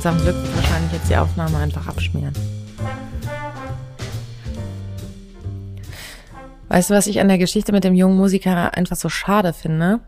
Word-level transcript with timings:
Unserem 0.00 0.18
Glück 0.22 0.56
wahrscheinlich 0.56 0.92
jetzt 0.92 1.10
die 1.10 1.16
Aufnahme 1.18 1.58
einfach 1.58 1.86
abschmieren. 1.86 2.32
Weißt 6.68 6.88
du, 6.88 6.94
was 6.94 7.06
ich 7.06 7.20
an 7.20 7.28
der 7.28 7.36
Geschichte 7.36 7.70
mit 7.70 7.84
dem 7.84 7.94
jungen 7.94 8.16
Musiker 8.16 8.72
einfach 8.72 8.96
so 8.96 9.10
schade 9.10 9.52
finde? 9.52 10.00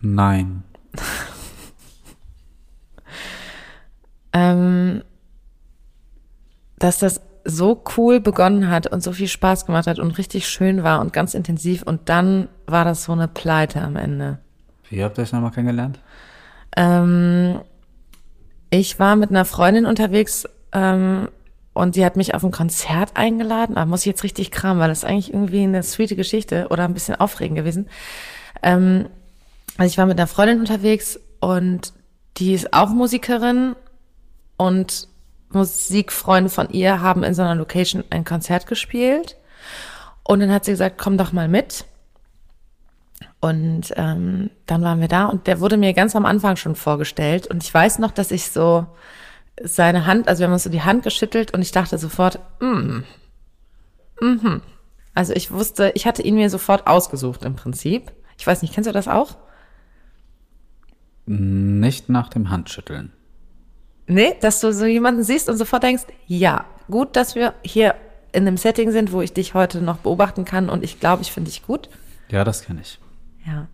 Nein. 0.00 0.62
ähm, 4.32 5.02
dass 6.78 7.00
das 7.00 7.20
so 7.44 7.84
cool 7.98 8.18
begonnen 8.18 8.70
hat 8.70 8.86
und 8.86 9.02
so 9.02 9.12
viel 9.12 9.28
Spaß 9.28 9.66
gemacht 9.66 9.86
hat 9.86 9.98
und 9.98 10.16
richtig 10.16 10.48
schön 10.48 10.84
war 10.84 11.02
und 11.02 11.12
ganz 11.12 11.34
intensiv 11.34 11.82
und 11.82 12.08
dann 12.08 12.48
war 12.64 12.86
das 12.86 13.04
so 13.04 13.12
eine 13.12 13.28
Pleite 13.28 13.82
am 13.82 13.96
Ende. 13.96 14.38
Wie 14.88 15.04
habt 15.04 15.18
ihr 15.18 15.24
euch 15.24 15.32
nochmal 15.32 15.50
kennengelernt? 15.50 16.00
Ähm, 16.76 17.60
ich 18.70 18.98
war 18.98 19.16
mit 19.16 19.30
einer 19.30 19.44
Freundin 19.44 19.86
unterwegs 19.86 20.48
ähm, 20.72 21.28
und 21.74 21.96
die 21.96 22.04
hat 22.04 22.16
mich 22.16 22.34
auf 22.34 22.42
ein 22.42 22.50
Konzert 22.50 23.16
eingeladen. 23.16 23.74
Da 23.74 23.86
muss 23.86 24.00
ich 24.00 24.06
jetzt 24.06 24.24
richtig 24.24 24.50
kramen, 24.50 24.80
weil 24.80 24.88
das 24.88 24.98
ist 24.98 25.04
eigentlich 25.04 25.32
irgendwie 25.32 25.62
eine 25.62 25.82
sweete 25.82 26.16
Geschichte 26.16 26.68
oder 26.70 26.84
ein 26.84 26.94
bisschen 26.94 27.16
aufregend 27.16 27.56
gewesen. 27.56 27.88
Ähm, 28.62 29.08
also 29.76 29.90
ich 29.90 29.98
war 29.98 30.06
mit 30.06 30.18
einer 30.18 30.26
Freundin 30.26 30.60
unterwegs 30.60 31.18
und 31.40 31.92
die 32.36 32.54
ist 32.54 32.72
auch 32.72 32.90
Musikerin 32.90 33.76
und 34.56 35.08
Musikfreunde 35.50 36.50
von 36.50 36.70
ihr 36.70 37.00
haben 37.00 37.24
in 37.24 37.34
so 37.34 37.42
einer 37.42 37.54
Location 37.54 38.04
ein 38.10 38.24
Konzert 38.24 38.66
gespielt. 38.66 39.36
Und 40.24 40.40
dann 40.40 40.52
hat 40.52 40.64
sie 40.64 40.72
gesagt, 40.72 40.98
komm 40.98 41.18
doch 41.18 41.32
mal 41.32 41.48
mit. 41.48 41.84
Und 43.42 43.92
ähm, 43.96 44.50
dann 44.66 44.82
waren 44.82 45.00
wir 45.00 45.08
da 45.08 45.26
und 45.26 45.48
der 45.48 45.58
wurde 45.58 45.76
mir 45.76 45.92
ganz 45.94 46.14
am 46.14 46.24
Anfang 46.24 46.54
schon 46.54 46.76
vorgestellt. 46.76 47.48
Und 47.48 47.64
ich 47.64 47.74
weiß 47.74 47.98
noch, 47.98 48.12
dass 48.12 48.30
ich 48.30 48.50
so 48.50 48.86
seine 49.60 50.06
Hand, 50.06 50.28
also 50.28 50.40
wir 50.40 50.46
haben 50.46 50.52
uns 50.52 50.62
so 50.62 50.70
die 50.70 50.82
Hand 50.82 51.02
geschüttelt 51.02 51.52
und 51.52 51.60
ich 51.60 51.72
dachte 51.72 51.98
sofort, 51.98 52.38
mm, 52.60 53.00
mhm. 54.20 54.62
Also 55.14 55.34
ich 55.34 55.50
wusste, 55.50 55.90
ich 55.94 56.06
hatte 56.06 56.22
ihn 56.22 56.36
mir 56.36 56.50
sofort 56.50 56.86
ausgesucht 56.86 57.44
im 57.44 57.54
Prinzip. 57.56 58.12
Ich 58.38 58.46
weiß 58.46 58.62
nicht, 58.62 58.72
kennst 58.72 58.88
du 58.88 58.92
das 58.92 59.08
auch? 59.08 59.36
Nicht 61.26 62.08
nach 62.08 62.28
dem 62.28 62.48
Handschütteln. 62.48 63.12
Nee, 64.06 64.36
dass 64.40 64.60
du 64.60 64.72
so 64.72 64.86
jemanden 64.86 65.22
siehst 65.22 65.48
und 65.48 65.56
sofort 65.56 65.82
denkst, 65.82 66.04
ja, 66.26 66.64
gut, 66.88 67.16
dass 67.16 67.34
wir 67.34 67.54
hier 67.62 67.94
in 68.32 68.46
einem 68.46 68.56
Setting 68.56 68.90
sind, 68.90 69.12
wo 69.12 69.20
ich 69.20 69.32
dich 69.32 69.54
heute 69.54 69.82
noch 69.82 69.98
beobachten 69.98 70.44
kann 70.44 70.70
und 70.70 70.82
ich 70.82 70.98
glaube, 71.00 71.22
ich 71.22 71.32
finde 71.32 71.50
dich 71.50 71.66
gut. 71.66 71.88
Ja, 72.30 72.44
das 72.44 72.64
kenne 72.64 72.80
ich. 72.80 72.98
Ja. 73.46 73.68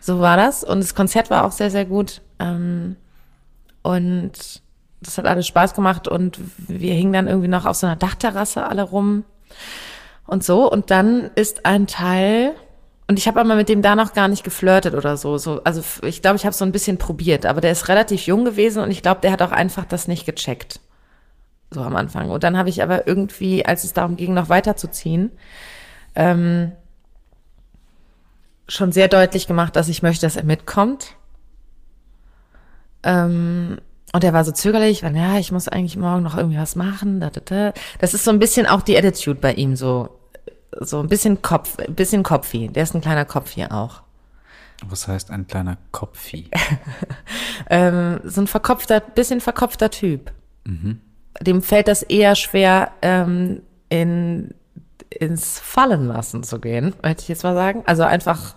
So 0.00 0.20
war 0.20 0.36
das. 0.36 0.62
Und 0.64 0.80
das 0.80 0.94
Konzert 0.94 1.30
war 1.30 1.44
auch 1.44 1.52
sehr, 1.52 1.70
sehr 1.70 1.84
gut. 1.84 2.22
Ähm, 2.38 2.96
und 3.82 4.32
das 5.00 5.18
hat 5.18 5.26
alles 5.26 5.46
Spaß 5.46 5.74
gemacht. 5.74 6.08
Und 6.08 6.38
wir 6.56 6.94
hingen 6.94 7.12
dann 7.12 7.28
irgendwie 7.28 7.48
noch 7.48 7.66
auf 7.66 7.76
so 7.76 7.86
einer 7.86 7.96
Dachterrasse 7.96 8.66
alle 8.66 8.82
rum. 8.82 9.24
Und 10.26 10.44
so. 10.44 10.70
Und 10.70 10.90
dann 10.90 11.30
ist 11.34 11.66
ein 11.66 11.86
Teil. 11.86 12.54
Und 13.08 13.18
ich 13.18 13.28
habe 13.28 13.40
aber 13.40 13.54
mit 13.54 13.68
dem 13.68 13.82
da 13.82 13.94
noch 13.94 14.12
gar 14.12 14.28
nicht 14.28 14.44
geflirtet 14.44 14.94
oder 14.94 15.16
so. 15.16 15.38
so 15.38 15.62
also 15.64 15.82
ich 16.02 16.22
glaube, 16.22 16.36
ich 16.36 16.44
habe 16.44 16.54
so 16.54 16.64
ein 16.64 16.72
bisschen 16.72 16.98
probiert. 16.98 17.46
Aber 17.46 17.60
der 17.60 17.72
ist 17.72 17.88
relativ 17.88 18.26
jung 18.26 18.44
gewesen 18.44 18.82
und 18.82 18.90
ich 18.90 19.02
glaube, 19.02 19.20
der 19.20 19.32
hat 19.32 19.42
auch 19.42 19.52
einfach 19.52 19.84
das 19.84 20.08
nicht 20.08 20.26
gecheckt. 20.26 20.80
So 21.70 21.82
am 21.82 21.96
Anfang. 21.96 22.30
Und 22.30 22.44
dann 22.44 22.56
habe 22.56 22.68
ich 22.68 22.82
aber 22.82 23.06
irgendwie, 23.06 23.66
als 23.66 23.84
es 23.84 23.92
darum 23.92 24.16
ging, 24.16 24.34
noch 24.34 24.48
weiterzuziehen, 24.48 25.32
ähm, 26.14 26.72
schon 28.68 28.92
sehr 28.92 29.08
deutlich 29.08 29.46
gemacht, 29.46 29.76
dass 29.76 29.88
ich 29.88 30.02
möchte, 30.02 30.26
dass 30.26 30.36
er 30.36 30.44
mitkommt. 30.44 31.14
Ähm, 33.02 33.78
und 34.12 34.24
er 34.24 34.32
war 34.32 34.44
so 34.44 34.52
zögerlich, 34.52 35.02
weil, 35.02 35.16
ja, 35.16 35.38
ich 35.38 35.52
muss 35.52 35.68
eigentlich 35.68 35.96
morgen 35.96 36.22
noch 36.22 36.36
irgendwie 36.36 36.58
was 36.58 36.76
machen. 36.76 37.20
Da, 37.20 37.30
da, 37.30 37.40
da. 37.44 37.72
Das 37.98 38.14
ist 38.14 38.24
so 38.24 38.30
ein 38.30 38.38
bisschen 38.38 38.66
auch 38.66 38.82
die 38.82 38.96
Attitude 38.96 39.40
bei 39.40 39.54
ihm, 39.54 39.76
so, 39.76 40.18
so 40.80 41.00
ein 41.00 41.08
bisschen 41.08 41.42
Kopf, 41.42 41.78
ein 41.78 41.94
bisschen 41.94 42.22
Kopfi. 42.22 42.68
Der 42.68 42.82
ist 42.82 42.94
ein 42.94 43.00
kleiner 43.00 43.24
Kopf 43.24 43.50
hier 43.52 43.72
auch. 43.72 44.02
Was 44.84 45.08
heißt 45.08 45.30
ein 45.30 45.46
kleiner 45.46 45.78
Kopfi? 45.90 46.50
ähm, 47.70 48.20
so 48.24 48.40
ein 48.42 48.46
verkopfter, 48.46 49.00
bisschen 49.00 49.40
verkopfter 49.40 49.90
Typ. 49.90 50.32
Mhm. 50.64 51.00
Dem 51.40 51.62
fällt 51.62 51.88
das 51.88 52.02
eher 52.02 52.34
schwer, 52.34 52.92
ähm, 53.02 53.62
in 53.88 54.54
ins 55.10 55.58
Fallen 55.58 56.06
lassen 56.06 56.42
zu 56.42 56.60
gehen, 56.60 56.94
möchte 57.02 57.22
ich 57.22 57.28
jetzt 57.28 57.44
mal 57.44 57.54
sagen. 57.54 57.82
Also 57.86 58.02
einfach 58.02 58.56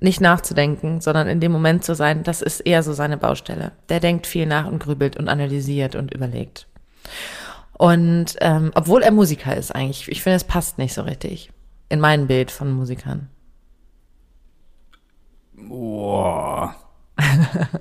nicht 0.00 0.20
nachzudenken, 0.20 1.00
sondern 1.00 1.26
in 1.26 1.40
dem 1.40 1.52
Moment 1.52 1.84
zu 1.84 1.94
sein, 1.94 2.22
das 2.22 2.42
ist 2.42 2.60
eher 2.60 2.82
so 2.82 2.92
seine 2.92 3.16
Baustelle. 3.16 3.72
Der 3.88 4.00
denkt 4.00 4.26
viel 4.26 4.46
nach 4.46 4.66
und 4.66 4.82
grübelt 4.82 5.16
und 5.16 5.28
analysiert 5.28 5.94
und 5.94 6.12
überlegt. 6.12 6.66
Und 7.72 8.36
ähm, 8.40 8.70
obwohl 8.74 9.02
er 9.02 9.10
Musiker 9.10 9.56
ist 9.56 9.74
eigentlich, 9.74 10.08
ich 10.08 10.22
finde, 10.22 10.36
es 10.36 10.44
passt 10.44 10.78
nicht 10.78 10.94
so 10.94 11.02
richtig 11.02 11.50
in 11.88 12.00
mein 12.00 12.26
Bild 12.26 12.50
von 12.50 12.72
Musikern. 12.72 13.28
Boah. 15.54 16.74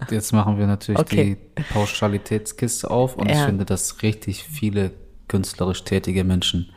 Jetzt 0.09 0.31
machen 0.31 0.57
wir 0.57 0.67
natürlich 0.67 0.99
okay. 0.99 1.37
die 1.57 1.63
Pauschalitätskiste 1.73 2.89
auf 2.89 3.17
und 3.17 3.29
ja. 3.29 3.35
ich 3.35 3.41
finde, 3.41 3.65
dass 3.65 4.01
richtig 4.01 4.43
viele 4.43 4.91
künstlerisch 5.27 5.83
tätige 5.83 6.23
Menschen 6.23 6.71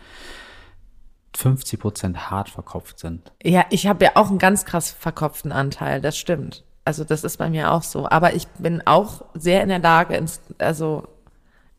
50 1.38 1.78
Prozent 1.78 2.30
hart 2.30 2.48
verkopft 2.48 2.98
sind. 2.98 3.30
Ja, 3.44 3.64
ich 3.70 3.86
habe 3.86 4.04
ja 4.04 4.10
auch 4.16 4.28
einen 4.28 4.38
ganz 4.38 4.64
krass 4.64 4.90
verkopften 4.90 5.52
Anteil, 5.52 6.00
das 6.00 6.18
stimmt. 6.18 6.64
Also 6.84 7.04
das 7.04 7.22
ist 7.22 7.36
bei 7.36 7.48
mir 7.48 7.70
auch 7.70 7.84
so. 7.84 8.08
Aber 8.08 8.34
ich 8.34 8.48
bin 8.58 8.82
auch 8.86 9.24
sehr 9.34 9.62
in 9.62 9.68
der 9.68 9.78
Lage, 9.78 10.16
ins, 10.16 10.40
also 10.58 11.06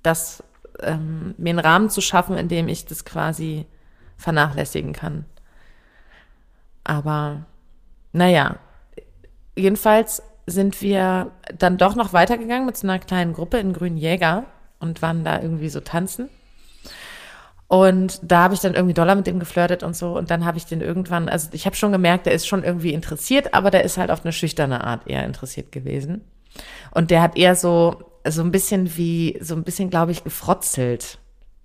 das 0.02 0.42
ähm, 0.80 1.36
mir 1.38 1.50
einen 1.50 1.60
Rahmen 1.60 1.90
zu 1.90 2.00
schaffen, 2.00 2.38
in 2.38 2.48
dem 2.48 2.70
ich 2.70 2.86
das 2.86 3.04
quasi 3.04 3.66
vernachlässigen 4.16 4.94
kann. 4.94 5.26
Aber 6.86 7.46
naja, 8.14 8.60
jedenfalls 9.58 10.24
sind 10.46 10.82
wir 10.82 11.32
dann 11.54 11.78
doch 11.78 11.96
noch 11.96 12.14
weitergegangen 12.14 12.66
mit 12.66 12.78
so 12.78 12.88
einer 12.88 13.00
kleinen 13.00 13.34
Gruppe 13.34 13.58
in 13.58 13.74
Grünen 13.74 13.98
Jäger 13.98 14.46
und 14.80 15.02
waren 15.02 15.26
da 15.26 15.42
irgendwie 15.42 15.70
so 15.70 15.82
tanzen. 15.82 16.30
Und 17.70 18.20
da 18.24 18.42
habe 18.42 18.56
ich 18.56 18.62
dann 18.62 18.74
irgendwie 18.74 18.96
doller 18.96 19.14
mit 19.14 19.28
dem 19.28 19.40
geflirtet 19.40 19.84
und 19.84 19.96
so. 19.96 20.18
Und 20.18 20.32
dann 20.32 20.44
habe 20.44 20.58
ich 20.58 20.66
den 20.66 20.82
irgendwann, 20.82 21.30
also 21.30 21.50
ich 21.52 21.68
habe 21.68 21.76
schon 21.76 21.92
gemerkt, 21.92 22.26
der 22.26 22.34
ist 22.34 22.48
schon 22.48 22.64
irgendwie 22.64 22.94
interessiert, 22.94 23.54
aber 23.54 23.70
der 23.70 23.84
ist 23.84 24.00
halt 24.00 24.10
auf 24.10 24.26
eine 24.26 24.34
schüchterne 24.34 24.84
Art 24.84 25.06
eher 25.06 25.24
interessiert 25.24 25.72
gewesen. 25.72 26.22
Und 26.90 27.12
der 27.12 27.22
hat 27.22 27.38
eher 27.38 27.56
so, 27.56 28.02
so 28.28 28.42
ein 28.42 28.52
bisschen 28.52 28.98
wie, 28.98 29.38
so 29.40 29.54
ein 29.54 29.64
bisschen, 29.64 29.92
glaube 29.92 30.12
ich, 30.12 30.24
gefrotzelt. 30.24 31.20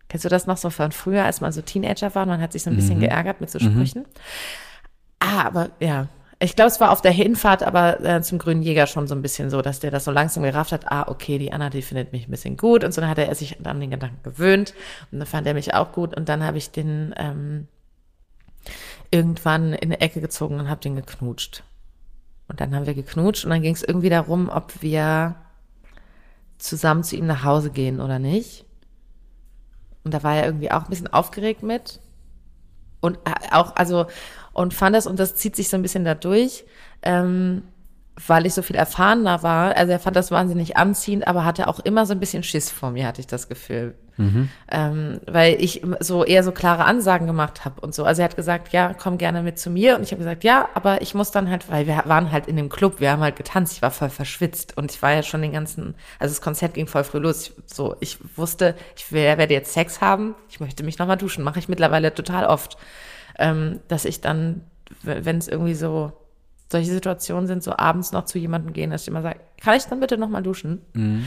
Kennst 0.09 0.26
du 0.26 0.28
das 0.28 0.47
noch 0.47 0.59
so 0.59 0.69
von 0.69 0.92
früher, 0.92 1.25
als 1.25 1.41
man 1.41 1.53
so 1.53 1.62
Teenager 1.62 2.15
war? 2.15 2.26
Man 2.26 2.42
hat 2.42 2.53
sich 2.53 2.65
so 2.65 2.71
ein 2.71 2.76
bisschen 2.76 2.98
mhm. 2.98 3.04
geärgert 3.04 3.41
mit 3.41 3.50
so 3.50 3.59
mhm. 3.59 3.71
Sprüchen. 3.71 4.03
Mhm. 4.03 4.06
Ah, 5.21 5.47
aber 5.47 5.71
ja, 5.81 6.09
ich 6.44 6.56
glaube, 6.56 6.71
es 6.71 6.81
war 6.81 6.91
auf 6.91 7.00
der 7.00 7.12
Hinfahrt 7.12 7.62
aber 7.62 8.00
äh, 8.05 8.22
zum 8.22 8.38
Grünen 8.38 8.62
Jäger 8.62 8.87
schon 8.87 9.06
so 9.06 9.15
ein 9.15 9.22
bisschen 9.22 9.50
so, 9.50 9.62
dass 9.62 9.81
der 9.81 9.91
das 9.91 10.05
so 10.05 10.10
langsam 10.10 10.42
gerafft 10.42 10.72
hat, 10.72 10.91
ah, 10.91 11.07
okay, 11.09 11.39
die 11.39 11.53
Anna, 11.53 11.71
die 11.71 11.83
findet 11.83 12.13
mich 12.13 12.28
ein 12.28 12.30
bisschen 12.30 12.57
gut. 12.57 12.84
Und 12.84 12.92
so 12.92 13.01
dann 13.01 13.10
hat 13.10 13.19
er 13.19 13.34
sich 13.34 13.65
an 13.65 13.80
den 13.80 13.91
Gedanken 13.91 14.22
gewöhnt 14.22 14.74
und 15.10 15.19
dann 15.19 15.27
fand 15.27 15.47
er 15.47 15.54
mich 15.54 15.74
auch 15.74 15.92
gut. 15.92 16.16
Und 16.16 16.28
dann 16.28 16.45
habe 16.45 16.59
ich 16.59 16.71
den 16.71 17.15
ähm, 17.16 17.69
irgendwann 19.10 19.72
in 19.72 19.92
eine 19.92 20.01
Ecke 20.01 20.21
gezogen 20.21 20.59
und 20.59 20.69
habe 20.69 20.80
den 20.80 20.97
geknutscht. 20.97 21.63
Und 22.48 22.60
dann 22.60 22.74
haben 22.74 22.86
wir 22.86 22.95
geknutscht 22.95 23.45
und 23.45 23.51
dann 23.51 23.63
ging 23.63 23.74
es 23.74 23.83
irgendwie 23.83 24.10
darum, 24.10 24.48
ob 24.48 24.83
wir 24.83 25.36
zusammen 26.59 27.04
zu 27.04 27.16
ihm 27.16 27.27
nach 27.27 27.45
Hause 27.45 27.71
gehen 27.71 28.01
oder 28.01 28.19
nicht. 28.19 28.65
Und 30.03 30.13
da 30.13 30.22
war 30.22 30.36
er 30.36 30.45
irgendwie 30.47 30.71
auch 30.71 30.84
ein 30.84 30.91
bisschen 30.91 31.13
aufgeregt 31.13 31.63
mit. 31.63 32.01
Und 33.01 33.19
äh, 33.24 33.53
auch, 33.53 33.77
also, 33.77 34.07
und 34.54 34.72
fand 34.72 34.97
das, 34.97 35.06
und 35.06 35.18
das 35.18 35.34
zieht 35.34 35.56
sich 35.56 35.68
so 35.68 35.77
ein 35.77 35.83
bisschen 35.83 36.04
dadurch, 36.04 36.65
ähm, 37.03 37.62
weil 38.27 38.47
ich 38.47 38.54
so 38.54 38.62
viel 38.62 38.77
erfahrener 38.77 39.42
war. 39.42 39.77
Also 39.77 39.92
er 39.92 39.98
fand 39.98 40.15
das 40.16 40.30
wahnsinnig 40.30 40.77
anziehend, 40.77 41.27
aber 41.27 41.45
hatte 41.45 41.66
auch 41.66 41.80
immer 41.80 42.06
so 42.06 42.12
ein 42.12 42.21
bisschen 42.21 42.45
Schiss 42.45 42.71
vor 42.71 42.92
mir, 42.92 43.06
hatte 43.06 43.21
ich 43.21 43.27
das 43.27 43.48
Gefühl. 43.48 43.95
Mhm. 44.16 44.48
Ähm, 44.71 45.21
weil 45.27 45.60
ich 45.60 45.83
so 45.98 46.24
eher 46.24 46.45
so 46.45 46.53
klare 46.53 46.84
Ansagen 46.84 47.27
gemacht 47.27 47.65
habe 47.65 47.80
und 47.80 47.92
so. 47.92 48.04
Also 48.04 48.22
er 48.22 48.27
hat 48.27 48.36
gesagt, 48.36 48.72
ja, 48.72 48.95
komm 48.95 49.18
gerne 49.18 49.42
mit 49.42 49.59
zu 49.59 49.71
mir. 49.71 49.97
Und 49.97 50.04
ich 50.04 50.12
habe 50.12 50.21
gesagt, 50.21 50.45
ja, 50.45 50.68
aber 50.74 51.03
ich 51.03 51.15
muss 51.15 51.33
dann 51.33 51.50
halt, 51.50 51.68
weil 51.68 51.89
wir 51.89 52.04
waren 52.07 52.30
halt 52.30 52.47
in 52.47 52.57
dem 52.57 52.68
Club, 52.68 53.00
wir 53.00 53.10
haben 53.10 53.22
halt 53.22 53.34
getanzt, 53.34 53.72
ich 53.72 53.83
war 53.83 53.91
voll 53.91 54.10
verschwitzt 54.10 54.77
und 54.77 54.92
ich 54.92 55.03
war 55.03 55.12
ja 55.12 55.24
schon 55.24 55.42
den 55.42 55.53
ganzen, 55.53 55.97
also 56.21 56.33
das 56.33 56.41
Konzert 56.41 56.74
ging 56.74 56.86
voll 56.86 57.03
früh 57.03 57.18
los. 57.18 57.48
Ich, 57.48 57.74
so, 57.74 57.97
ich 57.98 58.18
wusste, 58.36 58.77
ich 58.97 59.10
werde 59.10 59.53
jetzt 59.53 59.72
Sex 59.72 60.00
haben, 60.00 60.36
ich 60.48 60.60
möchte 60.60 60.84
mich 60.84 60.98
nochmal 60.98 61.16
duschen, 61.16 61.42
mache 61.42 61.59
ich 61.59 61.68
mittlerweile 61.68 62.15
total 62.15 62.47
oft. 62.47 62.77
Ähm, 63.39 63.81
dass 63.89 64.04
ich 64.04 64.21
dann, 64.21 64.63
wenn 65.03 65.39
es 65.39 65.48
irgendwie 65.48 65.75
so 65.75 66.13
solche 66.71 66.91
Situationen 66.91 67.47
sind, 67.47 67.63
so 67.63 67.77
abends 67.77 68.13
noch 68.13 68.25
zu 68.25 68.39
jemandem 68.39 68.72
gehen, 68.72 68.91
dass 68.91 69.03
ich 69.03 69.09
immer 69.09 69.22
sage, 69.22 69.41
kann 69.60 69.77
ich 69.77 69.84
dann 69.84 70.01
bitte 70.01 70.19
noch 70.19 70.28
mal 70.28 70.42
duschen? 70.42 70.83
Mhm. 70.95 71.25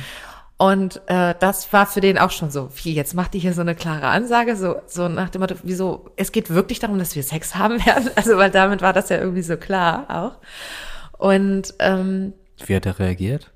Und 0.57 1.01
äh, 1.06 1.36
das 1.39 1.71
war 1.71 1.86
für 1.86 2.01
den 2.01 2.18
auch 2.18 2.31
schon 2.31 2.50
so, 2.50 2.69
wie, 2.81 2.94
jetzt 2.94 3.13
macht 3.13 3.36
die 3.36 3.39
hier 3.39 3.54
so 3.54 3.62
eine 3.62 3.75
klare 3.75 4.07
Ansage, 4.07 4.56
so, 4.56 4.77
so 4.88 5.07
nach 5.07 5.30
dem 5.30 5.42
Motto, 5.42 5.56
wieso, 5.62 6.09
es 6.15 6.31
geht 6.31 6.50
wirklich 6.50 6.80
darum, 6.80 6.98
dass 6.98 7.15
wir 7.15 7.21
Sex 7.21 7.56
haben 7.56 7.86
werden. 7.86 8.09
Also, 8.15 8.38
weil 8.38 8.50
damit 8.50 8.81
war 8.81 8.94
das 8.94 9.09
ja 9.09 9.18
irgendwie 9.18 9.44
so 9.44 9.56
klar 9.56 10.06
auch. 10.09 11.19
Und 11.19 11.75
ähm, 11.80 12.33
wie 12.65 12.75
hat 12.75 12.88
er 12.88 12.98
reagiert? 12.98 13.51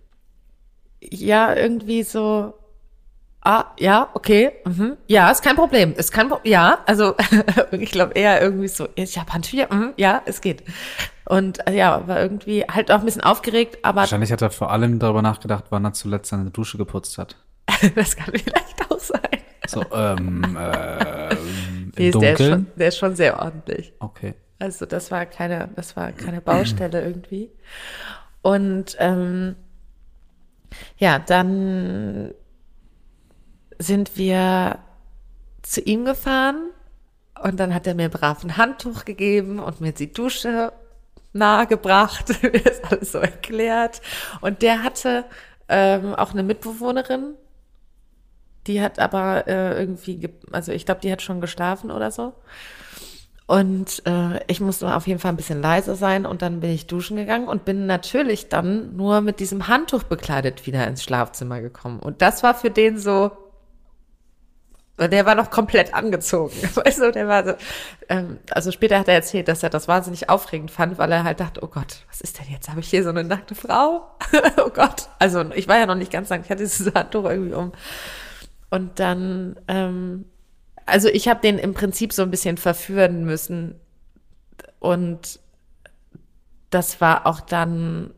Ja, 1.02 1.56
irgendwie 1.56 2.04
so, 2.04 2.54
ah, 3.42 3.66
ja, 3.80 4.10
okay, 4.14 4.52
mhm. 4.66 4.98
ja, 5.08 5.30
ist 5.32 5.44
kein 5.44 5.56
Problem, 5.56 5.94
ist 5.94 6.12
kein 6.12 6.30
Problem, 6.30 6.52
ja, 6.52 6.80
also 6.86 7.16
ich 7.72 7.92
glaube 7.92 8.14
eher 8.14 8.42
irgendwie 8.42 8.68
so, 8.68 8.88
ich 8.96 9.18
habe 9.18 9.32
Handtücher, 9.34 9.74
mhm, 9.74 9.94
ja, 9.98 10.22
es 10.26 10.42
geht. 10.42 10.64
Und 11.26 11.66
äh, 11.68 11.76
ja, 11.76 12.08
war 12.08 12.20
irgendwie 12.20 12.64
halt 12.64 12.92
auch 12.92 13.00
ein 13.00 13.06
bisschen 13.06 13.24
aufgeregt, 13.24 13.80
aber. 13.84 14.02
Wahrscheinlich 14.02 14.32
hat 14.32 14.42
er 14.42 14.50
vor 14.50 14.72
allem 14.72 15.00
darüber 15.00 15.22
nachgedacht, 15.22 15.66
wann 15.70 15.86
er 15.86 15.94
zuletzt 15.94 16.30
seine 16.30 16.50
Dusche 16.52 16.78
geputzt 16.78 17.18
hat. 17.18 17.38
das 17.96 18.16
kann 18.16 18.34
vielleicht 18.34 18.92
auch 18.92 19.00
sein. 19.00 19.20
So, 19.68 19.84
ähm, 19.94 20.58
äh, 20.60 21.34
im 21.34 21.92
nee, 21.96 22.12
Der 22.12 22.34
ist, 22.34 22.46
schon, 22.46 22.68
der 22.76 22.88
ist 22.88 22.98
schon 22.98 23.16
sehr 23.16 23.40
ordentlich. 23.40 23.94
Okay. 24.00 24.34
Also 24.60 24.86
das 24.86 25.10
war 25.10 25.26
keine, 25.26 25.70
das 25.76 25.96
war 25.96 26.12
keine 26.12 26.42
Baustelle 26.42 27.02
irgendwie. 27.02 27.50
Und 28.42 28.96
ähm, 29.00 29.56
ja, 30.98 31.20
dann 31.20 32.34
sind 33.82 34.18
wir 34.18 34.80
zu 35.62 35.82
ihm 35.82 36.06
gefahren 36.06 36.70
und 37.42 37.60
dann 37.60 37.74
hat 37.74 37.88
er 37.88 37.96
mir 37.96 38.10
brav 38.10 38.44
ein 38.44 38.58
Handtuch 38.58 39.06
gegeben 39.06 39.60
und 39.60 39.82
mir 39.82 39.92
die 39.92 40.12
Dusche 40.12 40.74
nahegebracht, 41.34 42.30
mir 42.44 42.66
ist 42.66 42.84
alles 42.92 43.12
so 43.12 43.20
erklärt. 43.20 44.02
Und 44.42 44.62
der 44.62 44.84
hatte 44.84 45.26
ähm, 45.70 46.16
auch 46.16 46.32
eine 46.32 46.44
Mitbewohnerin, 46.44 47.36
die 48.68 48.82
hat 48.82 49.00
aber 49.00 49.48
äh, 49.48 49.80
irgendwie, 49.80 50.30
also 50.52 50.72
ich 50.72 50.86
glaube, 50.86 51.02
die 51.02 51.12
hat 51.12 51.22
schon 51.22 51.42
geschlafen 51.42 51.90
oder 51.90 52.12
so. 52.12 52.34
Und 53.48 54.04
äh, 54.06 54.40
ich 54.48 54.62
musste 54.62 54.96
auf 54.96 55.08
jeden 55.08 55.20
Fall 55.20 55.34
ein 55.34 55.38
bisschen 55.38 55.62
leiser 55.62 55.96
sein 55.96 56.26
und 56.26 56.42
dann 56.42 56.62
bin 56.62 56.70
ich 56.70 56.88
duschen 56.88 57.18
gegangen 57.18 57.48
und 57.48 57.66
bin 57.66 57.86
natürlich 57.86 58.48
dann 58.48 58.96
nur 58.96 59.20
mit 59.20 59.42
diesem 59.42 59.68
Handtuch 59.68 60.04
bekleidet 60.04 60.68
wieder 60.68 60.88
ins 60.88 61.04
Schlafzimmer 61.04 61.60
gekommen. 61.60 62.00
Und 62.00 62.22
das 62.22 62.44
war 62.44 62.56
für 62.56 62.70
den 62.70 62.98
so, 62.98 63.32
der 65.08 65.26
war 65.26 65.36
noch 65.36 65.50
komplett 65.50 65.94
angezogen. 65.94 66.54
Weißt 66.76 67.00
du, 67.00 67.12
der 67.12 67.28
war 67.28 67.46
so, 67.46 67.54
ähm, 68.10 68.40
also 68.52 68.72
später 68.72 69.00
hat 69.00 69.08
er 69.08 69.16
erzählt, 69.16 69.48
dass 69.48 69.64
er 69.64 69.70
das 69.70 69.88
wahnsinnig 69.88 70.30
aufregend 70.30 70.72
fand, 70.72 70.98
weil 70.98 71.12
er 71.12 71.24
halt 71.24 71.40
dachte, 71.40 71.64
oh 71.64 71.68
Gott, 71.68 72.06
was 72.10 72.22
ist 72.22 72.40
denn 72.40 72.52
jetzt? 72.52 72.70
Habe 72.70 72.82
ich 72.82 72.90
hier 72.90 73.04
so 73.04 73.10
eine 73.10 73.24
nackte 73.24 73.56
Frau? 73.56 74.12
oh 74.58 74.70
Gott. 74.70 75.10
Also 75.20 75.44
ich 75.56 75.68
war 75.68 75.78
ja 75.78 75.86
noch 75.86 75.96
nicht 75.96 76.12
ganz 76.12 76.30
lang, 76.30 76.42
ich 76.44 76.50
hatte 76.50 76.64
dieses 76.64 76.94
Handtuch 76.94 77.26
irgendwie 77.26 77.54
um. 77.54 77.72
Und 78.70 79.00
dann, 79.00 79.58
ähm, 79.68 80.26
also 80.86 81.10
ich 81.10 81.28
habe 81.28 81.42
den 81.42 81.58
im 81.58 81.74
Prinzip 81.74 82.14
so 82.14 82.22
ein 82.22 82.32
bisschen 82.32 82.58
verführen 82.58 83.26
müssen. 83.26 83.80
Und 84.80 85.40
das 86.70 87.02
war 87.02 87.28
auch 87.28 87.42
dann, 87.42 88.14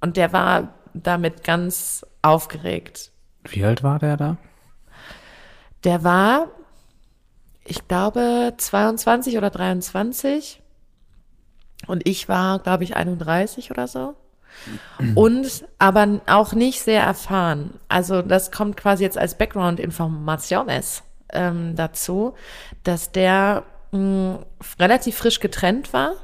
und 0.00 0.16
der 0.16 0.32
war 0.32 0.74
damit 0.94 1.44
ganz 1.44 2.04
aufgeregt. 2.22 3.12
Wie 3.44 3.64
alt 3.64 3.82
war 3.82 3.98
der 3.98 4.16
da? 4.16 4.36
Der 5.84 6.04
war, 6.04 6.48
ich 7.64 7.86
glaube, 7.88 8.54
22 8.56 9.36
oder 9.36 9.50
23. 9.50 10.62
Und 11.86 12.06
ich 12.06 12.28
war, 12.28 12.58
glaube 12.58 12.84
ich, 12.84 12.96
31 12.96 13.70
oder 13.70 13.86
so. 13.86 14.14
Und 15.14 15.64
aber 15.78 16.20
auch 16.26 16.52
nicht 16.52 16.82
sehr 16.82 17.02
erfahren. 17.02 17.78
Also 17.88 18.22
das 18.22 18.50
kommt 18.50 18.76
quasi 18.76 19.04
jetzt 19.04 19.18
als 19.18 19.36
Background-Informationes 19.36 21.02
ähm, 21.32 21.76
dazu, 21.76 22.34
dass 22.82 23.12
der 23.12 23.64
mh, 23.92 23.98
hm, 23.98 24.38
relativ 24.80 25.16
frisch 25.16 25.40
getrennt 25.40 25.92
war 25.92 26.14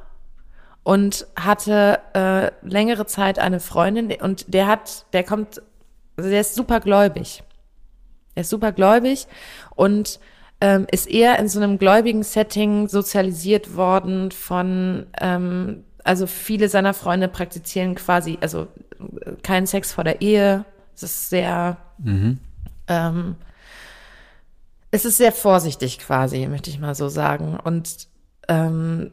und 0.83 1.27
hatte 1.37 2.01
äh, 2.15 2.51
längere 2.63 3.07
Zeit 3.07 3.39
eine 3.39 3.61
Freundin 3.61 4.11
und 4.21 4.53
der 4.53 4.67
hat, 4.67 5.07
der 5.13 5.25
kommt, 5.25 5.63
also 6.17 6.31
der 6.31 6.41
ist 6.41 6.55
super 6.55 6.81
gläubig. 6.81 7.43
Er 8.35 8.43
ist 8.43 8.51
super 8.51 8.73
gläubig 8.73 9.27
und 9.75 10.21
ähm, 10.61 10.87
ist 10.91 11.11
eher 11.11 11.39
in 11.39 11.49
so 11.49 11.61
einem 11.61 11.77
gläubigen 11.79 12.23
Setting 12.23 12.89
sozialisiert 12.89 13.77
worden 13.77 14.31
von, 14.31 15.07
ähm, 15.21 15.85
also 16.05 16.27
viele 16.27 16.69
seiner 16.69 16.95
Freunde 16.95 17.29
praktizieren 17.29 17.97
quasi, 17.97 18.39
also 18.41 18.69
äh, 19.25 19.33
keinen 19.43 19.67
Sex 19.67 19.93
vor 19.93 20.05
der 20.05 20.21
Ehe. 20.21 20.65
Es 20.95 21.03
ist 21.03 21.31
sehr, 21.31 21.79
mhm. 21.99 22.39
ähm, 22.87 23.35
es 24.93 25.05
ist 25.05 25.17
sehr 25.17 25.33
vorsichtig 25.33 25.99
quasi, 25.99 26.47
möchte 26.47 26.71
ich 26.71 26.79
mal 26.79 26.95
so 26.95 27.09
sagen. 27.09 27.59
Und 27.59 28.07
ähm, 28.47 29.11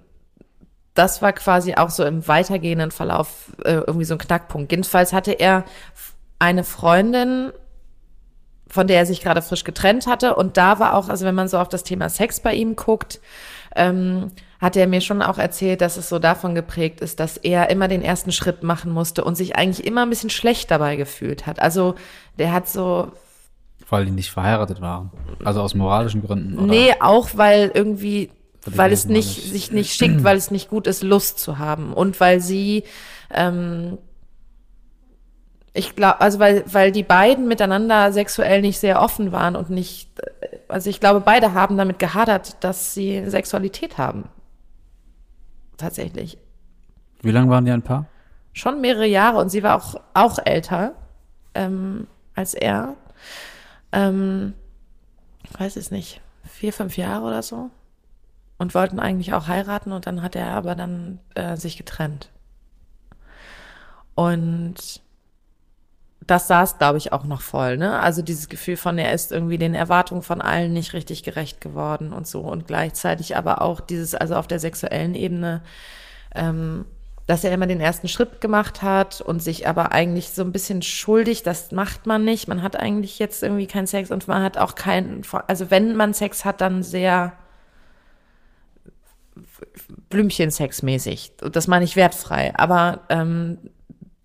das 0.93 1.21
war 1.21 1.33
quasi 1.33 1.75
auch 1.75 1.89
so 1.89 2.05
im 2.05 2.27
weitergehenden 2.27 2.91
Verlauf 2.91 3.53
äh, 3.63 3.81
irgendwie 3.87 4.05
so 4.05 4.15
ein 4.15 4.19
Knackpunkt. 4.19 4.71
Jedenfalls 4.71 5.13
hatte 5.13 5.31
er 5.31 5.63
eine 6.37 6.63
Freundin, 6.63 7.51
von 8.69 8.87
der 8.87 8.99
er 8.99 9.05
sich 9.05 9.21
gerade 9.21 9.41
frisch 9.41 9.63
getrennt 9.63 10.07
hatte. 10.07 10.35
Und 10.35 10.57
da 10.57 10.79
war 10.79 10.95
auch, 10.95 11.09
also 11.09 11.25
wenn 11.25 11.35
man 11.35 11.47
so 11.47 11.57
auf 11.57 11.69
das 11.69 11.83
Thema 11.83 12.09
Sex 12.09 12.39
bei 12.39 12.53
ihm 12.53 12.75
guckt, 12.75 13.19
ähm, 13.75 14.31
hat 14.59 14.75
er 14.75 14.87
mir 14.87 15.01
schon 15.01 15.21
auch 15.21 15.37
erzählt, 15.37 15.81
dass 15.81 15.97
es 15.97 16.09
so 16.09 16.19
davon 16.19 16.53
geprägt 16.53 17.01
ist, 17.01 17.19
dass 17.19 17.37
er 17.37 17.69
immer 17.69 17.87
den 17.87 18.01
ersten 18.01 18.31
Schritt 18.31 18.61
machen 18.61 18.91
musste 18.91 19.23
und 19.23 19.35
sich 19.35 19.55
eigentlich 19.55 19.87
immer 19.87 20.03
ein 20.03 20.09
bisschen 20.09 20.29
schlecht 20.29 20.69
dabei 20.69 20.97
gefühlt 20.97 21.47
hat. 21.47 21.61
Also 21.61 21.95
der 22.37 22.51
hat 22.51 22.67
so. 22.67 23.11
Weil 23.89 24.05
die 24.05 24.11
nicht 24.11 24.31
verheiratet 24.31 24.81
waren. 24.81 25.11
Also 25.43 25.61
aus 25.61 25.73
moralischen 25.73 26.21
Gründen. 26.21 26.59
Oder? 26.59 26.67
Nee, 26.67 26.93
auch 26.99 27.29
weil 27.35 27.71
irgendwie, 27.73 28.29
weil 28.65 28.91
es 28.91 29.05
nicht, 29.05 29.37
nicht, 29.37 29.51
sich 29.51 29.71
nicht 29.71 29.93
schickt, 29.93 30.23
weil 30.23 30.37
es 30.37 30.51
nicht 30.51 30.69
gut 30.69 30.85
ist, 30.85 31.01
Lust 31.01 31.39
zu 31.39 31.57
haben. 31.57 31.93
Und 31.93 32.19
weil 32.19 32.41
sie 32.41 32.83
ähm, 33.33 33.97
ich 35.73 35.95
glaube, 35.95 36.21
also 36.21 36.39
weil, 36.39 36.63
weil 36.71 36.91
die 36.91 37.03
beiden 37.03 37.47
miteinander 37.47 38.11
sexuell 38.11 38.61
nicht 38.61 38.79
sehr 38.79 39.01
offen 39.01 39.31
waren 39.31 39.55
und 39.55 39.69
nicht, 39.69 40.09
also 40.67 40.89
ich 40.89 40.99
glaube, 40.99 41.21
beide 41.21 41.53
haben 41.53 41.77
damit 41.77 41.99
gehadert, 41.99 42.63
dass 42.63 42.93
sie 42.93 43.29
Sexualität 43.29 43.97
haben. 43.97 44.29
Tatsächlich. 45.77 46.37
Wie 47.21 47.31
lange 47.31 47.49
waren 47.49 47.65
die 47.65 47.71
ein 47.71 47.81
Paar? 47.81 48.05
Schon 48.53 48.81
mehrere 48.81 49.05
Jahre 49.05 49.37
und 49.37 49.49
sie 49.49 49.63
war 49.63 49.75
auch, 49.75 49.95
auch 50.13 50.39
älter 50.43 50.93
ähm, 51.53 52.07
als 52.35 52.53
er. 52.53 52.95
Ähm, 53.91 54.53
weiß 55.57 55.75
es 55.75 55.91
nicht, 55.91 56.21
vier, 56.43 56.73
fünf 56.73 56.97
Jahre 56.97 57.25
oder 57.25 57.43
so. 57.43 57.69
Und 58.57 58.75
wollten 58.75 58.99
eigentlich 58.99 59.33
auch 59.33 59.47
heiraten 59.47 59.91
und 59.91 60.05
dann 60.05 60.21
hat 60.21 60.35
er 60.35 60.47
aber 60.47 60.75
dann 60.75 61.19
äh, 61.35 61.55
sich 61.55 61.77
getrennt. 61.77 62.29
Und 64.15 65.01
das 66.29 66.47
saß, 66.47 66.77
glaube 66.77 66.97
ich, 66.97 67.11
auch 67.11 67.23
noch 67.23 67.41
voll, 67.41 67.77
ne? 67.77 67.99
Also 67.99 68.21
dieses 68.21 68.49
Gefühl 68.49 68.77
von, 68.77 68.97
er 68.97 69.13
ist 69.13 69.31
irgendwie 69.31 69.57
den 69.57 69.73
Erwartungen 69.73 70.21
von 70.21 70.41
allen 70.41 70.73
nicht 70.73 70.93
richtig 70.93 71.23
gerecht 71.23 71.61
geworden 71.61 72.13
und 72.13 72.27
so. 72.27 72.41
Und 72.41 72.67
gleichzeitig 72.67 73.35
aber 73.35 73.61
auch 73.61 73.79
dieses, 73.79 74.13
also 74.13 74.35
auf 74.35 74.47
der 74.47 74.59
sexuellen 74.59 75.15
Ebene, 75.15 75.61
ähm, 76.35 76.85
dass 77.25 77.43
er 77.43 77.51
immer 77.51 77.67
den 77.67 77.81
ersten 77.81 78.07
Schritt 78.07 78.41
gemacht 78.41 78.81
hat 78.81 79.21
und 79.21 79.41
sich 79.41 79.67
aber 79.67 79.91
eigentlich 79.91 80.29
so 80.31 80.41
ein 80.41 80.51
bisschen 80.51 80.81
schuldig, 80.81 81.43
das 81.43 81.71
macht 81.71 82.05
man 82.05 82.23
nicht. 82.25 82.47
Man 82.47 82.61
hat 82.61 82.75
eigentlich 82.75 83.19
jetzt 83.19 83.43
irgendwie 83.43 83.67
keinen 83.67 83.87
Sex 83.87 84.11
und 84.11 84.27
man 84.27 84.43
hat 84.43 84.57
auch 84.57 84.75
keinen, 84.75 85.23
also 85.47 85.71
wenn 85.71 85.95
man 85.95 86.13
Sex 86.13 86.45
hat, 86.45 86.61
dann 86.61 86.83
sehr 86.83 87.33
Blümchen-Sex-mäßig. 90.09 91.33
Das 91.51 91.67
meine 91.67 91.85
ich 91.85 91.95
wertfrei. 91.95 92.53
Aber 92.55 93.01
ähm, 93.09 93.57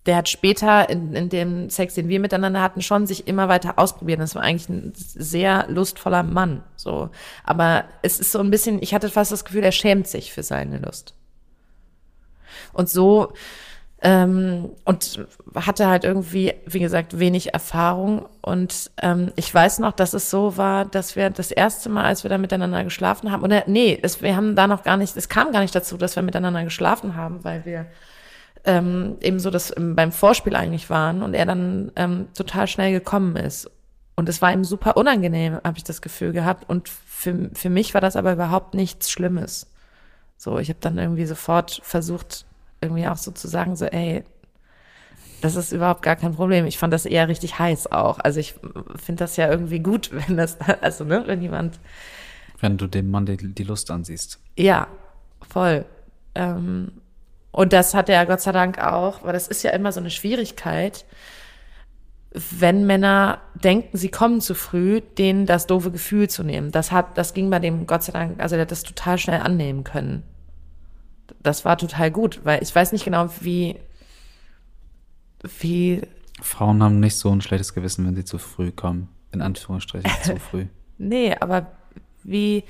der 0.06 0.16
hat 0.16 0.28
später 0.28 0.88
in, 0.90 1.14
in 1.14 1.28
dem 1.28 1.70
Sex, 1.70 1.94
den 1.94 2.08
wir 2.08 2.20
miteinander 2.20 2.60
hatten, 2.60 2.82
schon 2.82 3.06
sich 3.06 3.26
immer 3.26 3.48
weiter 3.48 3.78
ausprobiert. 3.78 4.20
Das 4.20 4.34
war 4.34 4.42
eigentlich 4.42 4.68
ein 4.68 4.92
sehr 4.94 5.66
lustvoller 5.68 6.22
Mann. 6.22 6.62
So, 6.76 7.10
aber 7.44 7.84
es 8.02 8.20
ist 8.20 8.32
so 8.32 8.40
ein 8.40 8.50
bisschen. 8.50 8.82
Ich 8.82 8.94
hatte 8.94 9.08
fast 9.08 9.32
das 9.32 9.44
Gefühl, 9.44 9.64
er 9.64 9.72
schämt 9.72 10.06
sich 10.06 10.32
für 10.32 10.42
seine 10.42 10.78
Lust. 10.78 11.14
Und 12.72 12.88
so 12.88 13.32
Ähm, 14.06 14.72
und 14.84 15.24
hatte 15.54 15.86
halt 15.86 16.04
irgendwie, 16.04 16.52
wie 16.66 16.80
gesagt, 16.80 17.18
wenig 17.18 17.54
Erfahrung. 17.54 18.26
Und 18.42 18.90
ähm, 19.00 19.32
ich 19.34 19.54
weiß 19.54 19.78
noch, 19.78 19.92
dass 19.92 20.12
es 20.12 20.28
so 20.28 20.58
war, 20.58 20.84
dass 20.84 21.16
wir 21.16 21.30
das 21.30 21.50
erste 21.50 21.88
Mal, 21.88 22.04
als 22.04 22.22
wir 22.22 22.28
da 22.28 22.36
miteinander 22.36 22.84
geschlafen 22.84 23.32
haben, 23.32 23.42
oder 23.42 23.64
nee, 23.66 23.98
es, 24.02 24.20
wir 24.20 24.36
haben 24.36 24.56
da 24.56 24.66
noch 24.66 24.82
gar 24.82 24.98
nicht, 24.98 25.16
es 25.16 25.30
kam 25.30 25.52
gar 25.52 25.60
nicht 25.60 25.74
dazu, 25.74 25.96
dass 25.96 26.16
wir 26.16 26.22
miteinander 26.22 26.64
geschlafen 26.64 27.16
haben, 27.16 27.44
weil 27.44 27.64
wir 27.64 27.86
ähm, 28.64 29.16
eben 29.20 29.38
so 29.38 29.50
das 29.50 29.74
beim 29.76 30.12
Vorspiel 30.12 30.56
eigentlich 30.56 30.90
waren 30.90 31.22
und 31.22 31.34
er 31.34 31.46
dann 31.46 31.92
ähm, 31.96 32.28
total 32.34 32.66
schnell 32.66 32.92
gekommen 32.92 33.36
ist. 33.36 33.70
Und 34.16 34.28
es 34.28 34.40
war 34.40 34.52
ihm 34.52 34.64
super 34.64 34.96
unangenehm, 34.96 35.60
habe 35.64 35.76
ich 35.76 35.84
das 35.84 36.00
Gefühl 36.00 36.32
gehabt. 36.32 36.68
Und 36.68 36.88
für, 36.88 37.50
für 37.52 37.70
mich 37.70 37.94
war 37.94 38.00
das 38.00 38.16
aber 38.16 38.32
überhaupt 38.32 38.74
nichts 38.74 39.10
Schlimmes. 39.10 39.66
So, 40.36 40.58
ich 40.58 40.68
habe 40.68 40.78
dann 40.80 40.98
irgendwie 40.98 41.26
sofort 41.26 41.80
versucht, 41.82 42.46
irgendwie 42.80 43.06
auch 43.06 43.16
so 43.16 43.32
zu 43.32 43.48
sagen, 43.48 43.76
so, 43.76 43.86
ey, 43.86 44.24
das 45.40 45.56
ist 45.56 45.72
überhaupt 45.72 46.02
gar 46.02 46.16
kein 46.16 46.34
Problem. 46.34 46.64
Ich 46.64 46.78
fand 46.78 46.92
das 46.92 47.06
eher 47.06 47.28
richtig 47.28 47.58
heiß 47.58 47.92
auch. 47.92 48.18
Also 48.18 48.40
ich 48.40 48.54
finde 48.96 49.24
das 49.24 49.36
ja 49.36 49.50
irgendwie 49.50 49.80
gut, 49.80 50.10
wenn 50.28 50.36
das, 50.36 50.58
also 50.80 51.04
ne, 51.04 51.24
wenn 51.26 51.42
jemand. 51.42 51.80
Wenn 52.60 52.78
du 52.78 52.86
dem 52.86 53.10
Mann 53.10 53.26
die, 53.26 53.36
die 53.36 53.64
Lust 53.64 53.90
ansiehst. 53.90 54.40
Ja, 54.56 54.86
voll. 55.46 55.84
Ähm, 56.34 56.92
und 57.54 57.72
das 57.72 57.94
hat 57.94 58.08
er 58.08 58.26
Gott 58.26 58.40
sei 58.40 58.50
Dank 58.50 58.80
auch, 58.80 59.22
weil 59.22 59.32
das 59.32 59.46
ist 59.46 59.62
ja 59.62 59.70
immer 59.70 59.92
so 59.92 60.00
eine 60.00 60.10
Schwierigkeit, 60.10 61.04
wenn 62.32 62.84
Männer 62.84 63.38
denken, 63.54 63.96
sie 63.96 64.10
kommen 64.10 64.40
zu 64.40 64.56
früh, 64.56 65.00
denen 65.00 65.46
das 65.46 65.68
doofe 65.68 65.92
Gefühl 65.92 66.28
zu 66.28 66.42
nehmen. 66.42 66.72
Das 66.72 66.90
hat, 66.90 67.16
das 67.16 67.32
ging 67.32 67.50
bei 67.50 67.60
dem 67.60 67.86
Gott 67.86 68.02
sei 68.02 68.10
Dank, 68.10 68.40
also 68.40 68.56
der 68.56 68.62
hat 68.62 68.72
das 68.72 68.82
total 68.82 69.18
schnell 69.18 69.40
annehmen 69.40 69.84
können. 69.84 70.24
Das 71.44 71.64
war 71.64 71.78
total 71.78 72.10
gut, 72.10 72.40
weil 72.42 72.60
ich 72.60 72.74
weiß 72.74 72.90
nicht 72.90 73.04
genau, 73.04 73.28
wie, 73.38 73.76
wie. 75.60 76.02
Frauen 76.42 76.82
haben 76.82 76.98
nicht 76.98 77.14
so 77.14 77.30
ein 77.30 77.40
schlechtes 77.40 77.72
Gewissen, 77.72 78.04
wenn 78.04 78.16
sie 78.16 78.24
zu 78.24 78.38
früh 78.38 78.72
kommen. 78.72 79.10
In 79.30 79.42
Anführungsstrichen 79.42 80.10
zu 80.24 80.40
früh. 80.40 80.66
Nee, 80.98 81.36
aber 81.38 81.68
wie, 82.24 82.64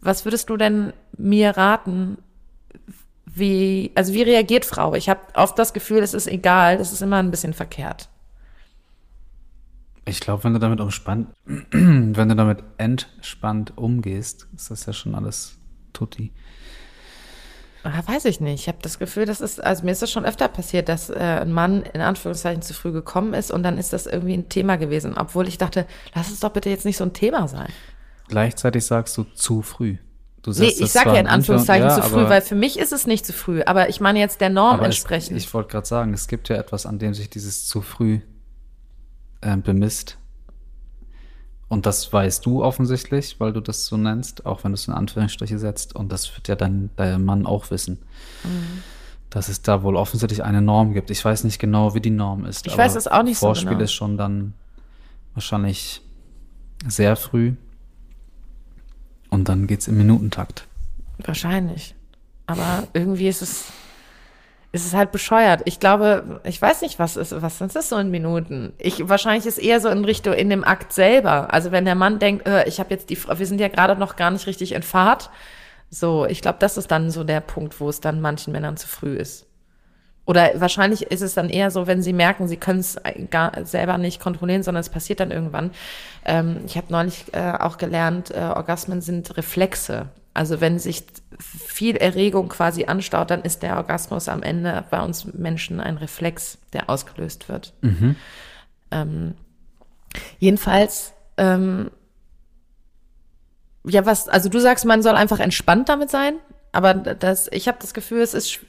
was 0.00 0.24
würdest 0.24 0.50
du 0.50 0.56
denn 0.56 0.92
mir 1.16 1.56
raten, 1.56 2.18
wie, 3.34 3.92
also 3.94 4.12
wie 4.12 4.22
reagiert 4.22 4.64
Frau? 4.64 4.94
Ich 4.94 5.08
habe 5.08 5.20
oft 5.34 5.58
das 5.58 5.72
Gefühl, 5.72 5.98
es 5.98 6.14
ist 6.14 6.26
egal, 6.26 6.76
es 6.76 6.92
ist 6.92 7.02
immer 7.02 7.16
ein 7.16 7.30
bisschen 7.30 7.54
verkehrt. 7.54 8.08
Ich 10.04 10.20
glaube, 10.20 10.44
wenn 10.44 10.54
du 10.54 10.58
damit 10.58 10.80
umspannt, 10.80 11.28
wenn 11.44 12.28
du 12.28 12.34
damit 12.34 12.64
entspannt 12.78 13.76
umgehst, 13.76 14.48
ist 14.56 14.70
das 14.70 14.86
ja 14.86 14.92
schon 14.92 15.14
alles 15.14 15.58
tutti. 15.92 16.32
Ah, 17.84 18.02
weiß 18.04 18.24
ich 18.24 18.40
nicht. 18.40 18.62
Ich 18.62 18.68
habe 18.68 18.78
das 18.82 18.98
Gefühl, 18.98 19.24
das 19.24 19.40
ist, 19.40 19.62
also 19.62 19.84
mir 19.84 19.92
ist 19.92 20.02
das 20.02 20.10
schon 20.10 20.24
öfter 20.24 20.48
passiert, 20.48 20.88
dass 20.88 21.10
äh, 21.10 21.14
ein 21.14 21.52
Mann 21.52 21.82
in 21.82 22.00
Anführungszeichen 22.00 22.62
zu 22.62 22.74
früh 22.74 22.92
gekommen 22.92 23.34
ist 23.34 23.50
und 23.50 23.62
dann 23.62 23.78
ist 23.78 23.92
das 23.92 24.06
irgendwie 24.06 24.34
ein 24.34 24.48
Thema 24.48 24.76
gewesen, 24.76 25.16
obwohl 25.16 25.46
ich 25.46 25.58
dachte, 25.58 25.86
lass 26.14 26.30
es 26.30 26.40
doch 26.40 26.50
bitte 26.50 26.70
jetzt 26.70 26.84
nicht 26.84 26.96
so 26.96 27.04
ein 27.04 27.12
Thema 27.12 27.46
sein. 27.46 27.68
Gleichzeitig 28.28 28.84
sagst 28.84 29.16
du 29.16 29.24
zu 29.24 29.62
früh. 29.62 29.98
Du 30.52 30.60
nee, 30.60 30.68
ich 30.68 30.90
sage 30.90 31.10
ja 31.10 31.16
in 31.16 31.26
Anführungszeichen 31.26 31.88
ja, 31.88 31.94
zu 31.94 32.02
früh, 32.02 32.28
weil 32.28 32.40
für 32.40 32.54
mich 32.54 32.78
ist 32.78 32.92
es 32.92 33.06
nicht 33.06 33.26
zu 33.26 33.34
früh, 33.34 33.62
aber 33.62 33.90
ich 33.90 34.00
meine 34.00 34.18
jetzt 34.18 34.40
der 34.40 34.48
Norm 34.48 34.82
entsprechend. 34.82 35.36
Es, 35.36 35.44
ich 35.44 35.54
wollte 35.54 35.70
gerade 35.70 35.86
sagen, 35.86 36.14
es 36.14 36.26
gibt 36.26 36.48
ja 36.48 36.56
etwas, 36.56 36.86
an 36.86 36.98
dem 36.98 37.12
sich 37.12 37.28
dieses 37.28 37.66
zu 37.66 37.82
früh 37.82 38.20
äh, 39.42 39.56
bemisst. 39.56 40.16
Und 41.68 41.84
das 41.84 42.10
weißt 42.10 42.46
du 42.46 42.64
offensichtlich, 42.64 43.38
weil 43.40 43.52
du 43.52 43.60
das 43.60 43.84
so 43.84 43.98
nennst, 43.98 44.46
auch 44.46 44.64
wenn 44.64 44.72
du 44.72 44.76
es 44.76 44.88
in 44.88 44.94
Anführungsstriche 44.94 45.58
setzt. 45.58 45.94
Und 45.94 46.10
das 46.10 46.34
wird 46.34 46.48
ja 46.48 46.56
dann 46.56 46.88
der 46.96 47.18
Mann 47.18 47.44
auch 47.44 47.70
wissen. 47.70 47.98
Mhm. 48.44 48.82
Dass 49.28 49.50
es 49.50 49.60
da 49.60 49.82
wohl 49.82 49.96
offensichtlich 49.96 50.42
eine 50.42 50.62
Norm 50.62 50.94
gibt. 50.94 51.10
Ich 51.10 51.22
weiß 51.22 51.44
nicht 51.44 51.58
genau, 51.58 51.94
wie 51.94 52.00
die 52.00 52.10
Norm 52.10 52.46
ist. 52.46 52.66
Ich 52.66 52.78
weiß 52.78 52.94
es 52.94 53.06
auch 53.06 53.22
nicht 53.22 53.36
Vorspiel 53.36 53.68
so 53.68 53.74
genau. 53.74 53.84
ist 53.84 53.92
schon 53.92 54.16
dann 54.16 54.54
wahrscheinlich 55.34 56.00
sehr 56.86 57.16
früh. 57.16 57.54
Und 59.30 59.48
dann 59.48 59.66
geht's 59.66 59.88
im 59.88 59.98
Minutentakt. 59.98 60.66
Wahrscheinlich. 61.18 61.94
Aber 62.46 62.88
irgendwie 62.94 63.28
ist 63.28 63.42
es, 63.42 63.66
ist 64.72 64.86
es 64.86 64.94
halt 64.94 65.12
bescheuert. 65.12 65.62
Ich 65.64 65.80
glaube, 65.80 66.40
ich 66.44 66.60
weiß 66.60 66.82
nicht, 66.82 66.98
was 66.98 67.16
ist, 67.16 67.40
was 67.42 67.60
ist 67.60 67.76
das 67.76 67.88
so 67.88 67.96
in 67.96 68.10
Minuten? 68.10 68.72
Ich, 68.78 69.08
wahrscheinlich 69.08 69.46
ist 69.46 69.58
eher 69.58 69.80
so 69.80 69.88
in 69.88 70.04
Richtung, 70.04 70.32
in 70.34 70.48
dem 70.48 70.64
Akt 70.64 70.92
selber. 70.92 71.52
Also 71.52 71.72
wenn 71.72 71.84
der 71.84 71.94
Mann 71.94 72.18
denkt, 72.18 72.46
äh, 72.46 72.66
ich 72.66 72.80
habe 72.80 72.90
jetzt 72.90 73.10
die, 73.10 73.18
wir 73.22 73.46
sind 73.46 73.60
ja 73.60 73.68
gerade 73.68 73.96
noch 73.96 74.16
gar 74.16 74.30
nicht 74.30 74.46
richtig 74.46 74.72
in 74.72 74.82
Fahrt. 74.82 75.30
So, 75.90 76.26
ich 76.26 76.42
glaube, 76.42 76.58
das 76.60 76.76
ist 76.76 76.90
dann 76.90 77.10
so 77.10 77.24
der 77.24 77.40
Punkt, 77.40 77.80
wo 77.80 77.88
es 77.88 78.00
dann 78.00 78.20
manchen 78.20 78.52
Männern 78.52 78.76
zu 78.76 78.86
früh 78.86 79.16
ist. 79.16 79.47
Oder 80.28 80.60
wahrscheinlich 80.60 81.10
ist 81.10 81.22
es 81.22 81.32
dann 81.32 81.48
eher 81.48 81.70
so, 81.70 81.86
wenn 81.86 82.02
sie 82.02 82.12
merken, 82.12 82.48
sie 82.48 82.58
können 82.58 82.80
es 82.80 82.98
gar 83.30 83.64
selber 83.64 83.96
nicht 83.96 84.20
kontrollieren, 84.20 84.62
sondern 84.62 84.82
es 84.82 84.90
passiert 84.90 85.20
dann 85.20 85.30
irgendwann. 85.30 85.70
Ähm, 86.26 86.58
ich 86.66 86.76
habe 86.76 86.88
neulich 86.90 87.24
äh, 87.32 87.52
auch 87.58 87.78
gelernt, 87.78 88.30
äh, 88.30 88.40
Orgasmen 88.40 89.00
sind 89.00 89.38
Reflexe. 89.38 90.10
Also 90.34 90.60
wenn 90.60 90.78
sich 90.78 91.04
viel 91.40 91.96
Erregung 91.96 92.50
quasi 92.50 92.84
anstaut, 92.84 93.30
dann 93.30 93.40
ist 93.40 93.62
der 93.62 93.78
Orgasmus 93.78 94.28
am 94.28 94.42
Ende 94.42 94.84
bei 94.90 95.00
uns 95.00 95.24
Menschen 95.32 95.80
ein 95.80 95.96
Reflex, 95.96 96.58
der 96.74 96.90
ausgelöst 96.90 97.48
wird. 97.48 97.72
Mhm. 97.80 98.14
Ähm, 98.90 99.34
jedenfalls, 100.38 101.14
ähm, 101.38 101.90
ja, 103.82 104.04
was, 104.04 104.28
also 104.28 104.50
du 104.50 104.60
sagst, 104.60 104.84
man 104.84 105.02
soll 105.02 105.14
einfach 105.14 105.40
entspannt 105.40 105.88
damit 105.88 106.10
sein, 106.10 106.34
aber 106.70 106.92
das, 106.92 107.48
ich 107.50 107.66
habe 107.66 107.78
das 107.80 107.94
Gefühl, 107.94 108.20
es 108.20 108.34
ist 108.34 108.60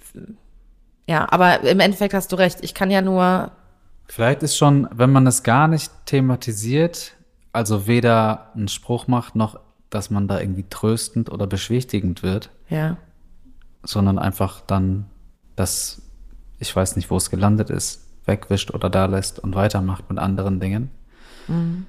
ja, 1.10 1.26
aber 1.32 1.62
im 1.62 1.80
Endeffekt 1.80 2.14
hast 2.14 2.32
du 2.32 2.36
recht. 2.36 2.60
Ich 2.62 2.76
kann 2.76 2.92
ja 2.92 3.02
nur. 3.02 3.50
Vielleicht 4.06 4.44
ist 4.44 4.56
schon, 4.56 4.88
wenn 4.92 5.12
man 5.12 5.26
es 5.26 5.42
gar 5.42 5.68
nicht 5.68 5.92
thematisiert, 6.06 7.14
also 7.52 7.88
weder 7.88 8.52
einen 8.54 8.68
Spruch 8.68 9.08
macht, 9.08 9.36
noch 9.36 9.60
dass 9.90 10.12
man 10.12 10.28
da 10.28 10.40
irgendwie 10.40 10.66
tröstend 10.70 11.32
oder 11.32 11.48
beschwichtigend 11.48 12.22
wird. 12.22 12.52
Ja. 12.70 12.98
Sondern 13.82 14.20
einfach 14.20 14.62
dann 14.62 15.08
das, 15.56 16.04
ich 16.60 16.76
weiß 16.76 16.96
nicht, 16.96 17.10
wo 17.10 17.18
es 17.18 17.32
gelandet 17.32 17.72
ist, 17.72 18.06
wegwischt 18.26 18.70
oder 18.70 18.92
da 18.92 19.08
lässt 19.08 19.40
und 19.40 19.56
weitermacht 19.56 20.08
mit 20.12 20.20
anderen 20.20 20.60
Dingen. 20.60 20.92
Mhm. 21.48 21.88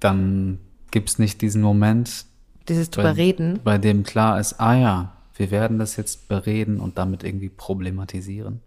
Dann 0.00 0.58
gibt 0.90 1.10
es 1.10 1.18
nicht 1.18 1.42
diesen 1.42 1.60
Moment, 1.60 2.24
dieses 2.66 2.88
drüber 2.88 3.10
bei, 3.10 3.16
reden, 3.16 3.60
bei 3.62 3.76
dem 3.76 4.04
klar 4.04 4.40
ist, 4.40 4.58
ah 4.58 4.74
ja, 4.74 5.15
wir 5.36 5.50
werden 5.50 5.78
das 5.78 5.96
jetzt 5.96 6.28
bereden 6.28 6.80
und 6.80 6.98
damit 6.98 7.24
irgendwie 7.24 7.48
problematisieren. 7.48 8.60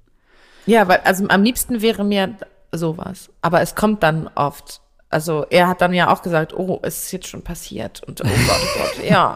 Ja, 0.65 0.87
weil, 0.87 0.99
also 0.99 1.27
am 1.27 1.43
liebsten 1.43 1.81
wäre 1.81 2.03
mir 2.03 2.35
sowas. 2.71 3.29
Aber 3.41 3.61
es 3.61 3.75
kommt 3.75 4.03
dann 4.03 4.29
oft. 4.35 4.81
Also 5.09 5.45
er 5.49 5.67
hat 5.67 5.81
dann 5.81 5.93
ja 5.93 6.13
auch 6.13 6.21
gesagt, 6.21 6.53
oh, 6.53 6.79
es 6.83 7.05
ist 7.05 7.11
jetzt 7.11 7.27
schon 7.27 7.41
passiert. 7.41 8.03
Und 8.03 8.21
oh 8.21 8.27
Gott, 8.27 8.61
oh 8.61 8.79
Gott, 8.79 9.05
ja. 9.05 9.35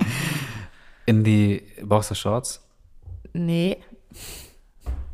In 1.05 1.23
die 1.23 1.63
Boxershorts? 1.81 2.61
Nee. 3.33 3.77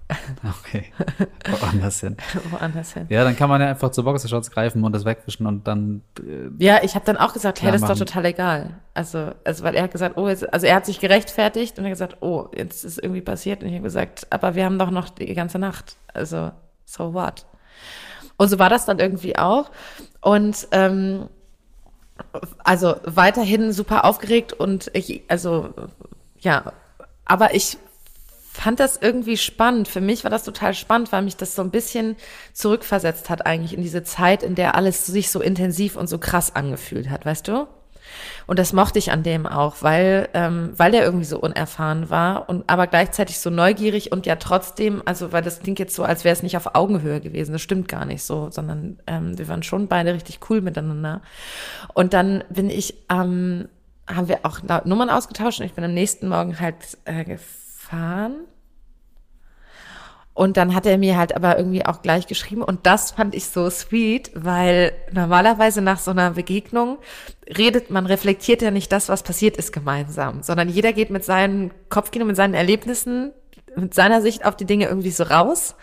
Okay. 0.63 0.85
Woanders 1.61 1.99
hin. 1.99 2.17
Woanders 2.51 2.93
hin. 2.93 3.05
Ja, 3.09 3.23
dann 3.23 3.35
kann 3.35 3.49
man 3.49 3.61
ja 3.61 3.67
einfach 3.67 3.91
zu 3.91 4.03
Boxershorts 4.03 4.51
greifen 4.51 4.83
und 4.83 4.91
das 4.93 5.05
wegwischen 5.05 5.45
und 5.45 5.67
dann. 5.67 6.01
Äh, 6.19 6.49
ja, 6.63 6.79
ich 6.83 6.95
habe 6.95 7.05
dann 7.05 7.17
auch 7.17 7.33
gesagt, 7.33 7.61
hey, 7.61 7.71
das 7.71 7.81
ist 7.81 7.89
doch 7.89 7.97
total 7.97 8.25
egal. 8.25 8.79
Also, 8.93 9.31
also 9.43 9.63
weil 9.63 9.75
er 9.75 9.83
hat 9.83 9.91
gesagt, 9.91 10.17
oh, 10.17 10.27
jetzt, 10.27 10.51
also 10.51 10.65
er 10.65 10.75
hat 10.75 10.85
sich 10.85 10.99
gerechtfertigt 10.99 11.77
und 11.77 11.85
er 11.85 11.91
hat 11.91 11.93
gesagt, 11.93 12.17
oh, 12.21 12.47
jetzt 12.55 12.83
ist 12.83 12.97
irgendwie 12.97 13.21
passiert. 13.21 13.61
Und 13.61 13.69
ich 13.69 13.75
habe 13.75 13.83
gesagt, 13.83 14.27
aber 14.31 14.55
wir 14.55 14.65
haben 14.65 14.79
doch 14.79 14.91
noch 14.91 15.09
die 15.09 15.33
ganze 15.33 15.59
Nacht. 15.59 15.97
Also, 16.13 16.51
so 16.85 17.13
what? 17.13 17.45
Und 18.37 18.49
so 18.49 18.57
war 18.57 18.69
das 18.69 18.85
dann 18.85 18.99
irgendwie 18.99 19.37
auch. 19.37 19.69
Und 20.21 20.67
ähm, 20.71 21.29
also 22.63 22.95
weiterhin 23.03 23.71
super 23.71 24.05
aufgeregt 24.05 24.53
und 24.53 24.89
ich, 24.93 25.23
also 25.29 25.73
ja, 26.39 26.73
aber 27.25 27.53
ich 27.53 27.77
fand 28.51 28.79
das 28.79 28.97
irgendwie 28.97 29.37
spannend. 29.37 29.87
Für 29.87 30.01
mich 30.01 30.23
war 30.23 30.31
das 30.31 30.43
total 30.43 30.73
spannend, 30.73 31.11
weil 31.11 31.21
mich 31.21 31.37
das 31.37 31.55
so 31.55 31.61
ein 31.61 31.71
bisschen 31.71 32.15
zurückversetzt 32.53 33.29
hat 33.29 33.45
eigentlich 33.45 33.73
in 33.73 33.81
diese 33.81 34.03
Zeit, 34.03 34.43
in 34.43 34.55
der 34.55 34.75
alles 34.75 35.05
sich 35.05 35.29
so 35.29 35.39
intensiv 35.39 35.95
und 35.95 36.07
so 36.07 36.17
krass 36.17 36.55
angefühlt 36.55 37.09
hat, 37.09 37.25
weißt 37.25 37.47
du? 37.47 37.67
Und 38.47 38.57
das 38.57 38.73
mochte 38.73 38.97
ich 38.97 39.11
an 39.11 39.21
dem 39.21 39.45
auch, 39.45 39.77
weil, 39.81 40.29
ähm, 40.33 40.73
weil 40.75 40.91
der 40.91 41.03
irgendwie 41.03 41.25
so 41.25 41.39
unerfahren 41.39 42.09
war 42.09 42.49
und 42.49 42.67
aber 42.67 42.87
gleichzeitig 42.87 43.39
so 43.39 43.51
neugierig 43.51 44.11
und 44.11 44.25
ja 44.25 44.35
trotzdem, 44.35 45.03
also 45.05 45.31
weil 45.31 45.43
das 45.43 45.59
klingt 45.59 45.77
jetzt 45.77 45.95
so, 45.95 46.03
als 46.03 46.23
wäre 46.23 46.33
es 46.33 46.41
nicht 46.41 46.57
auf 46.57 46.75
Augenhöhe 46.75 47.21
gewesen. 47.21 47.53
Das 47.53 47.61
stimmt 47.61 47.87
gar 47.87 48.05
nicht 48.05 48.23
so, 48.23 48.49
sondern 48.49 48.99
ähm, 49.05 49.37
wir 49.37 49.47
waren 49.47 49.61
schon 49.61 49.87
beide 49.87 50.13
richtig 50.13 50.39
cool 50.49 50.61
miteinander. 50.61 51.21
Und 51.93 52.13
dann 52.13 52.43
bin 52.49 52.71
ich, 52.71 52.95
ähm, 53.11 53.69
haben 54.07 54.27
wir 54.27 54.39
auch 54.41 54.61
Nummern 54.85 55.11
ausgetauscht 55.11 55.59
und 55.59 55.67
ich 55.67 55.73
bin 55.73 55.83
am 55.83 55.93
nächsten 55.93 56.27
Morgen 56.27 56.59
halt 56.59 56.97
äh, 57.05 57.37
gefahren. 57.89 58.41
Und 60.33 60.55
dann 60.55 60.73
hat 60.73 60.85
er 60.85 60.97
mir 60.97 61.17
halt 61.17 61.35
aber 61.35 61.57
irgendwie 61.57 61.85
auch 61.85 62.01
gleich 62.01 62.25
geschrieben 62.25 62.61
und 62.61 62.85
das 62.85 63.11
fand 63.11 63.35
ich 63.35 63.47
so 63.47 63.69
sweet, 63.69 64.31
weil 64.33 64.93
normalerweise 65.11 65.81
nach 65.81 65.99
so 65.99 66.11
einer 66.11 66.31
Begegnung 66.31 66.97
redet 67.57 67.89
man, 67.89 68.05
reflektiert 68.05 68.61
ja 68.61 68.71
nicht 68.71 68.89
das, 68.93 69.09
was 69.09 69.21
passiert 69.21 69.57
ist 69.57 69.73
gemeinsam, 69.73 70.41
sondern 70.41 70.69
jeder 70.69 70.93
geht 70.93 71.09
mit 71.09 71.25
seinen 71.25 71.71
Kopfkino, 71.89 72.23
mit 72.23 72.37
seinen 72.37 72.53
Erlebnissen 72.53 73.33
mit 73.75 73.93
seiner 73.93 74.21
Sicht 74.21 74.45
auf 74.45 74.55
die 74.55 74.65
Dinge 74.65 74.87
irgendwie 74.87 75.11
so 75.11 75.23
raus. 75.23 75.75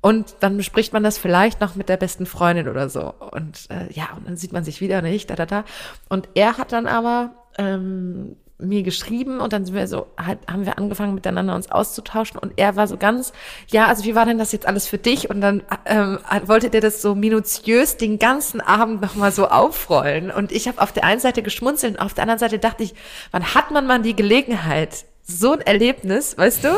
Und 0.00 0.36
dann 0.40 0.56
bespricht 0.56 0.92
man 0.92 1.02
das 1.02 1.18
vielleicht 1.18 1.60
noch 1.60 1.74
mit 1.74 1.88
der 1.88 1.96
besten 1.96 2.26
Freundin 2.26 2.68
oder 2.68 2.88
so. 2.88 3.12
Und 3.32 3.68
äh, 3.70 3.92
ja, 3.92 4.10
und 4.16 4.26
dann 4.26 4.36
sieht 4.36 4.52
man 4.52 4.62
sich 4.64 4.80
wieder 4.80 5.02
nicht, 5.02 5.30
da, 5.30 5.34
da, 5.34 5.46
da. 5.46 5.64
Und 6.08 6.28
er 6.34 6.58
hat 6.58 6.72
dann 6.72 6.86
aber 6.86 7.32
ähm, 7.58 8.36
mir 8.58 8.82
geschrieben 8.82 9.40
und 9.40 9.52
dann 9.52 9.66
sind 9.66 9.74
wir 9.74 9.86
so, 9.86 10.06
halt, 10.16 10.38
haben 10.50 10.64
wir 10.64 10.78
angefangen 10.78 11.14
miteinander 11.14 11.54
uns 11.54 11.70
auszutauschen 11.70 12.38
und 12.38 12.54
er 12.56 12.76
war 12.76 12.86
so 12.88 12.96
ganz, 12.96 13.32
ja, 13.68 13.86
also 13.86 14.04
wie 14.04 14.14
war 14.14 14.24
denn 14.24 14.38
das 14.38 14.52
jetzt 14.52 14.66
alles 14.66 14.86
für 14.86 14.98
dich? 14.98 15.28
Und 15.28 15.40
dann 15.40 15.62
ähm, 15.84 16.18
wollte 16.44 16.70
der 16.70 16.80
das 16.80 17.02
so 17.02 17.14
minutiös 17.14 17.96
den 17.96 18.18
ganzen 18.18 18.60
Abend 18.60 19.02
nochmal 19.02 19.32
so 19.32 19.48
aufrollen. 19.48 20.30
Und 20.30 20.52
ich 20.52 20.68
habe 20.68 20.80
auf 20.80 20.92
der 20.92 21.04
einen 21.04 21.20
Seite 21.20 21.42
geschmunzelt 21.42 21.96
und 21.96 22.00
auf 22.00 22.14
der 22.14 22.22
anderen 22.22 22.38
Seite 22.38 22.58
dachte 22.58 22.82
ich, 22.82 22.94
wann 23.30 23.54
hat 23.54 23.70
man 23.70 23.86
mal 23.86 24.00
die 24.00 24.16
Gelegenheit, 24.16 25.04
so 25.22 25.52
ein 25.52 25.60
Erlebnis, 25.60 26.38
weißt 26.38 26.64
du? 26.64 26.68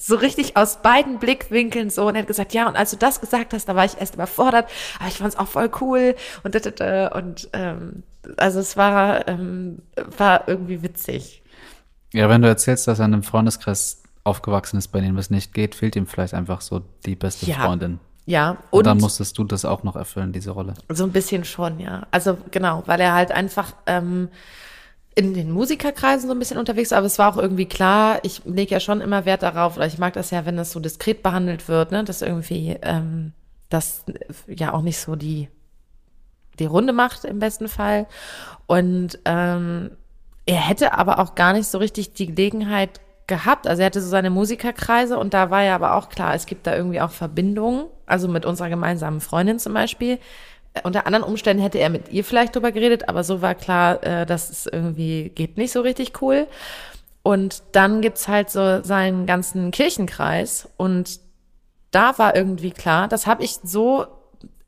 so 0.00 0.14
richtig 0.14 0.56
aus 0.56 0.80
beiden 0.80 1.18
Blickwinkeln 1.18 1.90
so 1.90 2.06
und 2.06 2.14
er 2.14 2.20
hat 2.22 2.28
gesagt, 2.28 2.54
ja, 2.54 2.68
und 2.68 2.76
als 2.76 2.92
du 2.92 2.96
das 2.96 3.20
gesagt 3.20 3.52
hast, 3.52 3.68
da 3.68 3.74
war 3.74 3.84
ich 3.84 4.00
erst 4.00 4.14
überfordert, 4.14 4.70
aber 4.98 5.08
ich 5.08 5.18
fand 5.18 5.34
es 5.34 5.38
auch 5.38 5.48
voll 5.48 5.70
cool 5.80 6.14
und 6.44 6.54
und 6.54 7.48
ähm, 7.52 8.04
also 8.36 8.60
es 8.60 8.76
war 8.76 9.28
ähm, 9.28 9.82
war 10.16 10.48
irgendwie 10.48 10.82
witzig. 10.82 11.42
Ja, 12.12 12.28
wenn 12.28 12.42
du 12.42 12.48
erzählst, 12.48 12.88
dass 12.88 12.98
er 12.98 13.06
in 13.06 13.14
einem 13.14 13.22
Freundeskreis 13.22 14.02
aufgewachsen 14.24 14.78
ist, 14.78 14.88
bei 14.88 15.00
dem 15.00 15.16
es 15.18 15.30
nicht 15.30 15.54
geht, 15.54 15.74
fehlt 15.74 15.96
ihm 15.96 16.06
vielleicht 16.06 16.34
einfach 16.34 16.60
so 16.60 16.82
die 17.04 17.16
beste 17.16 17.46
ja. 17.46 17.56
Freundin. 17.56 18.00
Ja, 18.26 18.50
und, 18.50 18.80
und, 18.80 18.86
dann 18.86 18.98
musstest 18.98 19.38
du 19.38 19.44
das 19.44 19.64
auch 19.64 19.84
noch 19.84 19.96
erfüllen, 19.96 20.32
diese 20.32 20.50
Rolle. 20.50 20.74
So 20.90 21.04
ein 21.04 21.12
bisschen 21.12 21.44
schon, 21.44 21.80
ja. 21.80 22.06
Also 22.10 22.36
genau, 22.50 22.82
weil 22.84 23.00
er 23.00 23.14
halt 23.14 23.32
einfach 23.32 23.72
ähm, 23.86 24.28
in 25.14 25.32
den 25.32 25.50
Musikerkreisen 25.50 26.28
so 26.28 26.34
ein 26.34 26.38
bisschen 26.38 26.58
unterwegs, 26.58 26.92
aber 26.92 27.06
es 27.06 27.18
war 27.18 27.32
auch 27.32 27.38
irgendwie 27.38 27.64
klar, 27.64 28.20
ich 28.24 28.42
lege 28.44 28.72
ja 28.72 28.80
schon 28.80 29.00
immer 29.00 29.24
Wert 29.24 29.42
darauf, 29.42 29.76
oder 29.78 29.86
ich 29.86 29.98
mag 29.98 30.12
das 30.12 30.30
ja, 30.30 30.44
wenn 30.44 30.58
das 30.58 30.72
so 30.72 30.78
diskret 30.78 31.22
behandelt 31.22 31.68
wird, 31.68 31.90
ne, 31.90 32.04
dass 32.04 32.20
irgendwie 32.20 32.76
ähm, 32.82 33.32
das 33.70 34.04
ja 34.46 34.74
auch 34.74 34.82
nicht 34.82 34.98
so 34.98 35.16
die 35.16 35.48
die 36.58 36.66
Runde 36.66 36.92
macht 36.92 37.24
im 37.24 37.38
besten 37.38 37.68
Fall. 37.68 38.06
Und 38.66 39.18
ähm, 39.24 39.90
er 40.46 40.68
hätte 40.68 40.94
aber 40.94 41.18
auch 41.18 41.34
gar 41.34 41.52
nicht 41.52 41.68
so 41.68 41.78
richtig 41.78 42.12
die 42.12 42.26
Gelegenheit 42.26 43.00
gehabt. 43.26 43.66
Also 43.66 43.82
er 43.82 43.86
hatte 43.86 44.00
so 44.00 44.08
seine 44.08 44.30
Musikerkreise 44.30 45.18
und 45.18 45.34
da 45.34 45.50
war 45.50 45.62
ja 45.62 45.74
aber 45.74 45.94
auch 45.94 46.08
klar, 46.08 46.34
es 46.34 46.46
gibt 46.46 46.66
da 46.66 46.74
irgendwie 46.74 47.00
auch 47.00 47.10
Verbindungen, 47.10 47.86
also 48.06 48.28
mit 48.28 48.46
unserer 48.46 48.70
gemeinsamen 48.70 49.20
Freundin 49.20 49.58
zum 49.58 49.74
Beispiel, 49.74 50.18
unter 50.84 51.06
anderen 51.06 51.24
Umständen 51.24 51.62
hätte 51.62 51.78
er 51.78 51.90
mit 51.90 52.10
ihr 52.10 52.24
vielleicht 52.24 52.54
drüber 52.54 52.72
geredet, 52.72 53.08
aber 53.08 53.24
so 53.24 53.42
war 53.42 53.54
klar, 53.54 54.02
äh, 54.04 54.26
dass 54.26 54.50
es 54.50 54.66
irgendwie 54.66 55.30
geht 55.30 55.56
nicht 55.56 55.72
so 55.72 55.80
richtig 55.80 56.20
cool. 56.22 56.46
Und 57.22 57.62
dann 57.72 58.00
gibt's 58.00 58.28
halt 58.28 58.50
so 58.50 58.82
seinen 58.82 59.26
ganzen 59.26 59.70
Kirchenkreis 59.70 60.68
und 60.76 61.20
da 61.90 62.18
war 62.18 62.36
irgendwie 62.36 62.70
klar, 62.70 63.08
das 63.08 63.26
habe 63.26 63.42
ich 63.42 63.58
so, 63.62 64.06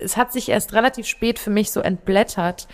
es 0.01 0.17
hat 0.17 0.33
sich 0.33 0.49
erst 0.49 0.73
relativ 0.73 1.07
spät 1.07 1.39
für 1.39 1.51
mich 1.51 1.71
so 1.71 1.81
entblättert, 1.81 2.69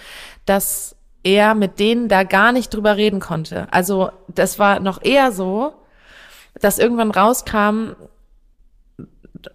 dass 0.44 0.96
er 1.22 1.54
mit 1.54 1.80
denen 1.80 2.08
da 2.08 2.22
gar 2.22 2.52
nicht 2.52 2.72
drüber 2.72 2.96
reden 2.96 3.20
konnte. 3.20 3.66
Also 3.72 4.10
das 4.28 4.58
war 4.58 4.80
noch 4.80 5.02
eher 5.02 5.32
so, 5.32 5.74
dass 6.60 6.78
irgendwann 6.78 7.10
rauskam, 7.10 7.94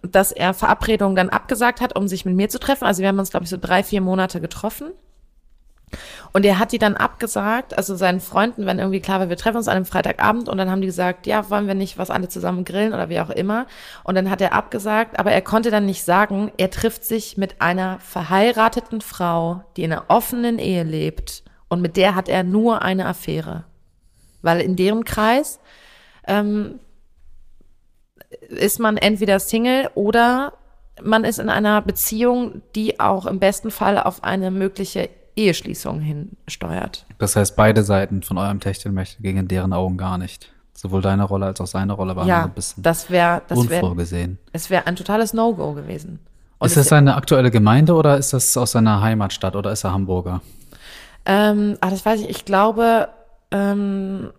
dass 0.02 0.32
er 0.32 0.54
Verabredungen 0.54 1.16
dann 1.16 1.30
abgesagt 1.30 1.80
hat, 1.80 1.96
um 1.96 2.08
sich 2.08 2.24
mit 2.24 2.34
mir 2.34 2.48
zu 2.48 2.58
treffen. 2.58 2.84
Also 2.84 3.00
wir 3.00 3.08
haben 3.08 3.18
uns, 3.18 3.30
glaube 3.30 3.44
ich, 3.44 3.50
so 3.50 3.58
drei, 3.60 3.82
vier 3.82 4.00
Monate 4.00 4.40
getroffen. 4.40 4.92
Und 6.32 6.44
er 6.44 6.58
hat 6.58 6.72
die 6.72 6.78
dann 6.78 6.96
abgesagt, 6.96 7.76
also 7.76 7.94
seinen 7.94 8.20
Freunden, 8.20 8.66
wenn 8.66 8.78
irgendwie 8.78 9.00
klar 9.00 9.20
war, 9.20 9.28
wir 9.28 9.36
treffen 9.36 9.58
uns 9.58 9.68
an 9.68 9.76
einem 9.76 9.84
Freitagabend 9.84 10.48
und 10.48 10.58
dann 10.58 10.70
haben 10.70 10.80
die 10.80 10.86
gesagt, 10.86 11.26
ja, 11.26 11.50
wollen 11.50 11.66
wir 11.66 11.74
nicht 11.74 11.98
was 11.98 12.10
alle 12.10 12.28
zusammen 12.28 12.64
grillen 12.64 12.94
oder 12.94 13.08
wie 13.08 13.20
auch 13.20 13.30
immer. 13.30 13.66
Und 14.04 14.14
dann 14.14 14.30
hat 14.30 14.40
er 14.40 14.52
abgesagt, 14.52 15.18
aber 15.18 15.32
er 15.32 15.42
konnte 15.42 15.70
dann 15.70 15.86
nicht 15.86 16.04
sagen, 16.04 16.52
er 16.56 16.70
trifft 16.70 17.04
sich 17.04 17.36
mit 17.36 17.60
einer 17.60 17.98
verheirateten 18.00 19.00
Frau, 19.00 19.62
die 19.76 19.84
in 19.84 19.92
einer 19.92 20.04
offenen 20.08 20.58
Ehe 20.58 20.84
lebt 20.84 21.42
und 21.68 21.80
mit 21.80 21.96
der 21.96 22.14
hat 22.14 22.28
er 22.28 22.42
nur 22.42 22.82
eine 22.82 23.06
Affäre. 23.06 23.64
Weil 24.42 24.60
in 24.60 24.76
deren 24.76 25.04
Kreis 25.04 25.60
ähm, 26.26 26.80
ist 28.48 28.78
man 28.78 28.96
entweder 28.96 29.38
Single 29.38 29.88
oder 29.94 30.54
man 31.02 31.24
ist 31.24 31.38
in 31.38 31.48
einer 31.48 31.80
Beziehung, 31.80 32.62
die 32.74 33.00
auch 33.00 33.26
im 33.26 33.38
besten 33.38 33.70
Fall 33.70 33.98
auf 33.98 34.24
eine 34.24 34.50
mögliche 34.50 35.08
Eheschließung 35.36 36.00
hinsteuert. 36.00 37.06
Das 37.18 37.36
heißt, 37.36 37.56
beide 37.56 37.82
Seiten 37.82 38.22
von 38.22 38.38
eurem 38.38 38.60
Techtelmächte 38.60 39.22
gegen 39.22 39.48
deren 39.48 39.72
Augen 39.72 39.96
gar 39.96 40.18
nicht. 40.18 40.52
Sowohl 40.74 41.02
deine 41.02 41.24
Rolle 41.24 41.46
als 41.46 41.60
auch 41.60 41.66
seine 41.66 41.92
Rolle 41.92 42.16
waren 42.16 42.26
ja, 42.26 42.44
ein 42.44 42.50
bisschen 42.52 42.82
das 42.82 43.10
wär, 43.10 43.42
das 43.46 43.58
unvorgesehen. 43.58 44.32
Wär, 44.32 44.50
es 44.52 44.70
wäre 44.70 44.86
ein 44.86 44.96
totales 44.96 45.32
No-Go 45.32 45.74
gewesen. 45.74 46.18
Und 46.58 46.66
ist 46.66 46.76
das 46.76 46.88
seine 46.88 47.16
aktuelle 47.16 47.50
Gemeinde 47.50 47.94
oder 47.94 48.18
ist 48.18 48.32
das 48.32 48.56
aus 48.56 48.72
seiner 48.72 49.00
Heimatstadt 49.00 49.56
oder 49.56 49.72
ist 49.72 49.84
er 49.84 49.92
Hamburger? 49.92 50.42
Ähm, 51.24 51.76
ach, 51.80 51.90
das 51.90 52.04
weiß 52.04 52.20
ich. 52.20 52.30
Ich 52.30 52.44
glaube, 52.44 53.08
ähm, 53.50 54.32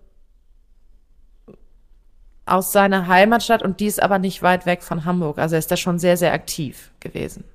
aus 2.46 2.72
seiner 2.72 3.08
Heimatstadt 3.08 3.64
und 3.64 3.80
die 3.80 3.86
ist 3.86 4.02
aber 4.02 4.20
nicht 4.20 4.42
weit 4.42 4.66
weg 4.66 4.84
von 4.84 5.06
Hamburg. 5.06 5.38
Also 5.38 5.56
er 5.56 5.60
ist 5.60 5.72
da 5.72 5.78
schon 5.78 6.00
sehr, 6.00 6.18
sehr 6.18 6.34
aktiv 6.34 6.92
gewesen. 7.00 7.46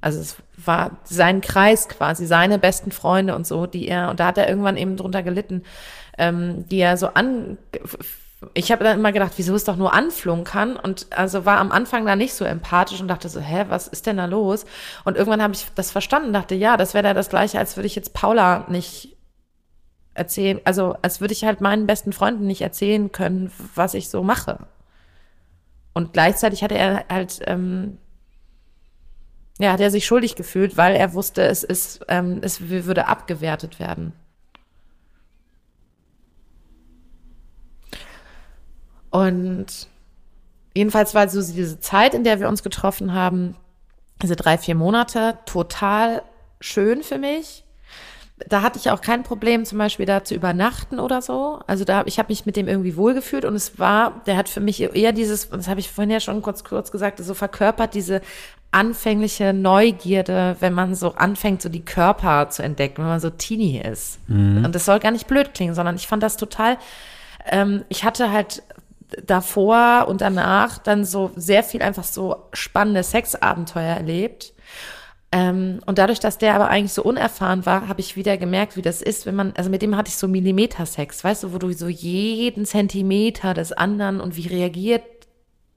Also 0.00 0.20
es 0.20 0.36
war 0.56 0.98
sein 1.04 1.40
Kreis 1.40 1.88
quasi, 1.88 2.26
seine 2.26 2.58
besten 2.58 2.90
Freunde 2.90 3.34
und 3.34 3.46
so, 3.46 3.66
die 3.66 3.86
er, 3.86 4.10
und 4.10 4.18
da 4.18 4.26
hat 4.26 4.38
er 4.38 4.48
irgendwann 4.48 4.76
eben 4.76 4.96
drunter 4.96 5.22
gelitten, 5.22 5.62
ähm, 6.18 6.66
die 6.68 6.78
er 6.78 6.96
so 6.96 7.08
an, 7.08 7.58
ich 8.54 8.72
habe 8.72 8.82
dann 8.84 8.98
immer 8.98 9.12
gedacht, 9.12 9.34
wieso 9.36 9.54
es 9.54 9.64
doch 9.64 9.76
nur 9.76 9.92
anflunkern 9.92 10.76
und 10.76 11.06
also 11.16 11.44
war 11.44 11.58
am 11.58 11.70
Anfang 11.70 12.04
da 12.06 12.16
nicht 12.16 12.34
so 12.34 12.44
empathisch 12.44 13.00
und 13.00 13.08
dachte 13.08 13.28
so, 13.28 13.40
hä, 13.40 13.66
was 13.68 13.88
ist 13.88 14.06
denn 14.06 14.16
da 14.16 14.24
los? 14.24 14.64
Und 15.04 15.16
irgendwann 15.16 15.42
habe 15.42 15.54
ich 15.54 15.66
das 15.74 15.90
verstanden, 15.90 16.32
dachte, 16.32 16.54
ja, 16.54 16.76
das 16.76 16.94
wäre 16.94 17.04
da 17.04 17.14
das 17.14 17.28
gleiche, 17.28 17.58
als 17.58 17.76
würde 17.76 17.86
ich 17.86 17.94
jetzt 17.94 18.14
Paula 18.14 18.66
nicht 18.68 19.16
erzählen, 20.14 20.60
also 20.64 20.96
als 21.02 21.20
würde 21.20 21.32
ich 21.32 21.44
halt 21.44 21.60
meinen 21.60 21.86
besten 21.86 22.12
Freunden 22.12 22.46
nicht 22.46 22.62
erzählen 22.62 23.12
können, 23.12 23.52
was 23.74 23.94
ich 23.94 24.08
so 24.08 24.22
mache. 24.22 24.58
Und 25.94 26.12
gleichzeitig 26.12 26.62
hatte 26.62 26.76
er 26.76 27.04
halt, 27.08 27.40
ähm, 27.46 27.98
ja, 29.62 29.72
hat 29.72 29.80
er 29.80 29.90
sich 29.90 30.04
schuldig 30.04 30.34
gefühlt, 30.34 30.76
weil 30.76 30.96
er 30.96 31.14
wusste, 31.14 31.42
es 31.42 31.62
ist, 31.62 32.04
ähm, 32.08 32.40
es 32.42 32.68
würde 32.68 33.06
abgewertet 33.06 33.78
werden. 33.78 34.12
Und 39.10 39.88
jedenfalls 40.74 41.14
war 41.14 41.28
so 41.28 41.40
diese 41.40 41.78
Zeit, 41.78 42.14
in 42.14 42.24
der 42.24 42.40
wir 42.40 42.48
uns 42.48 42.62
getroffen 42.62 43.12
haben, 43.12 43.56
diese 44.22 44.36
drei, 44.36 44.58
vier 44.58 44.74
Monate, 44.74 45.38
total 45.46 46.22
schön 46.60 47.02
für 47.02 47.18
mich 47.18 47.64
da 48.48 48.62
hatte 48.62 48.78
ich 48.78 48.90
auch 48.90 49.00
kein 49.00 49.22
Problem, 49.22 49.64
zum 49.64 49.78
Beispiel 49.78 50.06
da 50.06 50.24
zu 50.24 50.34
übernachten 50.34 50.98
oder 50.98 51.22
so. 51.22 51.60
Also 51.66 51.84
da, 51.84 52.02
ich 52.06 52.18
habe 52.18 52.30
mich 52.30 52.46
mit 52.46 52.56
dem 52.56 52.68
irgendwie 52.68 52.96
wohlgefühlt 52.96 53.44
und 53.44 53.54
es 53.54 53.78
war, 53.78 54.22
der 54.26 54.36
hat 54.36 54.48
für 54.48 54.60
mich 54.60 54.80
eher 54.80 55.12
dieses, 55.12 55.50
das 55.50 55.68
habe 55.68 55.80
ich 55.80 55.90
vorhin 55.90 56.10
ja 56.10 56.20
schon 56.20 56.42
kurz, 56.42 56.64
kurz 56.64 56.90
gesagt, 56.90 57.18
so 57.18 57.34
verkörpert 57.34 57.94
diese 57.94 58.20
anfängliche 58.70 59.52
Neugierde, 59.52 60.56
wenn 60.60 60.72
man 60.72 60.94
so 60.94 61.14
anfängt, 61.14 61.60
so 61.60 61.68
die 61.68 61.84
Körper 61.84 62.48
zu 62.48 62.62
entdecken, 62.62 63.02
wenn 63.02 63.10
man 63.10 63.20
so 63.20 63.30
teeny 63.30 63.78
ist. 63.80 64.18
Mhm. 64.28 64.64
Und 64.64 64.74
das 64.74 64.86
soll 64.86 64.98
gar 64.98 65.10
nicht 65.10 65.26
blöd 65.26 65.52
klingen, 65.52 65.74
sondern 65.74 65.96
ich 65.96 66.06
fand 66.06 66.22
das 66.22 66.38
total, 66.38 66.78
ähm, 67.50 67.84
ich 67.90 68.04
hatte 68.04 68.32
halt 68.32 68.62
davor 69.26 70.06
und 70.08 70.22
danach 70.22 70.78
dann 70.78 71.04
so 71.04 71.32
sehr 71.36 71.62
viel 71.62 71.82
einfach 71.82 72.04
so 72.04 72.48
spannende 72.54 73.02
Sexabenteuer 73.02 73.94
erlebt 73.96 74.51
ähm, 75.32 75.80
und 75.86 75.98
dadurch, 75.98 76.20
dass 76.20 76.36
der 76.36 76.54
aber 76.54 76.68
eigentlich 76.68 76.92
so 76.92 77.02
unerfahren 77.02 77.64
war, 77.64 77.88
habe 77.88 78.00
ich 78.00 78.16
wieder 78.16 78.36
gemerkt, 78.36 78.76
wie 78.76 78.82
das 78.82 79.00
ist, 79.00 79.24
wenn 79.24 79.34
man, 79.34 79.54
also 79.56 79.70
mit 79.70 79.80
dem 79.80 79.96
hatte 79.96 80.10
ich 80.10 80.16
so 80.16 80.28
Millimeter-Sex, 80.28 81.24
weißt 81.24 81.44
du, 81.44 81.52
wo 81.54 81.58
du 81.58 81.72
so 81.72 81.88
jeden 81.88 82.66
Zentimeter 82.66 83.54
des 83.54 83.72
anderen 83.72 84.20
und 84.20 84.36
wie 84.36 84.46
reagiert 84.46 85.02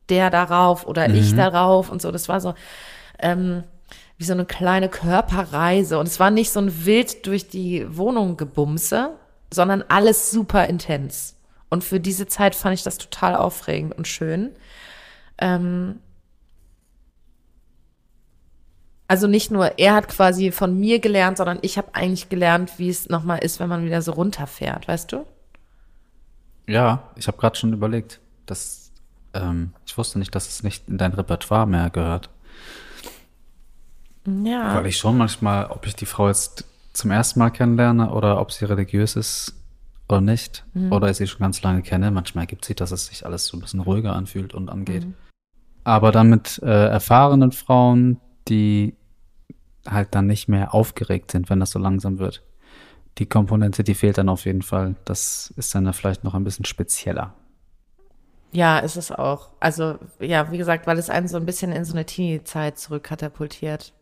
der 0.09 0.29
darauf 0.29 0.85
oder 0.85 1.07
mhm. 1.07 1.15
ich 1.15 1.35
darauf 1.35 1.89
und 1.89 2.01
so. 2.01 2.11
Das 2.11 2.27
war 2.27 2.41
so 2.41 2.53
ähm, 3.19 3.63
wie 4.17 4.25
so 4.25 4.33
eine 4.33 4.45
kleine 4.45 4.89
Körperreise. 4.89 5.99
Und 5.99 6.07
es 6.07 6.19
war 6.19 6.31
nicht 6.31 6.51
so 6.51 6.59
ein 6.59 6.85
wild 6.85 7.25
durch 7.25 7.47
die 7.47 7.85
Wohnung 7.95 8.37
gebumse, 8.37 9.11
sondern 9.51 9.83
alles 9.87 10.31
super 10.31 10.67
intens. 10.67 11.37
Und 11.69 11.83
für 11.83 11.99
diese 11.99 12.27
Zeit 12.27 12.55
fand 12.55 12.73
ich 12.75 12.83
das 12.83 12.97
total 12.97 13.35
aufregend 13.35 13.97
und 13.97 14.07
schön. 14.07 14.51
Ähm, 15.37 15.99
also 19.07 19.27
nicht 19.27 19.51
nur 19.51 19.77
er 19.77 19.93
hat 19.93 20.07
quasi 20.07 20.51
von 20.51 20.79
mir 20.79 20.99
gelernt, 20.99 21.37
sondern 21.37 21.59
ich 21.61 21.77
habe 21.77 21.93
eigentlich 21.93 22.29
gelernt, 22.29 22.73
wie 22.77 22.89
es 22.89 23.09
nochmal 23.09 23.39
ist, 23.39 23.59
wenn 23.59 23.69
man 23.69 23.85
wieder 23.85 24.01
so 24.01 24.13
runterfährt, 24.13 24.87
weißt 24.87 25.11
du? 25.11 25.25
Ja, 26.67 27.03
ich 27.15 27.27
habe 27.27 27.37
gerade 27.37 27.55
schon 27.55 27.73
überlegt, 27.73 28.19
dass 28.45 28.91
ähm, 29.33 29.73
ich 29.85 29.97
wusste 29.97 30.17
nicht, 30.17 30.33
dass 30.33 30.47
es 30.47 30.63
nicht 30.63 30.89
in 30.89 30.97
dein 30.97 31.13
Repertoire 31.13 31.67
mehr 31.67 31.89
gehört. 31.91 32.29
Ja. 34.25 34.75
Weil 34.75 34.87
ich 34.87 34.97
schon 34.97 35.17
manchmal, 35.17 35.67
ob 35.67 35.85
ich 35.85 35.95
die 35.95 36.07
Frau 36.07 36.27
jetzt 36.27 36.65
zum 36.93 37.11
ersten 37.11 37.39
Mal 37.39 37.51
kennenlerne 37.51 38.11
oder 38.11 38.39
ob 38.39 38.51
sie 38.51 38.65
religiös 38.65 39.15
ist 39.15 39.53
oder 40.07 40.21
nicht. 40.21 40.65
Mhm. 40.73 40.91
Oder 40.91 41.09
ich 41.09 41.17
sie 41.17 41.27
schon 41.27 41.41
ganz 41.41 41.61
lange 41.61 41.83
kenne. 41.83 42.09
Manchmal 42.09 42.43
ergibt 42.43 42.65
sich, 42.65 42.75
dass 42.75 42.91
es 42.91 43.07
sich 43.07 43.25
alles 43.25 43.45
so 43.45 43.57
ein 43.57 43.61
bisschen 43.61 43.81
ruhiger 43.81 44.15
anfühlt 44.15 44.53
und 44.53 44.69
angeht. 44.69 45.05
Mhm. 45.05 45.13
Aber 45.83 46.11
dann 46.11 46.29
mit 46.29 46.59
äh, 46.63 46.87
erfahrenen 46.87 47.51
Frauen, 47.51 48.19
die 48.47 48.95
halt 49.87 50.15
dann 50.15 50.27
nicht 50.27 50.47
mehr 50.47 50.73
aufgeregt 50.73 51.31
sind, 51.31 51.49
wenn 51.49 51.59
das 51.59 51.71
so 51.71 51.79
langsam 51.79 52.19
wird. 52.19 52.43
Die 53.17 53.27
Komponente, 53.27 53.83
die 53.83 53.95
fehlt 53.95 54.17
dann 54.17 54.29
auf 54.29 54.45
jeden 54.45 54.61
Fall. 54.61 54.95
Das 55.05 55.53
ist 55.57 55.73
dann 55.73 55.91
vielleicht 55.93 56.23
noch 56.23 56.33
ein 56.33 56.43
bisschen 56.43 56.65
spezieller. 56.65 57.33
Ja, 58.51 58.79
ist 58.79 58.95
es 58.95 59.11
auch. 59.11 59.49
Also, 59.59 59.99
ja, 60.19 60.51
wie 60.51 60.57
gesagt, 60.57 60.87
weil 60.87 60.97
es 60.97 61.09
einen 61.09 61.27
so 61.27 61.37
ein 61.37 61.45
bisschen 61.45 61.71
in 61.71 61.85
so 61.85 61.93
eine 61.93 62.05
Teenie-Zeit 62.05 62.79
zurückkatapultiert. 62.79 63.93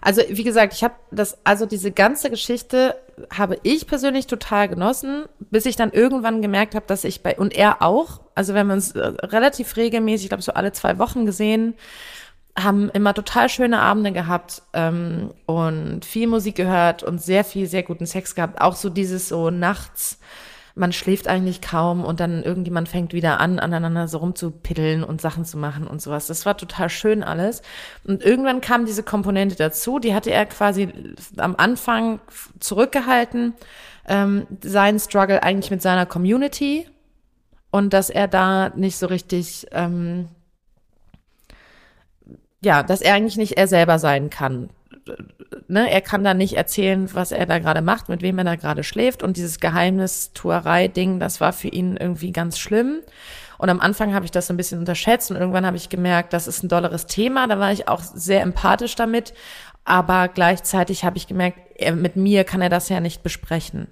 Also, 0.00 0.22
wie 0.28 0.44
gesagt, 0.44 0.74
ich 0.74 0.84
habe 0.84 0.94
das, 1.10 1.38
also 1.44 1.64
diese 1.64 1.92
ganze 1.92 2.28
Geschichte 2.28 2.94
habe 3.32 3.58
ich 3.62 3.86
persönlich 3.86 4.26
total 4.26 4.68
genossen, 4.68 5.24
bis 5.38 5.64
ich 5.66 5.76
dann 5.76 5.92
irgendwann 5.92 6.42
gemerkt 6.42 6.74
habe, 6.74 6.86
dass 6.86 7.04
ich 7.04 7.22
bei, 7.22 7.36
und 7.38 7.54
er 7.54 7.82
auch, 7.82 8.20
also 8.34 8.52
wir 8.52 8.60
haben 8.60 8.70
uns 8.70 8.92
äh, 8.92 9.00
relativ 9.00 9.76
regelmäßig, 9.76 10.26
ich 10.26 10.30
glaube 10.30 10.42
so 10.42 10.52
alle 10.52 10.72
zwei 10.72 10.98
Wochen 10.98 11.24
gesehen, 11.24 11.74
haben 12.58 12.90
immer 12.90 13.14
total 13.14 13.48
schöne 13.48 13.80
Abende 13.80 14.12
gehabt 14.12 14.62
ähm, 14.74 15.30
und 15.46 16.04
viel 16.04 16.26
Musik 16.26 16.56
gehört 16.56 17.02
und 17.02 17.20
sehr 17.20 17.44
viel, 17.44 17.66
sehr 17.66 17.82
guten 17.82 18.06
Sex 18.06 18.34
gehabt. 18.34 18.60
Auch 18.60 18.74
so 18.74 18.90
dieses 18.90 19.28
so 19.28 19.50
nachts 19.50 20.18
man 20.74 20.92
schläft 20.92 21.28
eigentlich 21.28 21.60
kaum 21.60 22.04
und 22.04 22.20
dann 22.20 22.42
irgendjemand 22.42 22.88
fängt 22.88 23.12
wieder 23.12 23.40
an, 23.40 23.58
aneinander 23.58 24.08
so 24.08 24.18
rumzupiddeln 24.18 25.04
und 25.04 25.20
Sachen 25.20 25.44
zu 25.44 25.58
machen 25.58 25.86
und 25.86 26.00
sowas. 26.00 26.26
Das 26.26 26.46
war 26.46 26.56
total 26.56 26.88
schön 26.88 27.22
alles. 27.22 27.62
Und 28.04 28.22
irgendwann 28.22 28.60
kam 28.60 28.86
diese 28.86 29.02
Komponente 29.02 29.56
dazu, 29.56 29.98
die 29.98 30.14
hatte 30.14 30.30
er 30.30 30.46
quasi 30.46 30.88
am 31.36 31.56
Anfang 31.56 32.20
zurückgehalten, 32.58 33.54
ähm, 34.08 34.46
seinen 34.62 34.98
Struggle 34.98 35.42
eigentlich 35.42 35.70
mit 35.70 35.82
seiner 35.82 36.06
Community 36.06 36.88
und 37.70 37.92
dass 37.92 38.10
er 38.10 38.28
da 38.28 38.70
nicht 38.70 38.96
so 38.96 39.06
richtig, 39.06 39.66
ähm, 39.72 40.28
ja, 42.64 42.82
dass 42.82 43.02
er 43.02 43.14
eigentlich 43.14 43.36
nicht 43.36 43.58
er 43.58 43.66
selber 43.66 43.98
sein 43.98 44.30
kann 44.30 44.70
ne, 45.68 45.90
er 45.90 46.00
kann 46.00 46.24
da 46.24 46.34
nicht 46.34 46.54
erzählen, 46.56 47.12
was 47.14 47.32
er 47.32 47.46
da 47.46 47.58
gerade 47.58 47.82
macht, 47.82 48.08
mit 48.08 48.22
wem 48.22 48.38
er 48.38 48.44
da 48.44 48.56
gerade 48.56 48.84
schläft. 48.84 49.22
Und 49.22 49.36
dieses 49.36 49.60
Geheimnistuerei-Ding, 49.60 51.18
das 51.18 51.40
war 51.40 51.52
für 51.52 51.68
ihn 51.68 51.96
irgendwie 51.96 52.32
ganz 52.32 52.58
schlimm. 52.58 53.00
Und 53.58 53.70
am 53.70 53.80
Anfang 53.80 54.14
habe 54.14 54.24
ich 54.24 54.30
das 54.30 54.48
so 54.48 54.54
ein 54.54 54.56
bisschen 54.56 54.80
unterschätzt 54.80 55.30
und 55.30 55.36
irgendwann 55.36 55.66
habe 55.66 55.76
ich 55.76 55.88
gemerkt, 55.88 56.32
das 56.32 56.48
ist 56.48 56.62
ein 56.62 56.68
dolleres 56.68 57.06
Thema. 57.06 57.46
Da 57.46 57.58
war 57.58 57.72
ich 57.72 57.88
auch 57.88 58.00
sehr 58.00 58.42
empathisch 58.42 58.96
damit. 58.96 59.34
Aber 59.84 60.28
gleichzeitig 60.28 61.04
habe 61.04 61.16
ich 61.16 61.26
gemerkt, 61.26 61.58
er, 61.76 61.94
mit 61.94 62.16
mir 62.16 62.44
kann 62.44 62.62
er 62.62 62.68
das 62.68 62.88
ja 62.88 63.00
nicht 63.00 63.22
besprechen. 63.22 63.88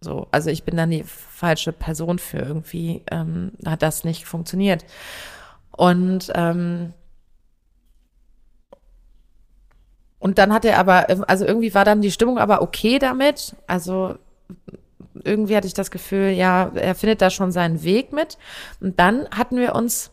So, 0.00 0.28
also 0.32 0.50
ich 0.50 0.64
bin 0.64 0.76
dann 0.76 0.90
die 0.90 1.04
falsche 1.04 1.72
Person 1.72 2.18
für 2.18 2.38
irgendwie, 2.38 3.02
ähm, 3.10 3.52
hat 3.64 3.82
das 3.82 4.04
nicht 4.04 4.26
funktioniert. 4.26 4.84
Und 5.70 6.30
ähm, 6.34 6.92
Und 10.24 10.38
dann 10.38 10.54
hat 10.54 10.64
er 10.64 10.78
aber, 10.78 11.04
also 11.28 11.44
irgendwie 11.44 11.74
war 11.74 11.84
dann 11.84 12.00
die 12.00 12.10
Stimmung 12.10 12.38
aber 12.38 12.62
okay 12.62 12.98
damit. 12.98 13.54
Also 13.66 14.14
irgendwie 15.22 15.54
hatte 15.54 15.66
ich 15.66 15.74
das 15.74 15.90
Gefühl, 15.90 16.30
ja, 16.30 16.70
er 16.74 16.94
findet 16.94 17.20
da 17.20 17.28
schon 17.28 17.52
seinen 17.52 17.82
Weg 17.82 18.10
mit. 18.14 18.38
Und 18.80 18.98
dann 18.98 19.28
hatten 19.28 19.58
wir 19.58 19.74
uns 19.74 20.12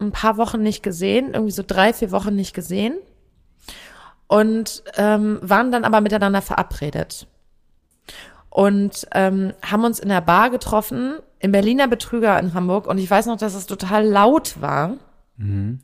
ein 0.00 0.10
paar 0.10 0.36
Wochen 0.36 0.62
nicht 0.62 0.82
gesehen, 0.82 1.32
irgendwie 1.32 1.52
so 1.52 1.62
drei, 1.64 1.92
vier 1.92 2.10
Wochen 2.10 2.34
nicht 2.34 2.54
gesehen 2.54 2.94
und 4.26 4.82
ähm, 4.96 5.38
waren 5.42 5.70
dann 5.70 5.84
aber 5.84 6.00
miteinander 6.00 6.42
verabredet 6.42 7.28
und 8.50 9.06
ähm, 9.14 9.52
haben 9.62 9.84
uns 9.84 10.00
in 10.00 10.08
der 10.08 10.22
Bar 10.22 10.50
getroffen 10.50 11.20
im 11.38 11.52
Berliner 11.52 11.86
Betrüger 11.86 12.36
in 12.40 12.52
Hamburg 12.52 12.88
und 12.88 12.98
ich 12.98 13.08
weiß 13.08 13.26
noch, 13.26 13.38
dass 13.38 13.54
es 13.54 13.66
total 13.66 14.04
laut 14.08 14.60
war. 14.60 14.94
Mhm. 15.38 15.80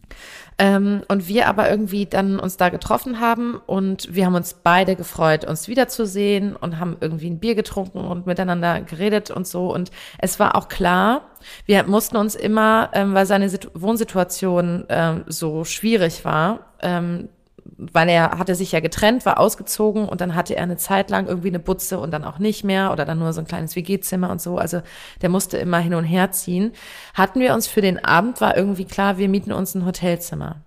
Ähm, 0.59 1.03
und 1.09 1.29
wir 1.29 1.47
aber 1.47 1.71
irgendwie 1.71 2.07
dann 2.07 2.39
uns 2.39 2.57
da 2.57 2.71
getroffen 2.71 3.21
haben 3.21 3.61
und 3.67 4.15
wir 4.15 4.25
haben 4.25 4.35
uns 4.35 4.55
beide 4.55 4.97
gefreut, 4.97 5.45
uns 5.45 5.69
wiederzusehen 5.69 6.57
und 6.57 6.79
haben 6.79 6.97
irgendwie 7.01 7.29
ein 7.29 7.39
Bier 7.39 7.55
getrunken 7.55 7.99
und 7.99 8.27
miteinander 8.27 8.81
geredet 8.81 9.31
und 9.31 9.47
so. 9.47 9.73
Und 9.73 9.91
es 10.19 10.41
war 10.41 10.57
auch 10.57 10.69
klar, 10.69 11.31
wir 11.67 11.85
mussten 11.85 12.17
uns 12.17 12.35
immer, 12.35 12.91
ähm, 12.95 13.13
weil 13.13 13.27
seine 13.27 13.49
Sit 13.51 13.69
Wohnsituation 13.75 14.85
ähm, 14.89 15.25
so 15.27 15.65
schwierig 15.65 16.25
war, 16.25 16.73
ähm, 16.81 17.29
weil 17.77 18.09
er 18.09 18.39
hatte 18.39 18.55
sich 18.55 18.73
ja 18.73 18.81
getrennt, 18.81 19.25
war 19.27 19.39
ausgezogen 19.39 20.09
und 20.09 20.21
dann 20.21 20.35
hatte 20.35 20.55
er 20.55 20.63
eine 20.63 20.77
Zeit 20.77 21.11
lang 21.11 21.27
irgendwie 21.27 21.49
eine 21.49 21.59
Butze 21.59 21.99
und 21.99 22.11
dann 22.11 22.25
auch 22.25 22.39
nicht 22.39 22.65
mehr 22.65 22.93
oder 22.93 23.05
dann 23.05 23.19
nur 23.19 23.33
so 23.33 23.41
ein 23.41 23.47
kleines 23.47 23.77
WG-Zimmer 23.77 24.31
und 24.31 24.41
so. 24.41 24.59
Also 24.59 24.83
der 25.21 25.29
musste 25.29 25.59
immer 25.59 25.79
hin 25.79 25.95
und 25.95 26.05
her 26.05 26.31
ziehen. 26.33 26.73
Hatten 27.15 27.41
wir 27.41 27.55
uns 27.55 27.67
für 27.67 27.81
den 27.81 28.05
Abend, 28.05 28.41
war 28.41 28.57
irgendwie 28.57 28.85
klar, 28.85 29.19
wir 29.19 29.29
mieten 29.29 29.53
uns 29.53 29.75
ein 29.75 29.87
Hotelzimmer. 29.87 30.63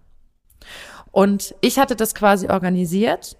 Und 1.12 1.56
ich 1.62 1.80
hatte 1.80 1.96
das 1.96 2.16
quasi 2.16 2.50
organisiert. 2.50 3.38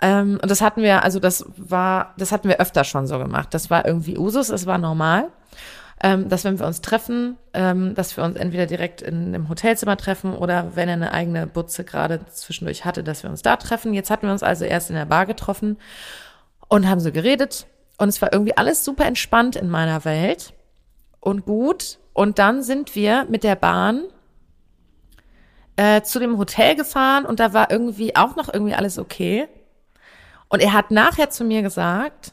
Ähm, 0.00 0.38
und 0.42 0.50
das 0.50 0.60
hatten 0.60 0.82
wir, 0.82 1.04
also 1.04 1.20
das 1.20 1.46
war, 1.56 2.14
das 2.18 2.32
hatten 2.32 2.48
wir 2.48 2.60
öfter 2.60 2.84
schon 2.84 3.06
so 3.06 3.18
gemacht. 3.18 3.54
Das 3.54 3.70
war 3.70 3.86
irgendwie 3.86 4.18
Usus, 4.18 4.48
es 4.48 4.66
war 4.66 4.78
normal 4.78 5.30
ähm, 6.02 6.28
dass 6.28 6.44
wenn 6.44 6.58
wir 6.58 6.66
uns 6.66 6.82
treffen, 6.82 7.36
ähm, 7.54 7.94
dass 7.94 8.16
wir 8.16 8.24
uns 8.24 8.36
entweder 8.36 8.66
direkt 8.66 9.00
in 9.02 9.28
einem 9.28 9.48
Hotelzimmer 9.48 9.96
treffen 9.96 10.34
oder 10.34 10.76
wenn 10.76 10.88
er 10.88 10.94
eine 10.94 11.12
eigene 11.12 11.46
Butze 11.46 11.84
gerade 11.84 12.26
zwischendurch 12.26 12.84
hatte, 12.84 13.02
dass 13.02 13.22
wir 13.22 13.30
uns 13.30 13.42
da 13.42 13.56
treffen. 13.56 13.94
Jetzt 13.94 14.10
hatten 14.10 14.26
wir 14.26 14.32
uns 14.32 14.42
also 14.42 14.64
erst 14.64 14.90
in 14.90 14.96
der 14.96 15.06
Bar 15.06 15.26
getroffen 15.26 15.78
und 16.68 16.88
haben 16.88 17.00
so 17.00 17.12
geredet 17.12 17.66
und 17.98 18.08
es 18.08 18.20
war 18.20 18.32
irgendwie 18.32 18.56
alles 18.56 18.84
super 18.84 19.06
entspannt 19.06 19.56
in 19.56 19.70
meiner 19.70 20.04
Welt 20.04 20.52
und 21.20 21.46
gut. 21.46 21.98
Und 22.12 22.38
dann 22.38 22.62
sind 22.62 22.94
wir 22.94 23.26
mit 23.28 23.42
der 23.44 23.56
Bahn 23.56 24.04
äh, 25.76 26.02
zu 26.02 26.18
dem 26.18 26.38
Hotel 26.38 26.74
gefahren 26.76 27.24
und 27.24 27.40
da 27.40 27.52
war 27.52 27.70
irgendwie 27.70 28.16
auch 28.16 28.36
noch 28.36 28.52
irgendwie 28.52 28.74
alles 28.74 28.98
okay. 28.98 29.48
Und 30.48 30.60
er 30.60 30.72
hat 30.72 30.90
nachher 30.90 31.30
zu 31.30 31.44
mir 31.44 31.62
gesagt, 31.62 32.32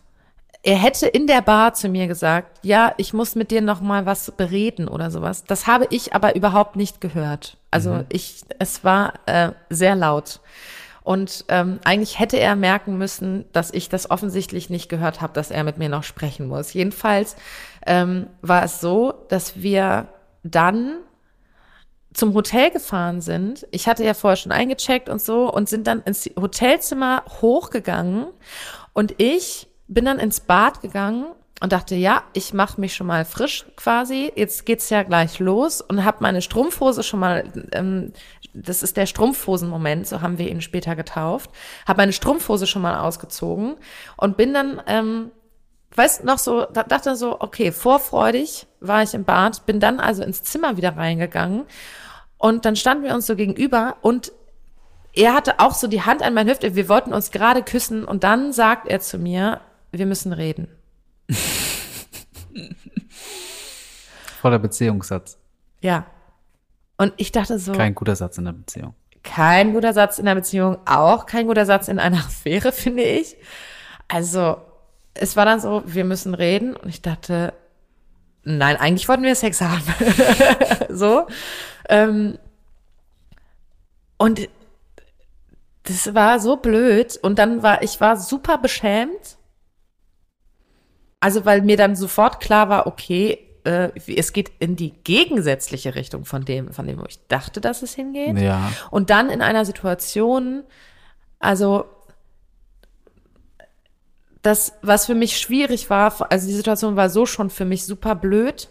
er 0.65 0.77
hätte 0.77 1.07
in 1.07 1.27
der 1.27 1.41
Bar 1.41 1.73
zu 1.73 1.89
mir 1.89 2.07
gesagt, 2.07 2.59
ja, 2.63 2.93
ich 2.97 3.13
muss 3.13 3.35
mit 3.35 3.51
dir 3.51 3.61
noch 3.61 3.81
mal 3.81 4.05
was 4.05 4.31
bereden 4.31 4.87
oder 4.87 5.11
sowas. 5.11 5.43
Das 5.43 5.67
habe 5.67 5.87
ich 5.89 6.15
aber 6.15 6.37
überhaupt 6.37 6.77
nicht 6.77 7.01
gehört. 7.01 7.57
Also 7.69 7.91
mhm. 7.91 8.05
ich, 8.07 8.43
es 8.59 8.83
war 8.85 9.13
äh, 9.25 9.51
sehr 9.69 9.95
laut. 9.95 10.39
Und 11.03 11.43
ähm, 11.49 11.79
eigentlich 11.83 12.17
hätte 12.17 12.39
er 12.39 12.55
merken 12.55 12.97
müssen, 12.97 13.43
dass 13.51 13.73
ich 13.73 13.89
das 13.89 14.09
offensichtlich 14.09 14.69
nicht 14.69 14.87
gehört 14.87 15.19
habe, 15.19 15.33
dass 15.33 15.51
er 15.51 15.65
mit 15.65 15.77
mir 15.77 15.89
noch 15.89 16.03
sprechen 16.03 16.47
muss. 16.47 16.73
Jedenfalls 16.73 17.35
ähm, 17.85 18.27
war 18.41 18.63
es 18.63 18.79
so, 18.79 19.13
dass 19.27 19.61
wir 19.61 20.07
dann 20.43 20.99
zum 22.13 22.33
Hotel 22.33 22.71
gefahren 22.71 23.19
sind. 23.19 23.67
Ich 23.71 23.89
hatte 23.89 24.05
ja 24.05 24.13
vorher 24.13 24.37
schon 24.37 24.53
eingecheckt 24.53 25.09
und 25.09 25.21
so 25.21 25.51
und 25.51 25.67
sind 25.67 25.87
dann 25.87 26.03
ins 26.03 26.29
Hotelzimmer 26.39 27.23
hochgegangen 27.41 28.27
und 28.93 29.15
ich 29.17 29.67
bin 29.87 30.05
dann 30.05 30.19
ins 30.19 30.39
Bad 30.39 30.81
gegangen 30.81 31.25
und 31.61 31.71
dachte, 31.71 31.95
ja, 31.95 32.23
ich 32.33 32.53
mache 32.53 32.81
mich 32.81 32.93
schon 32.93 33.07
mal 33.07 33.25
frisch 33.25 33.65
quasi. 33.77 34.31
Jetzt 34.35 34.65
geht's 34.65 34.89
ja 34.89 35.03
gleich 35.03 35.39
los 35.39 35.81
und 35.81 36.03
habe 36.03 36.17
meine 36.19 36.41
Strumpfhose 36.41 37.03
schon 37.03 37.19
mal. 37.21 37.45
Ähm, 37.71 38.11
das 38.53 38.83
ist 38.83 38.97
der 38.97 39.05
Strumpfhosen-Moment, 39.05 40.05
so 40.07 40.21
haben 40.21 40.37
wir 40.37 40.49
ihn 40.49 40.61
später 40.61 40.95
getauft. 40.95 41.49
Habe 41.87 41.97
meine 41.97 42.13
Strumpfhose 42.13 42.67
schon 42.67 42.81
mal 42.81 42.99
ausgezogen 42.99 43.75
und 44.17 44.37
bin 44.37 44.53
dann, 44.53 44.81
ähm, 44.87 45.31
weißt 45.95 46.23
noch 46.23 46.37
so, 46.37 46.65
dachte 46.65 47.15
so, 47.15 47.39
okay, 47.39 47.71
vorfreudig 47.71 48.67
war 48.79 49.01
ich 49.01 49.13
im 49.13 49.23
Bad, 49.23 49.65
bin 49.65 49.79
dann 49.79 49.99
also 49.99 50.21
ins 50.21 50.43
Zimmer 50.43 50.75
wieder 50.75 50.97
reingegangen 50.97 51.63
und 52.37 52.65
dann 52.65 52.75
standen 52.75 53.05
wir 53.05 53.13
uns 53.13 53.25
so 53.25 53.37
gegenüber 53.37 53.95
und 54.01 54.33
er 55.13 55.33
hatte 55.33 55.59
auch 55.59 55.73
so 55.73 55.87
die 55.87 56.01
Hand 56.01 56.23
an 56.23 56.33
meine 56.33 56.51
Hüfte. 56.51 56.75
Wir 56.75 56.89
wollten 56.89 57.13
uns 57.13 57.31
gerade 57.31 57.63
küssen 57.63 58.03
und 58.03 58.25
dann 58.25 58.51
sagt 58.51 58.87
er 58.87 58.99
zu 58.99 59.17
mir, 59.17 59.61
wir 59.93 60.05
müssen 60.05 60.33
reden. 60.33 60.67
Voller 64.41 64.59
Beziehungssatz. 64.59 65.37
Ja. 65.81 66.05
Und 66.97 67.13
ich 67.17 67.31
dachte 67.31 67.59
so. 67.59 67.71
Kein 67.73 67.95
guter 67.95 68.15
Satz 68.15 68.37
in 68.37 68.45
der 68.45 68.53
Beziehung. 68.53 68.95
Kein 69.23 69.71
guter 69.73 69.93
Satz 69.93 70.19
in 70.19 70.25
der 70.25 70.35
Beziehung, 70.35 70.77
auch 70.85 71.25
kein 71.25 71.47
guter 71.47 71.65
Satz 71.65 71.87
in 71.87 71.99
einer 71.99 72.17
Affäre, 72.25 72.71
finde 72.71 73.03
ich. 73.03 73.37
Also, 74.07 74.57
es 75.13 75.37
war 75.37 75.45
dann 75.45 75.59
so, 75.59 75.83
wir 75.85 76.03
müssen 76.03 76.33
reden. 76.33 76.75
Und 76.75 76.89
ich 76.89 77.01
dachte, 77.01 77.53
nein, 78.43 78.75
eigentlich 78.75 79.07
wollten 79.07 79.23
wir 79.23 79.35
Sex 79.35 79.61
haben. 79.61 79.83
so. 80.89 81.27
Ähm, 81.87 82.37
und 84.17 84.49
das 85.83 86.13
war 86.13 86.39
so 86.39 86.57
blöd. 86.57 87.17
Und 87.21 87.39
dann 87.39 87.63
war, 87.63 87.83
ich 87.83 88.01
war 88.01 88.17
super 88.17 88.57
beschämt 88.57 89.37
also 91.23 91.45
weil 91.45 91.61
mir 91.61 91.77
dann 91.77 91.95
sofort 91.95 92.41
klar 92.41 92.67
war, 92.67 92.85
okay, 92.85 93.39
äh, 93.63 93.91
es 94.13 94.33
geht 94.33 94.51
in 94.59 94.75
die 94.75 94.91
gegensätzliche 94.91 95.95
Richtung 95.95 96.25
von 96.25 96.43
dem, 96.43 96.73
von 96.73 96.85
dem, 96.85 96.99
wo 96.99 97.05
ich 97.07 97.25
dachte, 97.29 97.61
dass 97.61 97.81
es 97.81 97.93
hingeht. 97.93 98.37
Ja. 98.37 98.73
Und 98.91 99.09
dann 99.09 99.29
in 99.29 99.41
einer 99.41 99.63
Situation, 99.63 100.63
also 101.39 101.85
das, 104.41 104.73
was 104.81 105.05
für 105.05 105.15
mich 105.15 105.39
schwierig 105.39 105.89
war, 105.89 106.29
also 106.29 106.45
die 106.45 106.53
Situation 106.53 106.97
war 106.97 107.09
so 107.09 107.25
schon 107.25 107.49
für 107.49 107.63
mich 107.63 107.85
super 107.85 108.15
blöd. 108.15 108.67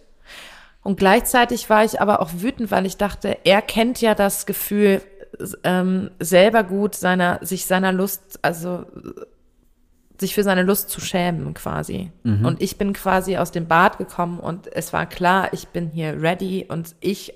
Und 0.82 0.98
gleichzeitig 0.98 1.70
war 1.70 1.86
ich 1.86 2.02
aber 2.02 2.20
auch 2.20 2.32
wütend, 2.34 2.70
weil 2.70 2.84
ich 2.84 2.98
dachte, 2.98 3.38
er 3.44 3.62
kennt 3.62 4.02
ja 4.02 4.14
das 4.14 4.44
Gefühl, 4.44 5.00
ähm, 5.64 6.10
selber 6.18 6.64
gut 6.64 6.96
seiner, 6.96 7.38
sich 7.40 7.64
seiner 7.64 7.92
Lust, 7.92 8.40
also 8.42 8.84
sich 10.22 10.34
für 10.34 10.42
seine 10.42 10.62
Lust 10.62 10.88
zu 10.88 11.00
schämen 11.00 11.52
quasi. 11.52 12.10
Mhm. 12.22 12.46
Und 12.46 12.62
ich 12.62 12.78
bin 12.78 12.94
quasi 12.94 13.36
aus 13.36 13.52
dem 13.52 13.66
Bad 13.66 13.98
gekommen 13.98 14.40
und 14.40 14.74
es 14.74 14.92
war 14.92 15.06
klar, 15.06 15.52
ich 15.52 15.68
bin 15.68 15.90
hier 15.90 16.22
ready 16.22 16.64
und 16.66 16.94
ich, 17.00 17.34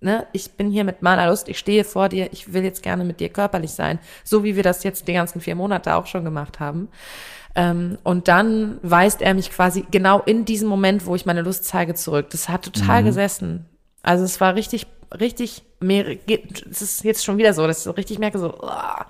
ne, 0.00 0.26
ich 0.32 0.52
bin 0.52 0.70
hier 0.70 0.84
mit 0.84 1.00
meiner 1.00 1.28
Lust, 1.28 1.48
ich 1.48 1.58
stehe 1.58 1.84
vor 1.84 2.10
dir, 2.10 2.32
ich 2.32 2.52
will 2.52 2.62
jetzt 2.62 2.82
gerne 2.82 3.04
mit 3.04 3.20
dir 3.20 3.30
körperlich 3.30 3.70
sein, 3.70 3.98
so 4.24 4.44
wie 4.44 4.56
wir 4.56 4.62
das 4.62 4.84
jetzt 4.84 5.08
die 5.08 5.14
ganzen 5.14 5.40
vier 5.40 5.54
Monate 5.54 5.94
auch 5.94 6.06
schon 6.06 6.24
gemacht 6.24 6.60
haben. 6.60 6.88
Ähm, 7.54 7.98
und 8.04 8.28
dann 8.28 8.78
weist 8.82 9.22
er 9.22 9.32
mich 9.34 9.50
quasi 9.50 9.84
genau 9.90 10.20
in 10.20 10.44
diesem 10.44 10.68
Moment, 10.68 11.06
wo 11.06 11.14
ich 11.14 11.24
meine 11.24 11.42
Lust 11.42 11.64
zeige, 11.64 11.94
zurück. 11.94 12.28
Das 12.30 12.48
hat 12.48 12.62
total 12.62 13.02
mhm. 13.02 13.06
gesessen. 13.06 13.66
Also 14.02 14.24
es 14.24 14.40
war 14.40 14.54
richtig, 14.54 14.86
richtig, 15.18 15.62
mehr, 15.80 16.16
es 16.70 16.82
ist 16.82 17.04
jetzt 17.04 17.24
schon 17.24 17.38
wieder 17.38 17.54
so, 17.54 17.66
dass 17.66 17.78
ich 17.78 17.84
so 17.84 17.90
richtig 17.92 18.18
merke, 18.18 18.38
so, 18.38 18.54
oh. 18.60 19.02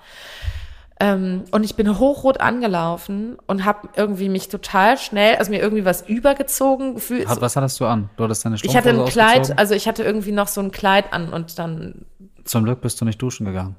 Ähm, 1.01 1.45
und 1.51 1.63
ich 1.63 1.75
bin 1.75 1.97
hochrot 1.97 2.41
angelaufen 2.41 3.37
und 3.47 3.63
habe 3.63 3.87
irgendwie 3.95 4.27
mich 4.27 4.49
total 4.49 4.97
schnell, 4.97 5.37
also 5.37 5.49
mir 5.49 5.59
irgendwie 5.59 5.85
was 5.85 6.07
übergezogen 6.07 6.95
gefühlt. 6.95 7.25
Was 7.27 7.55
hattest 7.55 7.79
du 7.79 7.85
an? 7.85 8.09
Du 8.17 8.25
hattest 8.25 8.43
deine 8.43 8.57
Ich 8.61 8.75
hatte 8.75 8.89
ein 8.89 9.05
Kleid, 9.05 9.57
also 9.57 9.75
ich 9.75 9.87
hatte 9.87 10.03
irgendwie 10.03 10.33
noch 10.33 10.49
so 10.49 10.59
ein 10.59 10.71
Kleid 10.71 11.13
an 11.13 11.31
und 11.31 11.57
dann. 11.57 12.05
Zum 12.43 12.65
Glück 12.65 12.81
bist 12.81 12.99
du 12.99 13.05
nicht 13.05 13.21
duschen 13.21 13.45
gegangen. 13.45 13.77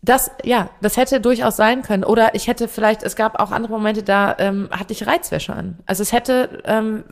Das, 0.00 0.30
ja, 0.44 0.70
das 0.80 0.96
hätte 0.96 1.20
durchaus 1.20 1.56
sein 1.56 1.82
können. 1.82 2.04
Oder 2.04 2.34
ich 2.34 2.46
hätte 2.46 2.68
vielleicht, 2.68 3.02
es 3.02 3.16
gab 3.16 3.38
auch 3.40 3.50
andere 3.50 3.72
Momente, 3.72 4.02
da 4.02 4.34
ähm, 4.38 4.68
hatte 4.70 4.92
ich 4.92 5.06
Reizwäsche 5.06 5.52
an. 5.52 5.78
Also 5.86 6.02
es 6.02 6.12
hätte, 6.12 6.62
ähm, 6.64 7.04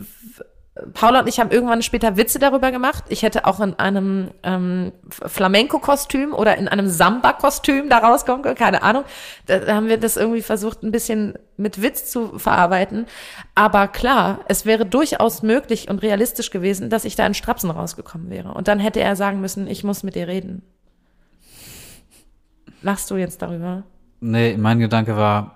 Paula 0.92 1.20
und 1.20 1.28
ich 1.28 1.40
haben 1.40 1.50
irgendwann 1.50 1.82
später 1.82 2.16
Witze 2.16 2.38
darüber 2.38 2.70
gemacht. 2.70 3.04
Ich 3.08 3.22
hätte 3.22 3.46
auch 3.46 3.60
in 3.60 3.78
einem 3.78 4.30
ähm, 4.42 4.92
Flamenco-Kostüm 5.08 6.34
oder 6.34 6.58
in 6.58 6.68
einem 6.68 6.88
Samba-Kostüm 6.88 7.88
da 7.88 7.98
rauskommen 7.98 8.42
können, 8.42 8.56
keine 8.56 8.82
Ahnung. 8.82 9.04
Da, 9.46 9.74
haben 9.74 9.88
wir 9.88 9.98
das 9.98 10.18
irgendwie 10.18 10.42
versucht, 10.42 10.82
ein 10.82 10.92
bisschen 10.92 11.34
mit 11.56 11.80
Witz 11.80 12.10
zu 12.10 12.38
verarbeiten. 12.38 13.06
Aber 13.54 13.88
klar, 13.88 14.40
es 14.48 14.66
wäre 14.66 14.84
durchaus 14.84 15.42
möglich 15.42 15.88
und 15.88 16.02
realistisch 16.02 16.50
gewesen, 16.50 16.90
dass 16.90 17.06
ich 17.06 17.16
da 17.16 17.26
in 17.26 17.34
Strapsen 17.34 17.70
rausgekommen 17.70 18.28
wäre. 18.28 18.52
Und 18.52 18.68
dann 18.68 18.78
hätte 18.78 19.00
er 19.00 19.16
sagen 19.16 19.40
müssen, 19.40 19.66
ich 19.68 19.82
muss 19.82 20.02
mit 20.02 20.14
dir 20.14 20.28
reden. 20.28 20.62
Lachst 22.82 23.10
du 23.10 23.16
jetzt 23.16 23.40
darüber? 23.40 23.84
Nee, 24.20 24.56
mein 24.58 24.78
Gedanke 24.78 25.16
war, 25.16 25.55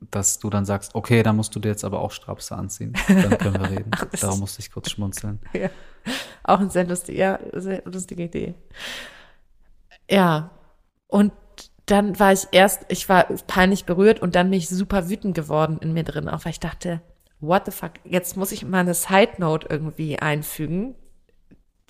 dass 0.00 0.38
du 0.38 0.48
dann 0.48 0.64
sagst, 0.64 0.94
okay, 0.94 1.22
dann 1.22 1.36
musst 1.36 1.54
du 1.54 1.60
dir 1.60 1.68
jetzt 1.68 1.84
aber 1.84 2.00
auch 2.00 2.12
Strapse 2.12 2.56
anziehen. 2.56 2.94
Dann 3.06 3.36
können 3.38 3.60
wir 3.60 3.70
reden. 3.70 3.90
Ach, 3.94 4.06
Darum 4.20 4.40
musste 4.40 4.60
ich 4.60 4.72
kurz 4.72 4.90
schmunzeln. 4.90 5.40
Ja. 5.52 5.68
Auch 6.44 6.60
eine 6.60 6.70
sehr 6.70 6.84
lustige, 6.84 7.18
ja, 7.18 7.38
sehr 7.52 7.82
lustige 7.84 8.22
Idee. 8.22 8.54
Ja. 10.10 10.50
Und 11.08 11.32
dann 11.84 12.18
war 12.18 12.32
ich 12.32 12.46
erst, 12.52 12.86
ich 12.88 13.08
war 13.10 13.24
peinlich 13.46 13.84
berührt 13.84 14.22
und 14.22 14.34
dann 14.34 14.48
bin 14.48 14.58
ich 14.58 14.68
super 14.70 15.10
wütend 15.10 15.34
geworden 15.34 15.78
in 15.82 15.92
mir 15.92 16.04
drin, 16.04 16.28
auch 16.28 16.44
weil 16.44 16.52
ich 16.52 16.60
dachte, 16.60 17.02
what 17.40 17.66
the 17.66 17.72
fuck, 17.72 17.92
jetzt 18.04 18.36
muss 18.36 18.52
ich 18.52 18.64
mal 18.64 18.78
eine 18.78 18.94
Side 18.94 19.32
Note 19.38 19.66
irgendwie 19.68 20.18
einfügen, 20.18 20.94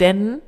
denn 0.01 0.41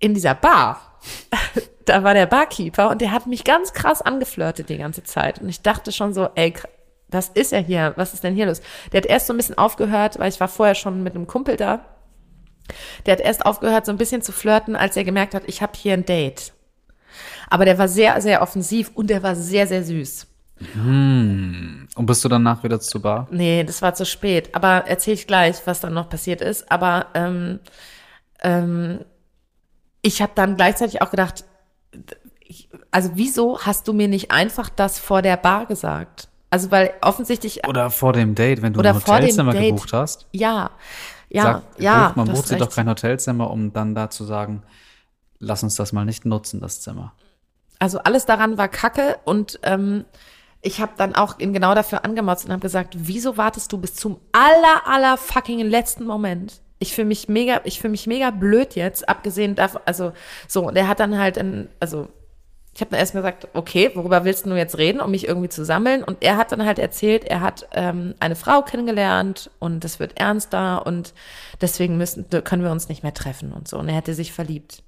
in 0.00 0.14
dieser 0.14 0.34
Bar 0.34 0.98
da 1.90 2.04
war 2.04 2.14
der 2.14 2.26
Barkeeper 2.26 2.88
und 2.90 3.00
der 3.00 3.10
hat 3.10 3.26
mich 3.26 3.42
ganz 3.42 3.72
krass 3.72 4.00
angeflirtet 4.00 4.68
die 4.68 4.78
ganze 4.78 5.02
Zeit. 5.02 5.40
Und 5.40 5.48
ich 5.48 5.60
dachte 5.62 5.90
schon 5.90 6.14
so, 6.14 6.28
ey, 6.36 6.54
das 7.08 7.28
ist 7.30 7.52
er 7.52 7.60
hier, 7.60 7.94
was 7.96 8.14
ist 8.14 8.22
denn 8.22 8.34
hier 8.34 8.46
los? 8.46 8.62
Der 8.92 8.98
hat 8.98 9.06
erst 9.06 9.26
so 9.26 9.34
ein 9.34 9.36
bisschen 9.36 9.58
aufgehört, 9.58 10.18
weil 10.18 10.28
ich 10.28 10.38
war 10.38 10.46
vorher 10.46 10.76
schon 10.76 11.02
mit 11.02 11.16
einem 11.16 11.26
Kumpel 11.26 11.56
da. 11.56 11.84
Der 13.04 13.12
hat 13.12 13.20
erst 13.20 13.44
aufgehört, 13.44 13.86
so 13.86 13.92
ein 13.92 13.98
bisschen 13.98 14.22
zu 14.22 14.30
flirten, 14.30 14.76
als 14.76 14.96
er 14.96 15.02
gemerkt 15.02 15.34
hat, 15.34 15.42
ich 15.46 15.60
habe 15.62 15.72
hier 15.76 15.94
ein 15.94 16.06
Date. 16.06 16.52
Aber 17.48 17.64
der 17.64 17.78
war 17.78 17.88
sehr, 17.88 18.20
sehr 18.20 18.40
offensiv 18.40 18.92
und 18.94 19.10
der 19.10 19.24
war 19.24 19.34
sehr, 19.34 19.66
sehr 19.66 19.82
süß. 19.82 20.28
Hm. 20.74 21.88
Und 21.96 22.06
bist 22.06 22.24
du 22.24 22.28
danach 22.28 22.62
wieder 22.62 22.78
zur 22.78 23.02
Bar? 23.02 23.26
Nee, 23.32 23.64
das 23.64 23.82
war 23.82 23.94
zu 23.94 24.06
spät. 24.06 24.54
Aber 24.54 24.84
erzähle 24.86 25.14
ich 25.14 25.26
gleich, 25.26 25.56
was 25.64 25.80
dann 25.80 25.94
noch 25.94 26.08
passiert 26.08 26.40
ist. 26.40 26.70
Aber 26.70 27.06
ähm, 27.14 27.58
ähm, 28.42 29.00
ich 30.02 30.22
habe 30.22 30.32
dann 30.36 30.56
gleichzeitig 30.56 31.02
auch 31.02 31.10
gedacht, 31.10 31.44
also 32.90 33.10
wieso 33.14 33.60
hast 33.60 33.88
du 33.88 33.92
mir 33.92 34.08
nicht 34.08 34.30
einfach 34.30 34.68
das 34.68 34.98
vor 34.98 35.22
der 35.22 35.36
Bar 35.36 35.66
gesagt? 35.66 36.28
Also 36.50 36.70
weil 36.70 36.92
offensichtlich 37.00 37.66
oder 37.68 37.90
vor 37.90 38.12
dem 38.12 38.34
Date, 38.34 38.62
wenn 38.62 38.72
du 38.72 38.80
ein 38.80 38.94
Hotelzimmer 38.94 39.54
gebucht 39.54 39.92
hast. 39.92 40.26
Ja, 40.32 40.70
ja, 41.28 41.42
Sag, 41.42 41.62
ja. 41.78 42.12
man 42.16 42.28
bucht 42.28 42.48
sich 42.48 42.58
doch 42.58 42.74
kein 42.74 42.88
Hotelzimmer, 42.88 43.50
um 43.50 43.72
dann 43.72 43.94
da 43.94 44.10
zu 44.10 44.24
sagen, 44.24 44.64
lass 45.38 45.62
uns 45.62 45.76
das 45.76 45.92
mal 45.92 46.04
nicht 46.04 46.26
nutzen, 46.26 46.60
das 46.60 46.80
Zimmer. 46.80 47.12
Also 47.78 48.00
alles 48.00 48.26
daran 48.26 48.58
war 48.58 48.68
Kacke 48.68 49.18
und 49.24 49.60
ähm, 49.62 50.04
ich 50.60 50.80
habe 50.80 50.92
dann 50.96 51.14
auch 51.14 51.38
ihn 51.38 51.52
genau 51.52 51.74
dafür 51.74 52.04
angemotzt 52.04 52.46
und 52.46 52.52
habe 52.52 52.60
gesagt, 52.60 52.94
wieso 52.98 53.36
wartest 53.36 53.72
du 53.72 53.78
bis 53.78 53.94
zum 53.94 54.18
aller 54.32 54.86
aller 54.86 55.16
fucking 55.16 55.60
letzten 55.60 56.04
Moment? 56.04 56.60
Ich 56.80 56.94
fühle 56.94 57.06
mich 57.06 57.28
mega, 57.28 57.60
ich 57.64 57.78
fühle 57.78 57.92
mich 57.92 58.08
mega 58.08 58.30
blöd 58.30 58.74
jetzt, 58.74 59.08
abgesehen 59.08 59.54
davon, 59.54 59.82
also 59.84 60.12
so, 60.48 60.70
der 60.70 60.88
hat 60.88 60.98
dann 60.98 61.16
halt, 61.18 61.36
in, 61.36 61.68
also 61.78 62.08
ich 62.72 62.80
habe 62.80 62.92
dann 62.92 63.00
erstmal 63.00 63.22
gesagt, 63.22 63.48
okay, 63.52 63.90
worüber 63.94 64.24
willst 64.24 64.46
du 64.46 64.54
jetzt 64.54 64.78
reden, 64.78 65.00
um 65.00 65.10
mich 65.10 65.28
irgendwie 65.28 65.48
zu 65.48 65.64
sammeln? 65.64 66.02
Und 66.02 66.18
er 66.20 66.36
hat 66.36 66.52
dann 66.52 66.64
halt 66.64 66.78
erzählt, 66.78 67.24
er 67.24 67.40
hat 67.40 67.68
ähm, 67.72 68.14
eine 68.20 68.36
Frau 68.36 68.62
kennengelernt 68.62 69.50
und 69.58 69.84
es 69.84 69.98
wird 69.98 70.18
ernster 70.18 70.86
und 70.86 71.12
deswegen 71.60 71.98
müssen, 71.98 72.26
können 72.44 72.62
wir 72.62 72.70
uns 72.70 72.88
nicht 72.88 73.02
mehr 73.02 73.12
treffen 73.12 73.52
und 73.52 73.68
so. 73.68 73.78
Und 73.78 73.88
er 73.88 73.96
hätte 73.96 74.14
sich 74.14 74.32
verliebt. 74.32 74.82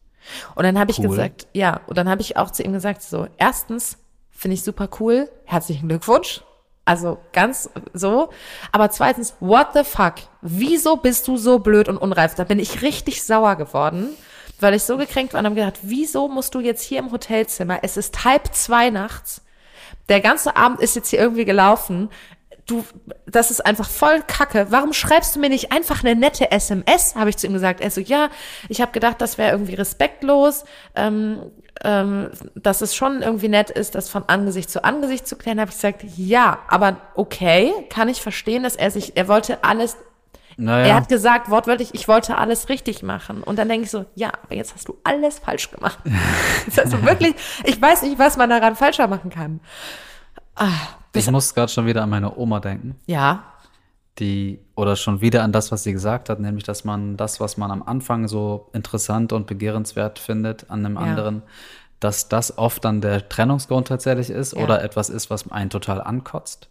Und 0.54 0.62
dann 0.62 0.78
habe 0.78 0.92
ich 0.92 1.02
gesagt, 1.02 1.48
ja, 1.52 1.80
und 1.86 1.98
dann 1.98 2.08
habe 2.08 2.22
ich 2.22 2.36
auch 2.36 2.50
zu 2.50 2.62
ihm 2.62 2.72
gesagt, 2.72 3.02
so, 3.02 3.26
erstens 3.36 3.98
finde 4.30 4.54
ich 4.54 4.62
super 4.62 4.88
cool, 5.00 5.28
herzlichen 5.44 5.88
Glückwunsch, 5.88 6.42
also 6.84 7.18
ganz 7.32 7.70
so. 7.92 8.30
Aber 8.72 8.90
zweitens, 8.90 9.34
what 9.40 9.68
the 9.74 9.84
fuck? 9.84 10.14
Wieso 10.40 10.96
bist 10.96 11.28
du 11.28 11.36
so 11.36 11.58
blöd 11.58 11.88
und 11.88 11.96
unreif? 11.96 12.34
Da 12.34 12.44
bin 12.44 12.58
ich 12.58 12.82
richtig 12.82 13.22
sauer 13.22 13.56
geworden, 13.56 14.08
weil 14.58 14.74
ich 14.74 14.82
so 14.82 14.96
gekränkt 14.96 15.32
war 15.32 15.40
und 15.40 15.46
habe 15.46 15.54
gedacht, 15.54 15.80
wieso 15.82 16.28
musst 16.28 16.54
du 16.54 16.60
jetzt 16.60 16.82
hier 16.82 16.98
im 16.98 17.12
Hotelzimmer? 17.12 17.80
Es 17.82 17.96
ist 17.96 18.24
halb 18.24 18.52
zwei 18.54 18.90
nachts. 18.90 19.42
Der 20.08 20.20
ganze 20.20 20.56
Abend 20.56 20.80
ist 20.80 20.96
jetzt 20.96 21.10
hier 21.10 21.20
irgendwie 21.20 21.44
gelaufen. 21.44 22.10
Du, 22.66 22.84
das 23.26 23.50
ist 23.50 23.64
einfach 23.64 23.88
voll 23.88 24.22
Kacke. 24.26 24.66
Warum 24.70 24.92
schreibst 24.92 25.36
du 25.36 25.40
mir 25.40 25.48
nicht 25.48 25.72
einfach 25.72 26.02
eine 26.02 26.16
nette 26.16 26.50
SMS? 26.50 27.14
Habe 27.14 27.30
ich 27.30 27.36
zu 27.36 27.46
ihm 27.46 27.52
gesagt. 27.52 27.80
Er 27.80 27.90
so, 27.90 28.00
ja, 28.00 28.28
ich 28.68 28.80
habe 28.80 28.92
gedacht, 28.92 29.20
das 29.20 29.38
wäre 29.38 29.52
irgendwie 29.52 29.74
respektlos. 29.74 30.64
Ähm, 30.94 31.52
ähm, 31.84 32.30
dass 32.54 32.80
es 32.80 32.94
schon 32.94 33.22
irgendwie 33.22 33.48
nett 33.48 33.70
ist, 33.70 33.94
das 33.94 34.08
von 34.08 34.24
Angesicht 34.28 34.70
zu 34.70 34.84
Angesicht 34.84 35.26
zu 35.26 35.36
klären, 35.36 35.60
habe 35.60 35.70
ich 35.70 35.76
gesagt, 35.76 36.04
ja, 36.16 36.58
aber 36.68 36.96
okay, 37.14 37.72
kann 37.90 38.08
ich 38.08 38.22
verstehen, 38.22 38.62
dass 38.62 38.76
er 38.76 38.90
sich, 38.90 39.16
er 39.16 39.28
wollte 39.28 39.64
alles, 39.64 39.96
naja. 40.56 40.86
er 40.86 40.94
hat 40.94 41.08
gesagt, 41.08 41.50
wortwörtlich, 41.50 41.90
ich 41.92 42.06
wollte 42.08 42.38
alles 42.38 42.68
richtig 42.68 43.02
machen. 43.02 43.42
Und 43.42 43.58
dann 43.58 43.68
denke 43.68 43.84
ich 43.84 43.90
so, 43.90 44.04
ja, 44.14 44.30
aber 44.44 44.54
jetzt 44.54 44.74
hast 44.74 44.88
du 44.88 44.96
alles 45.02 45.38
falsch 45.38 45.70
gemacht. 45.70 45.98
hast 46.76 46.92
du 46.92 47.02
wirklich, 47.02 47.34
ich 47.64 47.80
weiß 47.80 48.02
nicht, 48.02 48.18
was 48.18 48.36
man 48.36 48.50
daran 48.50 48.76
falscher 48.76 49.08
machen 49.08 49.30
kann. 49.30 49.60
Ah, 50.54 50.68
ich 51.14 51.30
muss 51.30 51.54
gerade 51.54 51.70
schon 51.70 51.86
wieder 51.86 52.02
an 52.02 52.10
meine 52.10 52.36
Oma 52.36 52.60
denken. 52.60 52.96
Ja. 53.06 53.51
Die, 54.18 54.60
oder 54.76 54.96
schon 54.96 55.22
wieder 55.22 55.42
an 55.42 55.52
das, 55.52 55.72
was 55.72 55.84
sie 55.84 55.92
gesagt 55.92 56.28
hat, 56.28 56.38
nämlich, 56.38 56.64
dass 56.64 56.84
man 56.84 57.16
das, 57.16 57.40
was 57.40 57.56
man 57.56 57.70
am 57.70 57.82
Anfang 57.82 58.28
so 58.28 58.68
interessant 58.74 59.32
und 59.32 59.46
begehrenswert 59.46 60.18
findet, 60.18 60.70
an 60.70 60.84
einem 60.84 60.96
ja. 60.96 61.00
anderen, 61.00 61.42
dass 61.98 62.28
das 62.28 62.58
oft 62.58 62.84
dann 62.84 63.00
der 63.00 63.28
Trennungsgrund 63.28 63.88
tatsächlich 63.88 64.28
ist 64.28 64.54
ja. 64.54 64.62
oder 64.62 64.82
etwas 64.82 65.08
ist, 65.08 65.30
was 65.30 65.50
einen 65.50 65.70
total 65.70 66.00
ankotzt. 66.02 66.68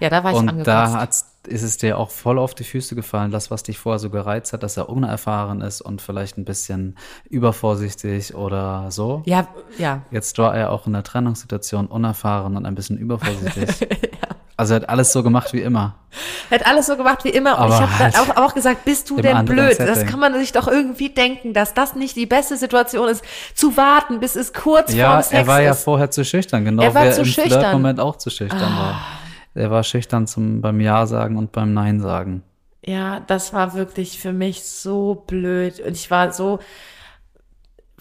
Ja, 0.00 0.08
da 0.08 0.24
war 0.24 0.32
ich 0.32 0.36
Und 0.36 0.48
angekotzt. 0.48 1.26
da 1.44 1.50
ist 1.50 1.62
es 1.62 1.76
dir 1.76 1.98
auch 1.98 2.10
voll 2.10 2.38
auf 2.38 2.54
die 2.54 2.64
Füße 2.64 2.94
gefallen, 2.94 3.30
das, 3.30 3.50
was 3.50 3.62
dich 3.62 3.78
vorher 3.78 3.98
so 3.98 4.10
gereizt 4.10 4.52
hat, 4.52 4.62
dass 4.62 4.76
er 4.76 4.88
unerfahren 4.88 5.60
ist 5.60 5.80
und 5.80 6.02
vielleicht 6.02 6.38
ein 6.38 6.44
bisschen 6.44 6.96
übervorsichtig 7.28 8.34
oder 8.34 8.90
so. 8.90 9.22
Ja, 9.26 9.48
ja. 9.78 10.02
Jetzt 10.10 10.36
war 10.38 10.54
er 10.54 10.70
auch 10.70 10.86
in 10.86 10.94
der 10.94 11.02
Trennungssituation 11.02 11.86
unerfahren 11.86 12.56
und 12.56 12.66
ein 12.66 12.74
bisschen 12.74 12.98
übervorsichtig. 12.98 13.80
ja. 13.90 14.36
Also 14.60 14.74
er 14.74 14.82
hat 14.82 14.90
alles 14.90 15.10
so 15.10 15.22
gemacht 15.22 15.54
wie 15.54 15.62
immer. 15.62 15.94
Er 16.50 16.60
hat 16.60 16.66
alles 16.66 16.84
so 16.84 16.98
gemacht 16.98 17.24
wie 17.24 17.30
immer. 17.30 17.52
Und 17.52 17.60
Aber 17.60 17.74
ich 17.76 17.80
habe 17.80 17.98
halt 17.98 18.18
auch, 18.18 18.36
auch, 18.36 18.52
gesagt, 18.52 18.84
bist 18.84 19.08
du 19.08 19.16
denn 19.16 19.46
blöd? 19.46 19.76
Setting. 19.76 19.86
Das 19.86 20.04
kann 20.04 20.20
man 20.20 20.34
sich 20.34 20.52
doch 20.52 20.68
irgendwie 20.68 21.08
denken, 21.08 21.54
dass 21.54 21.72
das 21.72 21.94
nicht 21.94 22.14
die 22.14 22.26
beste 22.26 22.58
Situation 22.58 23.08
ist, 23.08 23.24
zu 23.54 23.78
warten, 23.78 24.20
bis 24.20 24.36
es 24.36 24.52
kurz 24.52 24.92
ja, 24.92 25.12
vorm 25.12 25.22
Sex 25.22 25.26
ist. 25.28 25.32
Ja, 25.32 25.38
er 25.38 25.46
war 25.46 25.62
ja 25.62 25.72
vorher 25.72 26.10
zu 26.10 26.26
schüchtern, 26.26 26.66
genau 26.66 26.82
er 26.82 26.94
war 26.94 27.06
wie 27.06 27.10
zu 27.12 27.20
er 27.20 27.24
im 27.24 27.32
schüchtern. 27.32 27.72
Moment 27.72 28.00
auch 28.00 28.16
zu 28.16 28.28
schüchtern 28.28 28.60
ah. 28.60 28.78
war. 28.78 29.00
Er 29.54 29.70
war 29.70 29.82
schüchtern 29.82 30.26
zum, 30.26 30.60
beim 30.60 30.78
Ja 30.78 31.06
sagen 31.06 31.38
und 31.38 31.52
beim 31.52 31.72
Nein 31.72 32.00
sagen. 32.00 32.42
Ja, 32.84 33.20
das 33.20 33.54
war 33.54 33.72
wirklich 33.72 34.18
für 34.18 34.34
mich 34.34 34.62
so 34.64 35.24
blöd. 35.26 35.80
Und 35.80 35.92
ich 35.92 36.10
war 36.10 36.34
so, 36.34 36.58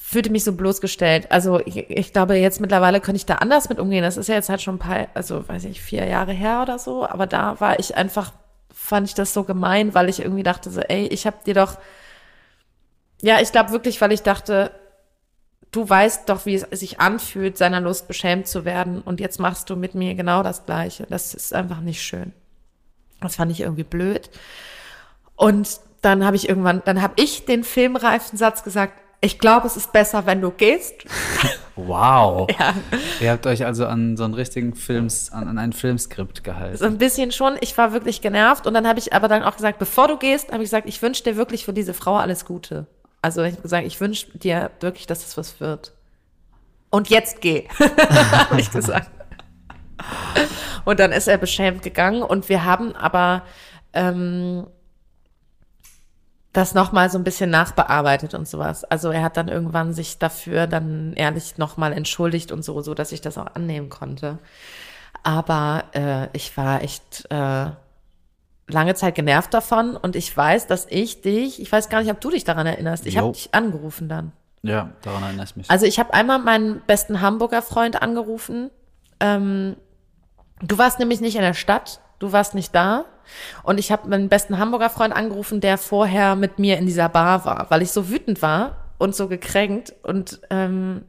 fühlte 0.09 0.31
mich 0.31 0.43
so 0.43 0.53
bloßgestellt. 0.53 1.31
Also 1.31 1.59
ich, 1.59 1.87
ich, 1.87 2.11
glaube, 2.11 2.35
jetzt 2.35 2.59
mittlerweile 2.59 2.99
könnte 2.99 3.17
ich 3.17 3.27
da 3.27 3.35
anders 3.35 3.69
mit 3.69 3.77
umgehen. 3.77 4.01
Das 4.01 4.17
ist 4.17 4.27
ja 4.27 4.33
jetzt 4.33 4.49
halt 4.49 4.59
schon 4.59 4.77
ein 4.77 4.79
paar, 4.79 5.07
also 5.13 5.47
weiß 5.47 5.65
ich, 5.65 5.83
vier 5.83 6.03
Jahre 6.07 6.33
her 6.33 6.63
oder 6.63 6.79
so. 6.79 7.07
Aber 7.07 7.27
da 7.27 7.59
war 7.59 7.77
ich 7.77 7.95
einfach, 7.95 8.33
fand 8.73 9.07
ich 9.07 9.13
das 9.13 9.35
so 9.35 9.43
gemein, 9.43 9.93
weil 9.93 10.09
ich 10.09 10.21
irgendwie 10.21 10.41
dachte 10.41 10.71
so, 10.71 10.81
ey, 10.81 11.05
ich 11.05 11.27
hab 11.27 11.43
dir 11.43 11.53
doch, 11.53 11.77
ja, 13.21 13.39
ich 13.39 13.51
glaube 13.51 13.69
wirklich, 13.69 14.01
weil 14.01 14.11
ich 14.11 14.23
dachte, 14.23 14.71
du 15.69 15.87
weißt 15.87 16.27
doch, 16.27 16.47
wie 16.47 16.55
es 16.55 16.65
sich 16.71 16.99
anfühlt, 16.99 17.59
seiner 17.59 17.79
Lust 17.79 18.07
beschämt 18.07 18.47
zu 18.47 18.65
werden. 18.65 19.03
Und 19.03 19.19
jetzt 19.19 19.39
machst 19.39 19.69
du 19.69 19.75
mit 19.75 19.93
mir 19.93 20.15
genau 20.15 20.41
das 20.41 20.65
Gleiche. 20.65 21.05
Das 21.07 21.35
ist 21.35 21.53
einfach 21.53 21.81
nicht 21.81 22.01
schön. 22.01 22.33
Das 23.21 23.35
fand 23.35 23.51
ich 23.51 23.59
irgendwie 23.61 23.83
blöd. 23.83 24.31
Und 25.35 25.81
dann 26.01 26.25
habe 26.25 26.35
ich 26.35 26.49
irgendwann, 26.49 26.81
dann 26.83 27.03
habe 27.03 27.13
ich 27.17 27.45
den 27.45 27.63
filmreifen 27.63 28.39
Satz 28.39 28.63
gesagt, 28.63 28.93
ich 29.21 29.39
glaube, 29.39 29.67
es 29.67 29.75
ist 29.75 29.91
besser, 29.91 30.25
wenn 30.25 30.41
du 30.41 30.51
gehst. 30.51 31.05
Wow. 31.87 32.49
ja. 32.59 32.73
Ihr 33.21 33.31
habt 33.31 33.47
euch 33.47 33.65
also 33.65 33.85
an 33.85 34.17
so 34.17 34.25
einen 34.25 34.33
richtigen 34.33 34.75
Films, 34.75 35.31
an, 35.31 35.47
an 35.47 35.57
ein 35.57 35.71
Filmskript 35.71 36.43
gehalten. 36.43 36.75
So 36.75 36.83
ein 36.83 36.97
bisschen 36.97 37.31
schon. 37.31 37.55
Ich 37.61 37.77
war 37.77 37.93
wirklich 37.93 38.19
genervt. 38.19 38.67
Und 38.67 38.73
dann 38.73 38.85
habe 38.85 38.99
ich 38.99 39.13
aber 39.13 39.29
dann 39.29 39.43
auch 39.43 39.55
gesagt, 39.55 39.79
bevor 39.79 40.09
du 40.09 40.17
gehst, 40.17 40.51
habe 40.51 40.61
ich 40.61 40.69
gesagt, 40.69 40.89
ich 40.89 41.01
wünsche 41.01 41.23
dir 41.23 41.37
wirklich 41.37 41.63
für 41.63 41.71
diese 41.71 41.93
Frau 41.93 42.17
alles 42.17 42.43
Gute. 42.43 42.85
Also 43.21 43.43
ich 43.43 43.53
habe 43.53 43.61
gesagt, 43.61 43.87
ich 43.87 44.01
wünsche 44.01 44.37
dir 44.37 44.71
wirklich, 44.81 45.07
dass 45.07 45.25
es 45.25 45.37
was 45.37 45.61
wird. 45.61 45.93
Und 46.89 47.09
jetzt 47.09 47.39
geh, 47.39 47.67
habe 47.79 48.59
ich 48.59 48.71
gesagt. 48.71 49.09
Und 50.83 50.99
dann 50.99 51.13
ist 51.13 51.27
er 51.27 51.37
beschämt 51.37 51.81
gegangen 51.81 52.23
und 52.23 52.49
wir 52.49 52.65
haben 52.65 52.93
aber 52.95 53.43
ähm, 53.93 54.67
das 56.53 56.73
nochmal 56.73 57.09
so 57.09 57.17
ein 57.17 57.23
bisschen 57.23 57.49
nachbearbeitet 57.49 58.33
und 58.33 58.47
sowas. 58.47 58.83
Also 58.83 59.11
er 59.11 59.21
hat 59.21 59.37
dann 59.37 59.47
irgendwann 59.47 59.93
sich 59.93 60.17
dafür 60.17 60.65
dann 60.67 61.13
ehrlich 61.13 61.57
nochmal 61.57 61.93
entschuldigt 61.93 62.51
und 62.51 62.63
so, 62.63 62.81
so 62.81 62.93
dass 62.93 63.11
ich 63.11 63.21
das 63.21 63.37
auch 63.37 63.55
annehmen 63.55 63.89
konnte. 63.89 64.39
Aber 65.21 65.83
äh, 65.93 66.27
ich 66.33 66.55
war 66.57 66.81
echt 66.81 67.27
äh, 67.29 67.67
lange 68.67 68.95
Zeit 68.95 69.15
genervt 69.15 69.53
davon 69.53 69.95
und 69.95 70.15
ich 70.15 70.35
weiß, 70.35 70.67
dass 70.67 70.87
ich 70.89 71.21
dich, 71.21 71.61
ich 71.61 71.71
weiß 71.71 71.89
gar 71.89 72.01
nicht, 72.01 72.11
ob 72.11 72.21
du 72.21 72.31
dich 72.31 72.45
daran 72.45 72.65
erinnerst, 72.65 73.05
ich 73.05 73.17
habe 73.17 73.31
dich 73.31 73.53
angerufen 73.53 74.09
dann. 74.09 74.31
Ja, 74.61 74.89
daran 75.01 75.23
erinnere 75.23 75.45
ich 75.45 75.55
mich. 75.55 75.69
Also 75.69 75.85
ich 75.85 75.99
habe 75.99 76.13
einmal 76.13 76.39
meinen 76.39 76.81
besten 76.85 77.21
Hamburger 77.21 77.61
Freund 77.61 78.01
angerufen. 78.01 78.71
Ähm, 79.19 79.77
du 80.61 80.77
warst 80.77 80.99
nämlich 80.99 81.21
nicht 81.21 81.35
in 81.35 81.41
der 81.41 81.53
Stadt, 81.53 82.01
du 82.19 82.31
warst 82.31 82.55
nicht 82.55 82.73
da. 82.75 83.05
Und 83.63 83.79
ich 83.79 83.91
habe 83.91 84.07
meinen 84.07 84.29
besten 84.29 84.57
Hamburger 84.57 84.89
Freund 84.89 85.15
angerufen, 85.15 85.61
der 85.61 85.77
vorher 85.77 86.35
mit 86.35 86.59
mir 86.59 86.77
in 86.77 86.85
dieser 86.85 87.09
Bar 87.09 87.45
war, 87.45 87.67
weil 87.69 87.81
ich 87.81 87.91
so 87.91 88.09
wütend 88.09 88.41
war 88.41 88.77
und 88.97 89.15
so 89.15 89.27
gekränkt 89.27 89.93
und 90.03 90.41
ähm, 90.49 91.03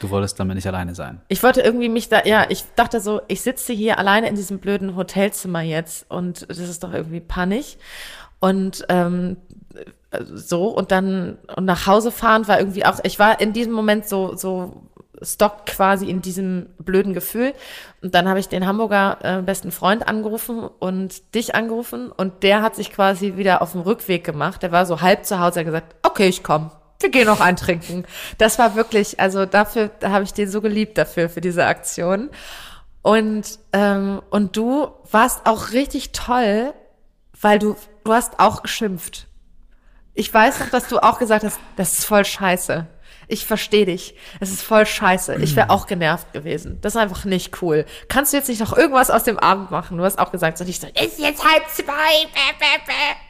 Du 0.00 0.10
wolltest 0.10 0.38
damit 0.38 0.54
nicht 0.54 0.66
alleine 0.66 0.94
sein. 0.94 1.20
Ich 1.26 1.42
wollte 1.42 1.60
irgendwie 1.60 1.88
mich 1.88 2.08
da, 2.08 2.22
ja, 2.24 2.46
ich 2.48 2.64
dachte 2.76 3.00
so, 3.00 3.20
ich 3.26 3.40
sitze 3.40 3.72
hier 3.72 3.98
alleine 3.98 4.28
in 4.28 4.36
diesem 4.36 4.60
blöden 4.60 4.94
Hotelzimmer 4.94 5.60
jetzt 5.60 6.08
und 6.08 6.48
das 6.48 6.58
ist 6.58 6.84
doch 6.84 6.92
irgendwie 6.92 7.20
panig. 7.20 7.78
Und 8.38 8.86
ähm, 8.88 9.36
so 10.32 10.68
und 10.68 10.92
dann 10.92 11.38
und 11.56 11.64
nach 11.64 11.88
Hause 11.88 12.12
fahren 12.12 12.46
war 12.46 12.60
irgendwie 12.60 12.86
auch, 12.86 13.00
ich 13.02 13.18
war 13.18 13.40
in 13.40 13.52
diesem 13.52 13.72
Moment 13.72 14.08
so 14.08 14.36
so 14.36 14.84
stockt 15.22 15.66
quasi 15.66 16.08
in 16.08 16.22
diesem 16.22 16.66
blöden 16.78 17.14
Gefühl. 17.14 17.54
Und 18.02 18.14
dann 18.14 18.28
habe 18.28 18.40
ich 18.40 18.48
den 18.48 18.66
Hamburger 18.66 19.18
äh, 19.22 19.42
besten 19.42 19.72
Freund 19.72 20.06
angerufen 20.06 20.68
und 20.78 21.34
dich 21.34 21.54
angerufen 21.54 22.12
und 22.12 22.42
der 22.42 22.62
hat 22.62 22.76
sich 22.76 22.92
quasi 22.92 23.36
wieder 23.36 23.62
auf 23.62 23.72
den 23.72 23.80
Rückweg 23.80 24.24
gemacht. 24.24 24.62
Der 24.62 24.72
war 24.72 24.86
so 24.86 25.00
halb 25.00 25.24
zu 25.24 25.40
Hause, 25.40 25.60
er 25.60 25.60
hat 25.60 25.66
gesagt, 25.66 25.96
okay, 26.02 26.28
ich 26.28 26.42
komme. 26.42 26.70
Wir 27.00 27.10
gehen 27.10 27.26
noch 27.26 27.40
eintrinken. 27.40 28.04
Das 28.38 28.58
war 28.58 28.74
wirklich, 28.74 29.20
also 29.20 29.46
dafür 29.46 29.90
da 30.00 30.10
habe 30.10 30.24
ich 30.24 30.32
den 30.32 30.50
so 30.50 30.60
geliebt 30.60 30.98
dafür, 30.98 31.28
für 31.28 31.40
diese 31.40 31.64
Aktion. 31.64 32.30
Und, 33.02 33.58
ähm, 33.72 34.20
und 34.30 34.56
du 34.56 34.88
warst 35.10 35.46
auch 35.46 35.70
richtig 35.70 36.10
toll, 36.10 36.74
weil 37.40 37.60
du, 37.60 37.76
du 38.02 38.12
hast 38.12 38.40
auch 38.40 38.62
geschimpft. 38.62 39.28
Ich 40.14 40.34
weiß 40.34 40.58
noch, 40.58 40.70
dass 40.70 40.88
du 40.88 40.98
auch 40.98 41.20
gesagt 41.20 41.44
hast, 41.44 41.60
das 41.76 42.00
ist 42.00 42.04
voll 42.04 42.24
scheiße 42.24 42.88
ich 43.28 43.46
verstehe 43.46 43.86
dich. 43.86 44.14
Es 44.40 44.50
ist 44.50 44.62
voll 44.62 44.86
scheiße. 44.86 45.36
Ich 45.36 45.54
wäre 45.54 45.70
auch 45.70 45.86
genervt 45.86 46.32
gewesen. 46.32 46.78
Das 46.80 46.94
ist 46.94 47.00
einfach 47.00 47.24
nicht 47.26 47.62
cool. 47.62 47.84
Kannst 48.08 48.32
du 48.32 48.38
jetzt 48.38 48.48
nicht 48.48 48.60
noch 48.60 48.76
irgendwas 48.76 49.10
aus 49.10 49.24
dem 49.24 49.38
Abend 49.38 49.70
machen? 49.70 49.98
Du 49.98 50.04
hast 50.04 50.18
auch 50.18 50.32
gesagt, 50.32 50.58
so 50.58 50.64
nicht 50.64 50.80
so, 50.80 50.86
ist 50.86 51.18
jetzt 51.18 51.44
halb 51.44 51.68
zwei. 51.68 52.26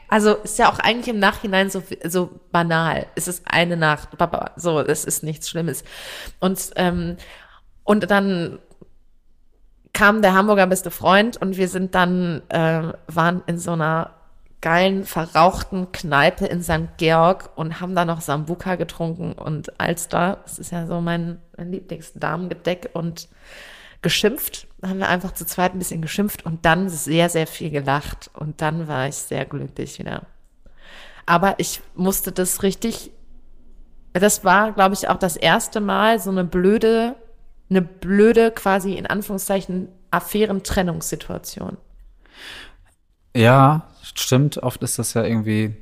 Also 0.09 0.35
ist 0.37 0.59
ja 0.59 0.71
auch 0.71 0.79
eigentlich 0.79 1.09
im 1.09 1.19
Nachhinein 1.19 1.69
so, 1.69 1.83
so 2.05 2.31
banal. 2.53 3.07
Es 3.17 3.29
ist 3.29 3.43
eine 3.45 3.77
Nacht, 3.77 4.17
Papa, 4.17 4.53
so, 4.57 4.81
es 4.81 5.05
ist 5.05 5.23
nichts 5.23 5.51
Schlimmes. 5.51 5.85
Und, 6.39 6.71
ähm, 6.77 7.17
und 7.85 8.11
dann 8.11 8.59
kam 9.93 10.23
der 10.23 10.35
Hamburger 10.35 10.67
beste 10.67 10.91
Freund 10.91 11.37
und 11.37 11.57
wir 11.57 11.69
sind 11.69 11.95
dann, 11.95 12.43
äh, 12.51 12.93
waren 13.09 13.43
in 13.47 13.59
so 13.59 13.73
einer 13.73 14.15
geilen, 14.61 15.05
verrauchten 15.05 15.93
Kneipe 15.93 16.47
in 16.47 16.63
St. 16.63 16.97
Georg 16.97 17.51
und 17.55 17.81
haben 17.81 17.95
da 17.95 18.05
noch 18.05 18.21
Sambuka 18.21 18.75
getrunken 18.75 19.33
und 19.33 19.79
Alster. 19.81 20.41
Das 20.43 20.59
ist 20.59 20.73
ja 20.73 20.87
so 20.87 21.01
mein, 21.01 21.39
mein 21.57 21.71
Lieblingsdamengedeck 21.71 22.91
und 22.93 23.29
geschimpft. 24.03 24.67
Haben 24.83 24.99
wir 24.99 25.09
einfach 25.09 25.33
zu 25.33 25.47
zweit 25.47 25.75
ein 25.75 25.79
bisschen 25.79 26.03
geschimpft 26.03 26.45
und 26.45 26.65
dann 26.65 26.89
sehr, 26.89 27.29
sehr 27.29 27.47
viel 27.47 27.71
gelacht. 27.71 28.31
Und 28.35 28.61
dann 28.61 28.89
war 28.89 29.09
ich 29.09 29.17
sehr 29.17 29.45
glücklich 29.45 29.99
wieder. 29.99 30.23
Aber 31.27 31.55
ich 31.59 31.81
musste 31.95 32.33
das 32.33 32.63
richtig, 32.63 33.13
das 34.13 34.45
war, 34.45 34.73
glaube 34.73 34.95
ich, 34.95 35.09
auch 35.09 35.19
das 35.19 35.37
erste 35.37 35.81
Mal 35.81 36.19
so 36.19 36.31
eine 36.31 36.45
blöde, 36.45 37.15
eine 37.71 37.83
blöde, 37.83 38.51
quasi 38.51 38.95
in 38.95 39.07
Anführungszeichen, 39.07 39.89
Affärentrennungssituation. 40.11 41.77
Ja, 43.37 43.87
stimmt. 44.15 44.59
Oft 44.59 44.83
ist 44.83 44.99
das 44.99 45.15
ja 45.15 45.25
irgendwie, 45.25 45.75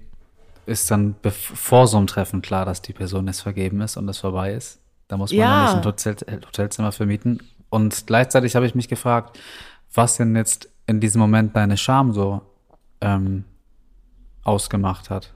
ist 0.67 0.91
dann 0.91 1.17
vor 1.33 1.87
so 1.87 1.97
einem 1.97 2.07
Treffen 2.07 2.43
klar, 2.43 2.65
dass 2.65 2.83
die 2.83 2.93
Person 2.93 3.27
jetzt 3.27 3.41
vergeben 3.41 3.81
ist 3.81 3.97
und 3.97 4.09
es 4.09 4.19
vorbei 4.19 4.53
ist. 4.53 4.81
Da 5.09 5.17
muss 5.17 5.31
man 5.31 5.39
ja. 5.39 5.65
nicht 5.65 5.77
ein 5.77 5.85
Hotel, 5.85 6.17
Hotelzimmer 6.47 6.93
vermieten. 6.93 7.43
Und 7.69 8.07
gleichzeitig 8.07 8.57
habe 8.57 8.67
ich 8.67 8.75
mich 8.75 8.89
gefragt, 8.89 9.39
was 9.95 10.17
denn 10.17 10.35
jetzt 10.35 10.69
in 10.87 11.01
diesem 11.01 11.21
Moment 11.21 11.55
deine 11.57 11.77
Scham 11.77 12.13
so 12.13 12.43
ähm, 13.01 13.45
ausgemacht 14.45 15.11
hat. 15.11 15.33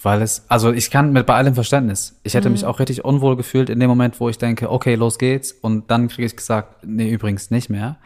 Weil 0.00 0.22
es, 0.22 0.44
also 0.46 0.72
ich 0.72 0.92
kann 0.92 1.12
mit 1.12 1.26
bei 1.26 1.34
allem 1.34 1.56
Verständnis. 1.56 2.20
Ich 2.22 2.34
hätte 2.34 2.48
mhm. 2.48 2.52
mich 2.52 2.64
auch 2.64 2.78
richtig 2.78 3.04
unwohl 3.04 3.36
gefühlt 3.36 3.68
in 3.68 3.80
dem 3.80 3.88
Moment, 3.88 4.20
wo 4.20 4.28
ich 4.28 4.38
denke, 4.38 4.70
okay, 4.70 4.94
los 4.94 5.18
geht's. 5.18 5.50
Und 5.50 5.90
dann 5.90 6.06
kriege 6.06 6.24
ich 6.24 6.36
gesagt, 6.36 6.84
nee, 6.84 7.10
übrigens 7.10 7.50
nicht 7.50 7.68
mehr. 7.68 7.96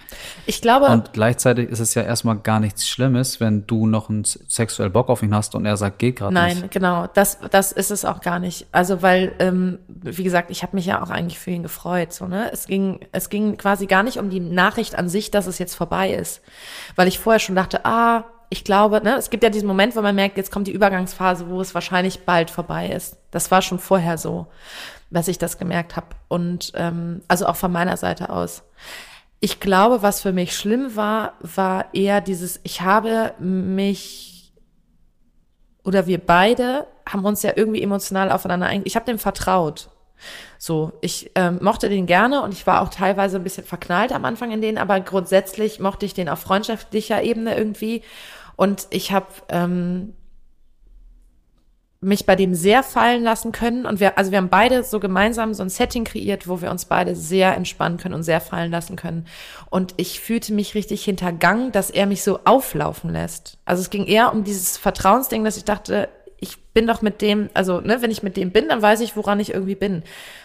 Ich 0.47 0.63
glaube. 0.63 0.87
Und 0.87 1.13
gleichzeitig 1.13 1.69
ist 1.69 1.81
es 1.81 1.93
ja 1.93 2.01
erstmal 2.01 2.39
gar 2.39 2.61
nichts 2.61 2.89
Schlimmes, 2.89 3.41
wenn 3.41 3.67
du 3.67 3.87
noch 3.87 4.09
einen 4.09 4.25
sexuell 4.25 4.89
Bock 4.89 5.11
auf 5.11 5.23
ihn 5.23 5.35
hast 5.35 5.55
und 5.55 5.67
er 5.67 5.77
sagt, 5.77 5.99
geht 5.99 6.17
gerade 6.17 6.33
nicht. 6.33 6.61
Nein, 6.61 6.71
genau. 6.71 7.09
Das, 7.13 7.39
das 7.51 7.73
ist 7.73 7.91
es 7.91 8.07
auch 8.07 8.23
gar 8.23 8.39
nicht. 8.39 8.67
Also, 8.73 9.03
weil, 9.03 9.35
ähm, 9.39 9.79
wie 9.89 10.25
gesagt, 10.25 10.51
ich 10.51 10.63
habe 10.63 10.75
mich 10.77 10.87
ja 10.87 11.03
auch 11.03 11.11
eigentlich 11.11 11.39
für 11.39 11.51
ihn 11.51 11.63
gefreut. 11.63 12.15
So, 12.15 12.27
ne? 12.27 12.51
Es 12.55 12.67
ging, 12.67 13.01
es 13.13 13.29
ging 13.29 13.59
quasi 13.59 13.85
gar 13.85 14.03
nicht 14.03 14.17
um 14.17 14.31
die 14.31 14.41
Nachricht 14.41 14.95
an 14.95 15.11
sich, 15.11 15.31
dass 15.31 15.47
es 15.47 15.59
jetzt 15.59 15.75
vorbei 15.75 16.15
ist. 16.15 16.41
Weil 16.97 17.07
ich 17.07 17.19
vorher 17.19 17.39
schon 17.39 17.55
dachte, 17.55 17.85
ah, 17.85 18.25
ich 18.53 18.65
glaube, 18.65 19.01
ne, 19.03 19.17
es 19.17 19.31
gibt 19.31 19.43
ja 19.45 19.49
diesen 19.49 19.67
Moment, 19.67 19.97
wo 19.97 20.03
man 20.03 20.15
merkt, 20.15 20.37
jetzt 20.37 20.53
kommt 20.53 20.67
die 20.67 20.73
Übergangsphase, 20.73 21.49
wo 21.49 21.63
es 21.63 21.75
wahrscheinlich 21.75 22.27
bald 22.27 22.51
vorbei 22.51 22.91
ist. 22.91 23.17
Das 23.31 23.51
war 23.51 23.63
schon 23.63 23.79
vorher 23.79 24.19
so, 24.19 24.47
dass 25.11 25.29
ich 25.29 25.39
das 25.39 25.57
gemerkt 25.57 25.97
habe. 25.97 26.09
Und 26.29 26.71
ähm, 26.75 27.23
also 27.29 27.47
auch 27.47 27.57
von 27.57 27.73
meiner 27.73 27.97
Seite 27.97 28.29
aus. 28.29 28.63
Ich 29.41 29.59
glaube, 29.59 30.03
was 30.03 30.21
für 30.21 30.33
mich 30.33 30.55
schlimm 30.55 30.97
war, 30.97 31.33
war 31.41 31.95
eher 31.95 32.21
dieses, 32.21 32.61
ich 32.63 32.83
habe 32.83 33.33
mich 33.39 34.53
oder 35.83 36.07
wir 36.07 36.19
beide 36.19 36.87
haben 37.09 37.25
uns 37.25 37.43
ja 37.43 37.53
irgendwie 37.57 37.83
emotional 37.83 38.31
aufeinander 38.31 38.67
ein. 38.67 38.83
Ich 38.85 38.97
habe 38.97 39.07
dem 39.07 39.19
vertraut. 39.19 39.89
So, 40.59 40.93
ich 41.01 41.31
ähm, 41.37 41.59
mochte 41.63 41.89
den 41.89 42.05
gerne 42.05 42.43
und 42.43 42.53
ich 42.53 42.67
war 42.67 42.83
auch 42.83 42.91
teilweise 42.91 43.39
ein 43.39 43.45
bisschen 43.45 43.65
verknallt 43.65 44.13
am 44.13 44.27
Anfang 44.27 44.53
in 44.53 44.61
den, 44.61 44.77
aber 44.77 45.01
grundsätzlich 45.01 45.81
mochte 45.81 46.05
ich 46.05 46.13
den 46.13 46.29
auf 46.29 46.41
freundschaftlicher 46.41 47.23
Ebene 47.23 47.57
irgendwie. 47.57 48.03
Und 48.63 48.87
ich 48.91 49.11
habe 49.11 49.27
ähm, 49.49 50.13
mich 51.99 52.27
bei 52.27 52.37
dem 52.37 52.55
sehr 52.55 52.85
fallen 52.85 53.25
lassen 53.25 53.51
können. 53.51 53.87
Und 53.87 53.99
wir, 53.99 54.17
also 54.17 54.31
wir 54.31 54.39
haben 54.39 54.51
beide 54.51 54.85
so 54.85 55.01
gemeinsam 55.01 55.53
so 55.53 55.65
ein 55.65 55.69
Setting 55.69 56.05
kreiert, 56.05 56.47
wo 56.47 56.63
wir 56.63 56.71
uns 56.71 56.85
beide 56.85 57.17
sehr 57.17 57.57
entspannen 57.57 57.99
können 57.99 58.15
und 58.15 58.23
sehr 58.23 58.41
fallen 58.41 58.71
lassen 58.71 58.95
können. 58.95 59.27
Und 59.69 59.95
ich 59.97 60.21
fühlte 60.21 60.55
mich 60.55 60.77
richtig 60.77 61.03
hintergangen, 61.03 61.73
dass 61.73 61.91
er 61.91 62.07
mich 62.07 62.23
so 62.23 62.39
auflaufen 62.45 63.11
lässt. 63.11 63.59
Also 63.65 63.81
es 63.81 63.91
ging 63.91 64.07
eher 64.07 64.33
um 64.33 64.45
dieses 64.45 64.77
Vertrauensding, 64.77 65.43
dass 65.43 65.57
ich 65.57 65.65
dachte, 65.65 66.09
ich 66.39 66.73
bin 66.73 66.87
doch 66.87 67.03
mit 67.03 67.21
dem, 67.21 67.51
also 67.55 67.81
ne, 67.81 68.01
wenn 68.01 68.13
ich 68.13 68.23
mit 68.23 68.37
dem 68.37 68.53
bin, 68.53 68.69
dann 68.69 68.81
weiß 68.81 69.01
ich, 69.01 69.17
woran 69.17 69.41
ich 69.41 69.55
irgendwie 69.55 69.75
bin. 69.75 70.05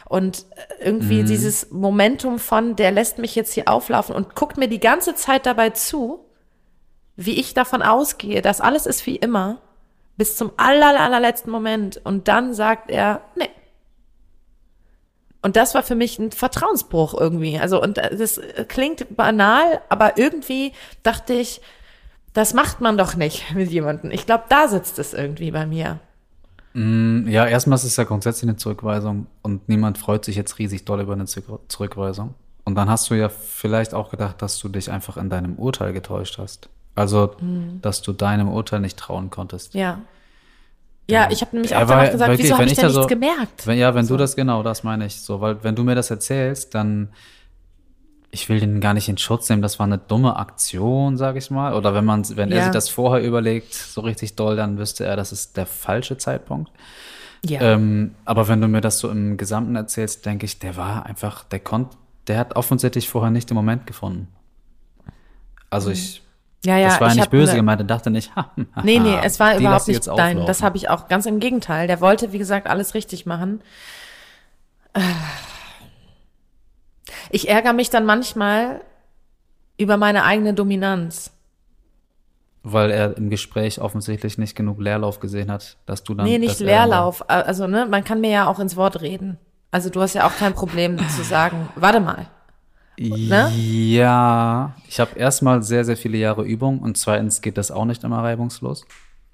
Und 0.10 0.48
irgendwie 0.80 1.22
mhm. 1.22 1.28
dieses 1.28 1.70
Momentum 1.70 2.39
von, 2.39 2.76
der 2.76 2.89
lässt 2.89 3.20
mich 3.20 3.36
jetzt 3.36 3.54
hier 3.54 3.68
auflaufen 3.68 4.16
und 4.16 4.34
guckt 4.34 4.58
mir 4.58 4.70
die 4.70 4.80
ganze 4.80 5.14
Zeit 5.14 5.46
dabei 5.46 5.70
zu 5.70 6.27
wie 7.18 7.39
ich 7.39 7.53
davon 7.53 7.82
ausgehe, 7.82 8.41
dass 8.41 8.61
alles 8.61 8.86
ist 8.86 9.05
wie 9.05 9.18
immer, 9.18 9.59
bis 10.18 10.38
zum 10.38 10.51
aller, 10.55 10.99
allerletzten 10.99 11.51
Moment. 11.51 11.99
Und 12.03 12.28
dann 12.28 12.53
sagt 12.53 12.89
er, 12.89 13.22
nee. 13.36 13.49
Und 15.41 15.55
das 15.55 15.76
war 15.76 15.84
für 15.84 15.95
mich 15.95 16.20
ein 16.20 16.32
Vertrauensbruch 16.32 17.20
irgendwie. 17.20 17.59
Also, 17.59 17.82
und 17.82 17.97
das 17.97 18.39
klingt 18.68 19.15
banal, 19.15 19.82
aber 19.89 20.18
irgendwie 20.18 20.74
dachte 21.03 21.34
ich, 21.34 21.61
das 22.34 22.53
macht 22.53 22.82
man 22.82 22.97
doch 22.97 23.15
nicht 23.15 23.51
mit 23.55 23.72
jemandem. 23.72 24.11
Ich 24.11 24.26
glaube, 24.26 24.45
da 24.49 24.68
sitzt 24.68 24.99
es 24.99 25.13
irgendwie 25.13 25.51
bei 25.51 25.65
mir. 25.65 25.99
Mm, 26.74 27.28
ja, 27.28 27.47
erstmal 27.47 27.78
ist 27.78 27.84
es 27.84 27.95
ja 27.95 28.03
grundsätzlich 28.03 28.49
eine 28.49 28.57
Zurückweisung 28.57 29.26
und 29.41 29.68
niemand 29.68 29.97
freut 29.97 30.24
sich 30.24 30.36
jetzt 30.36 30.59
riesig 30.59 30.86
doll 30.86 31.01
über 31.01 31.13
eine 31.13 31.26
Zurückweisung. 31.26 32.36
Und 32.65 32.76
dann 32.76 32.89
hast 32.89 33.09
du 33.09 33.15
ja 33.15 33.30
vielleicht 33.30 33.93
auch 33.93 34.11
gedacht, 34.11 34.41
dass 34.41 34.59
du 34.59 34.70
dich 34.70 34.91
einfach 34.91 35.18
in 35.18 35.30
deinem 35.30 35.55
Urteil 35.55 35.93
getäuscht 35.93 36.38
hast. 36.38 36.70
Also, 36.98 37.36
mhm. 37.39 37.80
dass 37.82 38.02
du 38.02 38.12
deinem 38.12 38.50
Urteil 38.50 38.80
nicht 38.80 38.98
trauen 38.98 39.30
konntest. 39.30 39.76
Ja. 39.76 40.00
Ja, 41.10 41.30
ich 41.32 41.41
habe 41.41 41.56
nämlich 41.56 41.74
auch 41.76 41.88
danach 41.88 42.12
gesagt, 42.12 42.32
wirklich, 42.32 42.48
wieso 42.48 42.56
habe 42.56 42.66
ich, 42.66 42.72
ich 42.72 42.78
denn 42.78 42.88
nichts 42.88 43.02
so, 43.02 43.08
gemerkt? 43.08 43.68
Wenn, 43.68 43.78
ja, 43.78 43.95
wenn 43.95 44.06
so. 44.06 44.16
du 44.16 44.18
das, 44.18 44.36
genau, 44.36 44.62
das 44.64 44.84
meine 44.84 45.06
ich 45.06 45.22
so. 45.22 45.39
Weil 45.39 45.64
wenn 45.64 45.76
du 45.76 45.84
mir 45.84 45.95
das 45.95 46.10
erzählst, 46.10 46.76
dann, 46.76 47.10
ich 48.32 48.50
will 48.50 48.60
den 48.60 48.82
gar 48.82 48.93
nicht 48.93 49.08
in 49.08 49.18
Schutz 49.18 49.48
nehmen, 49.48 49.62
das 49.62 49.80
war 49.80 49.86
eine 49.86 50.00
dumme 50.00 50.36
Aktion, 50.36 51.16
sage 51.16 51.38
ich 51.38 51.50
mal. 51.50 51.76
Oder 51.76 51.93
wenn 51.93 52.04
man, 52.04 52.28
wenn 52.36 52.50
ja. 52.50 52.58
er 52.58 52.64
sich 52.64 52.74
das 52.74 52.89
vorher 52.89 53.26
überlegt, 53.26 53.74
so 53.74 54.02
richtig 54.02 54.36
doll, 54.36 54.56
dann 54.56 54.78
wüsste 54.80 55.06
er, 55.06 55.16
das 55.16 55.32
ist 55.32 55.56
der 55.56 55.66
falsche 55.66 56.18
Zeitpunkt. 56.18 56.72
Ja. 57.45 57.62
Ähm, 57.62 58.16
aber 58.26 58.48
wenn 58.48 58.60
du 58.60 58.68
mir 58.68 58.82
das 58.82 59.00
so 59.00 59.10
im 59.10 59.38
Gesamten 59.38 59.76
erzählst, 59.76 60.26
denke 60.26 60.45
ich, 60.45 60.60
der 60.60 60.76
war 60.76 61.06
einfach, 61.06 61.43
der 61.45 61.60
konnte, 61.60 61.95
der 62.28 62.39
hat 62.39 62.56
offensichtlich 62.58 63.08
vorher 63.08 63.32
nicht 63.32 63.50
den 63.50 63.56
Moment 63.56 63.88
gefunden. 63.88 64.28
Also 65.70 65.89
mhm. 65.89 65.93
ich 65.93 66.22
ja, 66.66 66.78
ja, 66.78 66.89
das 66.89 67.01
war 67.01 67.10
ja 67.10 67.16
nicht 67.16 67.30
böse 67.30 67.51
ne, 67.51 67.58
gemeint, 67.58 67.82
er 67.82 67.86
dachte 67.86 68.10
nicht, 68.10 68.36
ha, 68.36 68.51
ha, 68.76 68.82
Nee, 68.84 68.99
nee, 68.99 69.18
es 69.24 69.39
war 69.39 69.58
überhaupt 69.58 69.88
nicht, 69.88 70.08
nein, 70.08 70.45
das 70.45 70.64
habe 70.64 70.78
ich 70.78 70.89
auch 70.89 71.08
ganz 71.08 71.26
im 71.26 71.39
Gegenteil. 71.39 71.88
Der 71.88 72.01
wollte, 72.01 72.34
wie 72.34 72.38
gesagt, 72.38 72.68
alles 72.68 72.93
richtig 72.93 73.26
machen. 73.26 73.62
Ich 77.30 77.49
ärgere 77.49 77.74
mich 77.74 77.89
dann 77.89 78.05
manchmal 78.05 78.82
über 79.78 79.97
meine 79.97 80.24
eigene 80.24 80.53
Dominanz. 80.53 81.32
Weil 82.64 82.91
er 82.91 83.16
im 83.16 83.30
Gespräch 83.30 83.80
offensichtlich 83.80 84.38
nicht 84.38 84.55
genug 84.55 84.82
Leerlauf 84.82 85.20
gesehen 85.20 85.51
hat, 85.51 85.78
dass 85.86 86.03
du 86.03 86.16
dann. 86.16 86.26
Nee, 86.26 86.38
nicht 86.38 86.60
Leerlauf. 86.60 87.30
Also, 87.30 87.68
ne, 87.68 87.86
man 87.86 88.03
kann 88.03 88.20
mir 88.20 88.32
ja 88.32 88.47
auch 88.47 88.60
ins 88.60 88.76
Wort 88.76 89.01
reden. 89.01 89.38
Also, 89.72 89.89
du 89.89 90.01
hast 90.01 90.16
ja 90.16 90.28
auch 90.28 90.36
kein 90.36 90.53
Problem 90.53 90.97
zu 91.10 91.24
sagen, 91.24 91.70
warte 91.76 91.99
mal. 91.99 92.28
Ne? 93.00 93.52
Ja, 93.56 94.74
ich 94.88 95.00
habe 95.00 95.18
erstmal 95.18 95.62
sehr, 95.62 95.86
sehr 95.86 95.98
viele 95.98 96.18
Jahre 96.18 96.43
Übung 96.43 96.80
und 96.80 96.98
zweitens 96.98 97.41
geht 97.41 97.58
das 97.58 97.70
auch 97.70 97.86
nicht 97.86 98.04
immer 98.04 98.24
reibungslos. 98.24 98.86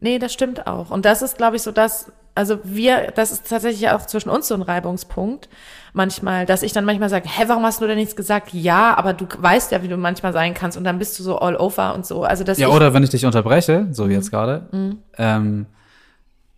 Nee, 0.01 0.20
das 0.20 0.34
stimmt 0.34 0.68
auch. 0.68 0.89
Und 0.89 1.05
das 1.05 1.22
ist, 1.22 1.38
glaube 1.38 1.55
ich, 1.55 1.61
so 1.61 1.72
das, 1.72 2.11
also 2.36 2.59
wir, 2.64 3.11
das 3.16 3.32
ist 3.32 3.47
tatsächlich 3.47 3.89
auch 3.89 4.05
zwischen 4.05 4.30
uns 4.30 4.49
so 4.49 4.55
ein 4.55 4.61
Reibungspunkt. 4.61 5.47
Manchmal, 5.93 6.45
dass 6.45 6.61
ich 6.61 6.74
dann 6.74 6.84
manchmal 6.84 7.07
sage, 7.07 7.30
hä, 7.30 7.43
warum 7.47 7.64
hast 7.64 7.80
du 7.80 7.88
denn 7.88 7.97
nichts 7.97 8.18
gesagt? 8.18 8.53
Ja, 8.53 8.97
aber 8.97 9.14
du 9.14 9.28
weißt 9.38 9.72
ja, 9.72 9.82
wie 9.82 9.88
du 9.88 9.95
manchmal 9.95 10.34
sein 10.34 10.53
kannst 10.53 10.78
und 10.78 10.84
dann 10.84 10.99
bist 10.99 11.18
du 11.18 11.24
so 11.24 11.38
all 11.38 11.55
over 11.55 11.95
und 11.95 12.05
so. 12.05 12.24
Also 12.24 12.43
das 12.43 12.57
Ja, 12.57 12.68
oder 12.68 12.93
wenn 12.93 13.03
ich 13.03 13.11
dich 13.11 13.26
unterbreche, 13.26 13.88
so 13.91 14.09
wie 14.09 14.14
jetzt 14.14 14.26
mhm. 14.26 14.32
gerade, 14.32 14.68
mhm. 14.72 14.97
ähm, 15.18 15.66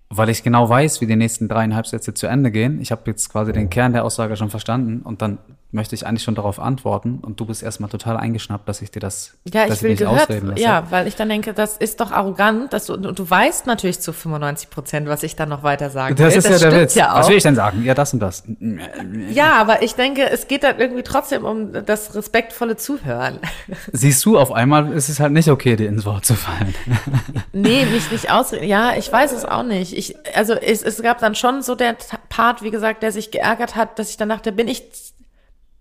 weil 0.09 0.29
ich 0.29 0.41
genau 0.41 0.67
weiß, 0.67 1.01
wie 1.01 1.05
die 1.05 1.15
nächsten 1.15 1.47
dreieinhalb 1.47 1.85
Sätze 1.85 2.15
zu 2.15 2.25
Ende 2.25 2.49
gehen. 2.49 2.81
Ich 2.81 2.91
habe 2.91 3.03
jetzt 3.05 3.29
quasi 3.29 3.51
den 3.51 3.69
Kern 3.69 3.93
der 3.93 4.05
Aussage 4.05 4.37
schon 4.37 4.49
verstanden 4.49 5.01
und 5.03 5.21
dann 5.21 5.37
möchte 5.75 5.93
ich 5.93 6.07
eigentlich 6.07 6.23
schon 6.23 6.35
darauf 6.35 6.59
antworten 6.59 7.19
und 7.21 7.39
du 7.39 7.45
bist 7.45 7.61
erstmal 7.61 7.89
total 7.89 8.17
eingeschnappt, 8.17 8.67
dass 8.67 8.81
ich 8.81 8.89
dir 8.91 9.01
das 9.01 9.33
ja, 9.53 9.67
ich 9.67 9.83
will 9.83 9.91
ich 9.91 9.99
gehört, 9.99 10.21
ausreden 10.21 10.47
lasse. 10.47 10.61
Ja, 10.61 10.87
weil 10.89 11.07
ich 11.07 11.15
dann 11.15 11.29
denke, 11.29 11.53
das 11.53 11.77
ist 11.77 11.99
doch 11.99 12.11
arrogant, 12.11 12.73
dass 12.73 12.85
du, 12.85 12.97
du 12.97 13.29
weißt 13.29 13.67
natürlich 13.67 13.99
zu 13.99 14.13
95 14.13 14.69
Prozent, 14.69 15.07
was 15.07 15.21
ich 15.23 15.35
dann 15.35 15.49
noch 15.49 15.63
weiter 15.63 15.89
sagen 15.89 16.15
das 16.15 16.31
will. 16.31 16.37
Ist 16.37 16.49
das 16.49 16.61
ja 16.61 16.69
der 16.69 16.81
Witz. 16.81 16.95
Ja 16.95 17.13
was 17.13 17.29
will 17.29 17.37
ich 17.37 17.43
denn 17.43 17.55
sagen? 17.55 17.83
Ja, 17.83 17.93
das 17.93 18.13
und 18.13 18.19
das. 18.19 18.43
Ja, 19.29 19.53
aber 19.53 19.81
ich 19.83 19.95
denke, 19.95 20.29
es 20.29 20.47
geht 20.47 20.63
dann 20.63 20.79
irgendwie 20.79 21.03
trotzdem 21.03 21.43
um 21.43 21.73
das 21.85 22.15
respektvolle 22.15 22.77
Zuhören. 22.77 23.39
Siehst 23.91 24.23
du, 24.25 24.37
auf 24.37 24.51
einmal 24.51 24.91
ist 24.93 25.09
es 25.09 25.19
halt 25.19 25.33
nicht 25.33 25.49
okay, 25.49 25.75
dir 25.75 25.89
ins 25.89 26.05
Wort 26.05 26.25
zu 26.25 26.35
fallen. 26.35 26.73
nee, 27.53 27.85
mich 27.85 28.11
nicht 28.11 28.31
ausreden. 28.31 28.67
Ja, 28.67 28.95
ich 28.95 29.11
weiß 29.11 29.31
es 29.33 29.45
auch 29.45 29.63
nicht. 29.63 29.95
Ich, 29.97 30.15
also 30.35 30.53
es, 30.53 30.81
es 30.81 31.01
gab 31.01 31.19
dann 31.19 31.35
schon 31.35 31.61
so 31.61 31.75
der 31.75 31.95
Part, 32.29 32.61
wie 32.61 32.71
gesagt, 32.71 33.03
der 33.03 33.11
sich 33.11 33.31
geärgert 33.31 33.75
hat, 33.75 33.99
dass 33.99 34.09
ich 34.09 34.17
dann 34.17 34.29
dachte, 34.29 34.51
bin 34.51 34.67
ich 34.67 34.83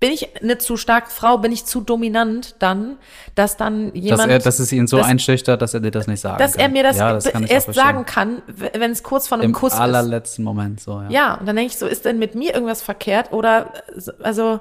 bin 0.01 0.13
ich 0.13 0.43
eine 0.43 0.59
zu 0.59 0.77
starke 0.77 1.11
Frau, 1.11 1.39
bin 1.39 1.53
ich 1.53 1.65
zu 1.65 1.81
dominant 1.81 2.57
dann, 2.59 2.99
dass 3.35 3.57
dann 3.57 3.95
jemand. 3.95 4.23
Dass, 4.23 4.29
er, 4.29 4.39
dass 4.39 4.59
es 4.59 4.73
ihn 4.73 4.87
so 4.87 4.99
dass, 4.99 5.07
einschüchtert, 5.07 5.63
dass 5.63 5.73
er 5.75 5.81
dir 5.81 5.91
das 5.91 6.07
nicht 6.07 6.21
sagen 6.21 6.39
dass 6.39 6.53
kann. 6.53 6.59
Dass 6.59 6.67
er 6.67 6.73
mir 6.73 6.83
das, 6.83 6.99
ja, 6.99 7.13
das 7.15 7.27
erst 7.27 7.75
sagen 7.75 8.05
kann, 8.05 8.43
wenn 8.47 8.91
es 8.91 9.03
kurz 9.03 9.29
vor 9.29 9.39
einem 9.39 9.47
Im 9.47 9.53
Kuss 9.53 9.73
ist. 9.73 9.79
Im 9.79 9.85
allerletzten 9.85 10.45
Moment 10.45 10.81
so, 10.81 11.01
ja. 11.01 11.11
Ja, 11.11 11.35
und 11.35 11.47
dann 11.47 11.57
denke 11.57 11.73
ich 11.73 11.79
so, 11.79 11.87
ist 11.87 12.05
denn 12.05 12.19
mit 12.19 12.35
mir 12.35 12.55
irgendwas 12.55 12.83
verkehrt 12.83 13.33
oder, 13.33 13.73
also. 14.23 14.61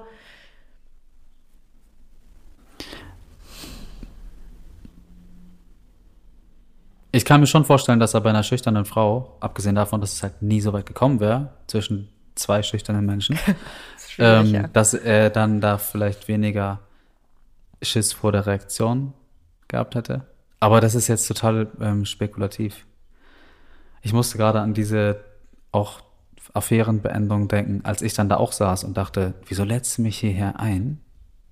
Ich 7.11 7.25
kann 7.25 7.41
mir 7.41 7.47
schon 7.47 7.63
vorstellen, 7.63 7.99
dass 7.99 8.15
er 8.15 8.21
bei 8.21 8.31
einer 8.31 8.43
schüchternen 8.43 8.85
Frau, 8.85 9.37
abgesehen 9.39 9.75
davon, 9.75 10.01
dass 10.01 10.13
es 10.13 10.23
halt 10.23 10.41
nie 10.41 10.61
so 10.61 10.73
weit 10.73 10.87
gekommen 10.87 11.19
wäre, 11.19 11.49
zwischen 11.67 12.09
zwei 12.35 12.63
schüchternen 12.63 13.05
Menschen, 13.05 13.37
ähm, 14.19 14.45
ja. 14.47 14.67
dass 14.67 14.93
er 14.93 15.29
dann 15.29 15.61
da 15.61 15.77
vielleicht 15.77 16.27
weniger 16.27 16.79
Schiss 17.81 18.13
vor 18.13 18.31
der 18.31 18.45
Reaktion 18.45 19.13
gehabt 19.67 19.95
hätte. 19.95 20.25
Aber 20.59 20.79
das 20.79 20.95
ist 20.95 21.07
jetzt 21.07 21.27
total 21.27 21.67
ähm, 21.81 22.05
spekulativ. 22.05 22.85
Ich 24.01 24.13
musste 24.13 24.37
gerade 24.37 24.61
an 24.61 24.73
diese 24.73 25.23
auch 25.71 26.01
Affärenbeendung 26.53 27.47
denken, 27.47 27.81
als 27.83 28.01
ich 28.01 28.13
dann 28.13 28.29
da 28.29 28.37
auch 28.37 28.51
saß 28.51 28.83
und 28.83 28.95
dachte, 28.95 29.33
wieso 29.47 29.63
lädst 29.63 29.97
du 29.97 30.03
mich 30.03 30.17
hierher 30.17 30.59
ein? 30.59 31.01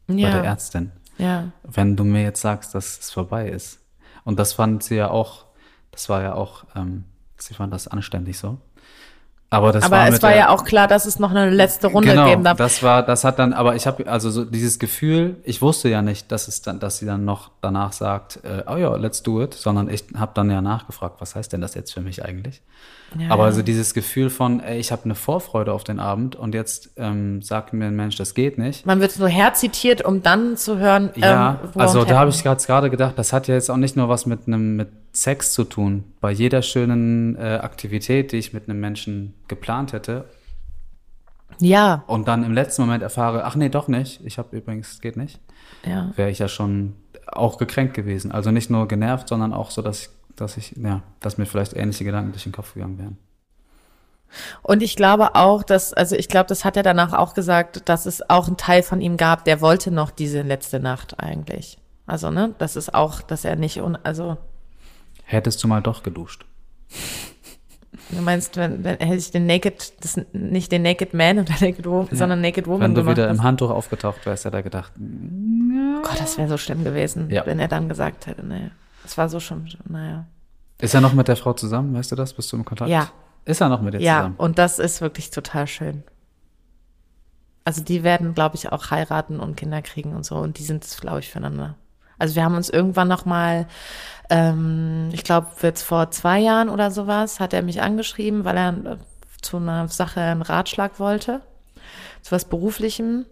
Ja. 0.07 0.29
Bei 0.29 0.35
der 0.35 0.43
Ärztin. 0.43 0.91
Ja. 1.17 1.51
Wenn 1.63 1.95
du 1.95 2.03
mir 2.03 2.23
jetzt 2.23 2.41
sagst, 2.41 2.75
dass 2.75 2.99
es 2.99 3.11
vorbei 3.11 3.49
ist. 3.49 3.79
Und 4.23 4.39
das 4.39 4.53
fand 4.53 4.83
sie 4.83 4.95
ja 4.95 5.09
auch, 5.09 5.45
das 5.91 6.09
war 6.09 6.21
ja 6.21 6.33
auch, 6.33 6.65
ähm, 6.75 7.05
sie 7.37 7.53
fand 7.53 7.73
das 7.73 7.87
anständig 7.87 8.37
so. 8.37 8.59
Aber, 9.53 9.73
das 9.73 9.83
aber 9.83 9.97
war 9.97 10.07
es 10.07 10.23
war 10.23 10.33
ja 10.33 10.47
auch 10.47 10.63
klar, 10.63 10.87
dass 10.87 11.05
es 11.05 11.19
noch 11.19 11.31
eine 11.31 11.49
letzte 11.49 11.87
Runde 11.87 12.11
genau, 12.11 12.25
geben 12.25 12.45
darf. 12.45 12.57
Das 12.57 12.81
war, 12.83 13.03
das 13.03 13.25
hat 13.25 13.37
dann, 13.37 13.51
aber 13.51 13.75
ich 13.75 13.85
habe 13.85 14.07
also 14.07 14.31
so 14.31 14.45
dieses 14.45 14.79
Gefühl, 14.79 15.35
ich 15.43 15.61
wusste 15.61 15.89
ja 15.89 16.01
nicht, 16.01 16.31
dass 16.31 16.47
es 16.47 16.61
dann, 16.61 16.79
dass 16.79 16.99
sie 16.99 17.05
dann 17.05 17.25
noch 17.25 17.51
danach 17.59 17.91
sagt, 17.91 18.39
äh, 18.45 18.63
oh 18.65 18.77
ja, 18.77 18.95
let's 18.95 19.23
do 19.23 19.43
it, 19.43 19.53
sondern 19.53 19.89
ich 19.89 20.05
habe 20.17 20.31
dann 20.35 20.49
ja 20.49 20.61
nachgefragt, 20.61 21.19
was 21.19 21.35
heißt 21.35 21.51
denn 21.51 21.59
das 21.59 21.75
jetzt 21.75 21.93
für 21.93 21.99
mich 21.99 22.23
eigentlich? 22.23 22.61
Ja, 23.19 23.29
aber 23.29 23.43
ja. 23.43 23.47
also 23.47 23.61
dieses 23.61 23.93
Gefühl 23.93 24.29
von, 24.29 24.61
ey, 24.61 24.79
ich 24.79 24.93
habe 24.93 25.03
eine 25.03 25.15
Vorfreude 25.15 25.73
auf 25.73 25.83
den 25.83 25.99
Abend 25.99 26.37
und 26.37 26.55
jetzt 26.55 26.91
ähm, 26.95 27.41
sagt 27.41 27.73
mir 27.73 27.87
ein 27.87 27.95
Mensch, 27.97 28.15
das 28.15 28.33
geht 28.33 28.57
nicht. 28.57 28.85
Man 28.85 29.01
wird 29.01 29.11
so 29.11 29.27
herzitiert, 29.27 30.05
um 30.05 30.23
dann 30.23 30.55
zu 30.55 30.77
hören. 30.77 31.09
Ja, 31.17 31.59
ähm, 31.61 31.81
also 31.81 32.05
da 32.05 32.19
habe 32.19 32.29
ich 32.29 32.41
gerade 32.41 32.89
gedacht, 32.89 33.15
das 33.17 33.33
hat 33.33 33.49
ja 33.49 33.55
jetzt 33.55 33.69
auch 33.69 33.75
nicht 33.75 33.97
nur 33.97 34.07
was 34.07 34.25
mit 34.25 34.47
einem 34.47 34.77
mit 34.77 34.87
Sex 35.13 35.53
zu 35.53 35.63
tun. 35.63 36.13
Bei 36.21 36.31
jeder 36.31 36.61
schönen 36.61 37.35
äh, 37.35 37.59
Aktivität, 37.61 38.31
die 38.31 38.37
ich 38.37 38.53
mit 38.53 38.69
einem 38.69 38.79
Menschen 38.79 39.33
geplant 39.47 39.93
hätte. 39.93 40.25
Ja. 41.59 42.03
Und 42.07 42.27
dann 42.27 42.43
im 42.43 42.53
letzten 42.53 42.83
Moment 42.83 43.03
erfahre, 43.03 43.43
ach 43.45 43.55
nee, 43.55 43.69
doch 43.69 43.87
nicht. 43.87 44.21
Ich 44.25 44.37
habe 44.37 44.55
übrigens, 44.55 45.01
geht 45.01 45.17
nicht. 45.17 45.39
Ja. 45.85 46.11
Wäre 46.15 46.29
ich 46.29 46.39
ja 46.39 46.47
schon 46.47 46.95
auch 47.27 47.57
gekränkt 47.57 47.93
gewesen. 47.93 48.31
Also 48.31 48.51
nicht 48.51 48.69
nur 48.69 48.87
genervt, 48.87 49.27
sondern 49.27 49.53
auch 49.53 49.71
so, 49.71 49.81
dass 49.81 50.03
ich, 50.03 50.09
dass 50.35 50.57
ich, 50.57 50.75
ja, 50.77 51.03
dass 51.19 51.37
mir 51.37 51.45
vielleicht 51.45 51.75
ähnliche 51.75 52.03
Gedanken 52.03 52.31
durch 52.31 52.43
den 52.43 52.51
Kopf 52.51 52.73
gegangen 52.73 52.97
wären. 52.97 53.17
Und 54.61 54.81
ich 54.81 54.95
glaube 54.95 55.35
auch, 55.35 55.61
dass, 55.63 55.93
also 55.93 56.15
ich 56.15 56.29
glaube, 56.29 56.47
das 56.47 56.63
hat 56.63 56.77
er 56.77 56.83
danach 56.83 57.13
auch 57.13 57.33
gesagt, 57.33 57.89
dass 57.89 58.05
es 58.05 58.29
auch 58.29 58.47
einen 58.47 58.55
Teil 58.55 58.81
von 58.81 59.01
ihm 59.01 59.17
gab, 59.17 59.43
der 59.43 59.59
wollte 59.59 59.91
noch 59.91 60.09
diese 60.09 60.41
letzte 60.41 60.79
Nacht 60.79 61.19
eigentlich. 61.19 61.77
Also, 62.05 62.31
ne, 62.31 62.55
das 62.57 62.75
ist 62.75 62.93
auch, 62.93 63.21
dass 63.21 63.45
er 63.45 63.55
nicht, 63.55 63.81
un, 63.81 63.97
also 64.03 64.37
Hättest 65.31 65.63
du 65.63 65.67
mal 65.69 65.81
doch 65.81 66.03
geduscht? 66.03 66.45
Du 68.09 68.21
meinst, 68.21 68.57
wenn, 68.57 68.83
wenn 68.83 68.97
hätte 68.97 69.15
ich 69.15 69.31
den 69.31 69.45
Naked, 69.45 69.93
das, 70.03 70.19
nicht 70.33 70.71
den 70.73 70.81
Naked 70.81 71.13
Man 71.13 71.39
oder 71.39 71.53
Naked 71.61 71.85
Woman, 71.85 72.09
ja. 72.11 72.17
sondern 72.17 72.41
Naked 72.41 72.67
Woman 72.67 72.81
Wenn 72.81 72.95
du 72.95 73.09
wieder 73.09 73.29
hast. 73.29 73.37
im 73.37 73.43
Handtuch 73.43 73.69
aufgetaucht 73.69 74.25
wärst, 74.25 74.43
hätte 74.43 74.57
er 74.57 74.63
gedacht, 74.63 74.91
ja. 74.97 76.01
Gott, 76.03 76.19
das 76.19 76.37
wäre 76.37 76.49
so 76.49 76.57
schlimm 76.57 76.83
gewesen, 76.83 77.29
ja. 77.29 77.45
wenn 77.45 77.59
er 77.59 77.69
dann 77.69 77.87
gesagt 77.87 78.27
hätte, 78.27 78.45
nee, 78.45 78.71
das 79.03 79.17
war 79.17 79.29
so 79.29 79.39
schon, 79.39 79.69
naja. 79.87 80.25
Ist 80.79 80.93
er 80.93 80.99
noch 80.99 81.13
mit 81.13 81.29
der 81.29 81.37
Frau 81.37 81.53
zusammen, 81.53 81.93
weißt 81.93 82.11
du 82.11 82.15
das? 82.17 82.33
Bist 82.33 82.51
du 82.51 82.57
im 82.57 82.65
Kontakt? 82.65 82.89
Ja. 82.89 83.09
Ist 83.45 83.61
er 83.61 83.69
noch 83.69 83.81
mit 83.81 83.93
ihr 83.93 84.01
ja, 84.01 84.17
zusammen? 84.17 84.35
Ja, 84.37 84.43
und 84.43 84.57
das 84.57 84.79
ist 84.79 84.99
wirklich 84.99 85.29
total 85.29 85.67
schön. 85.67 86.03
Also 87.63 87.81
die 87.83 88.03
werden, 88.03 88.33
glaube 88.33 88.55
ich, 88.55 88.71
auch 88.71 88.91
heiraten 88.91 89.39
und 89.39 89.55
Kinder 89.55 89.81
kriegen 89.81 90.13
und 90.13 90.25
so 90.25 90.35
und 90.35 90.57
die 90.57 90.63
sind, 90.63 90.85
glaube 90.99 91.19
ich, 91.19 91.29
füreinander. 91.29 91.75
Also 92.21 92.35
wir 92.35 92.43
haben 92.43 92.55
uns 92.55 92.69
irgendwann 92.69 93.07
noch 93.07 93.25
mal, 93.25 93.67
ähm, 94.29 95.09
ich 95.11 95.23
glaube, 95.23 95.47
jetzt 95.63 95.81
vor 95.81 96.11
zwei 96.11 96.39
Jahren 96.39 96.69
oder 96.69 96.91
sowas, 96.91 97.39
hat 97.39 97.51
er 97.51 97.63
mich 97.63 97.81
angeschrieben, 97.81 98.45
weil 98.45 98.57
er 98.57 98.69
äh, 98.69 98.97
zu 99.41 99.57
einer 99.57 99.87
Sache 99.87 100.21
einen 100.21 100.43
Ratschlag 100.43 100.99
wollte, 100.99 101.41
zu 102.21 102.31
was 102.31 102.45
Beruflichem. 102.45 103.25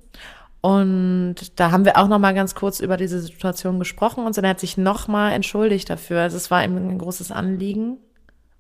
Und 0.61 1.35
da 1.59 1.69
haben 1.69 1.85
wir 1.85 1.97
auch 1.97 2.07
noch 2.07 2.17
mal 2.17 2.33
ganz 2.33 2.55
kurz 2.55 2.79
über 2.79 2.97
diese 2.97 3.21
Situation 3.21 3.77
gesprochen 3.77 4.25
und 4.25 4.33
so. 4.33 4.41
Er 4.41 4.49
hat 4.49 4.59
sich 4.59 4.75
noch 4.75 5.07
mal 5.07 5.33
entschuldigt 5.33 5.89
dafür. 5.89 6.21
Also 6.21 6.37
es 6.37 6.49
war 6.49 6.63
ihm 6.63 6.75
ein 6.75 6.97
großes 6.97 7.31
Anliegen. 7.31 7.97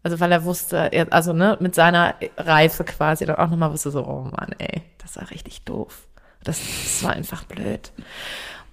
Also 0.03 0.19
weil 0.19 0.31
er 0.31 0.45
wusste, 0.45 0.91
also 1.11 1.33
ne, 1.33 1.57
mit 1.59 1.73
seiner 1.73 2.13
Reife 2.37 2.83
quasi 2.83 3.25
dann 3.25 3.35
auch 3.35 3.49
nochmal 3.49 3.71
wusste 3.71 3.89
so, 3.89 4.05
oh 4.05 4.29
Mann, 4.31 4.55
ey, 4.59 4.83
das 4.99 5.17
war 5.17 5.29
richtig 5.31 5.63
doof. 5.63 6.07
Das, 6.43 6.59
das 6.59 7.03
war 7.03 7.13
einfach 7.13 7.43
blöd. 7.45 7.91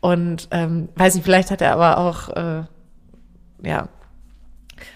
Und 0.07 0.46
ähm, 0.52 0.88
weiß 0.94 1.16
nicht, 1.16 1.24
vielleicht 1.24 1.50
hat 1.50 1.61
er 1.61 1.72
aber 1.72 1.98
auch, 1.98 2.28
äh, 2.28 2.62
ja, 3.64 3.88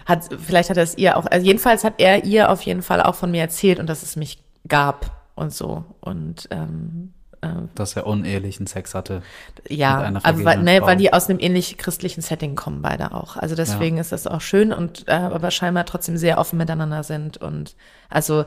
hat, 0.06 0.28
vielleicht 0.38 0.70
hat 0.70 0.76
er 0.76 0.84
es 0.84 0.96
ihr 0.96 1.16
auch, 1.16 1.26
also 1.26 1.44
jedenfalls 1.44 1.82
hat 1.82 1.94
er 1.98 2.24
ihr 2.24 2.48
auf 2.48 2.62
jeden 2.62 2.80
Fall 2.80 3.02
auch 3.02 3.16
von 3.16 3.32
mir 3.32 3.40
erzählt 3.40 3.80
und 3.80 3.88
dass 3.88 4.04
es 4.04 4.14
mich 4.14 4.40
gab 4.68 5.26
und 5.34 5.52
so. 5.52 5.84
Und 6.00 6.46
ähm, 6.52 7.12
ähm, 7.42 7.70
dass 7.74 7.96
er 7.96 8.06
unehelichen 8.06 8.68
Sex 8.68 8.94
hatte. 8.94 9.22
Ja, 9.68 10.12
aber 10.22 10.44
weil, 10.44 10.62
ne, 10.62 10.80
weil 10.82 10.96
die 10.96 11.12
aus 11.12 11.28
einem 11.28 11.40
ähnlich 11.40 11.76
christlichen 11.76 12.20
Setting 12.20 12.54
kommen 12.54 12.80
beide 12.80 13.12
auch. 13.12 13.36
Also 13.36 13.56
deswegen 13.56 13.96
ja. 13.96 14.02
ist 14.02 14.12
das 14.12 14.28
auch 14.28 14.40
schön 14.40 14.72
und 14.72 15.08
äh, 15.08 15.12
aber 15.12 15.50
scheinbar 15.50 15.86
trotzdem 15.86 16.18
sehr 16.18 16.38
offen 16.38 16.56
miteinander 16.56 17.02
sind 17.02 17.36
und 17.36 17.74
also 18.10 18.44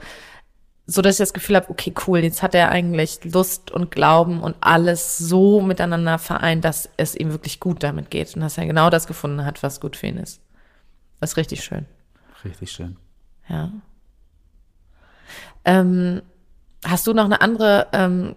so 0.86 1.02
dass 1.02 1.16
ich 1.16 1.20
das 1.20 1.34
Gefühl 1.34 1.56
habe, 1.56 1.70
okay, 1.70 1.94
cool, 2.08 2.20
jetzt 2.20 2.44
hat 2.44 2.54
er 2.54 2.70
eigentlich 2.70 3.24
Lust 3.24 3.72
und 3.72 3.90
Glauben 3.90 4.42
und 4.42 4.56
alles 4.60 5.18
so 5.18 5.62
miteinander 5.62 6.20
vereint, 6.20 6.66
dass 6.66 6.90
es 6.98 7.16
ihm 7.16 7.32
wirklich 7.32 7.60
gut 7.60 7.84
damit 7.84 8.10
geht 8.10 8.36
und 8.36 8.42
dass 8.42 8.58
er 8.58 8.66
genau 8.66 8.90
das 8.90 9.08
gefunden 9.08 9.46
hat, 9.46 9.64
was 9.64 9.80
gut 9.80 9.96
für 9.96 10.08
ihn 10.08 10.18
ist. 10.18 10.42
Das 11.20 11.32
ist 11.32 11.38
richtig 11.38 11.64
schön. 11.64 11.86
Richtig 12.44 12.72
schön. 12.72 12.98
Ja. 13.48 13.72
Ähm, 15.64 16.22
hast 16.84 17.08
du 17.08 17.14
noch 17.14 17.26
eine 17.26 17.40
andere 17.40 17.88
ähm, 17.94 18.36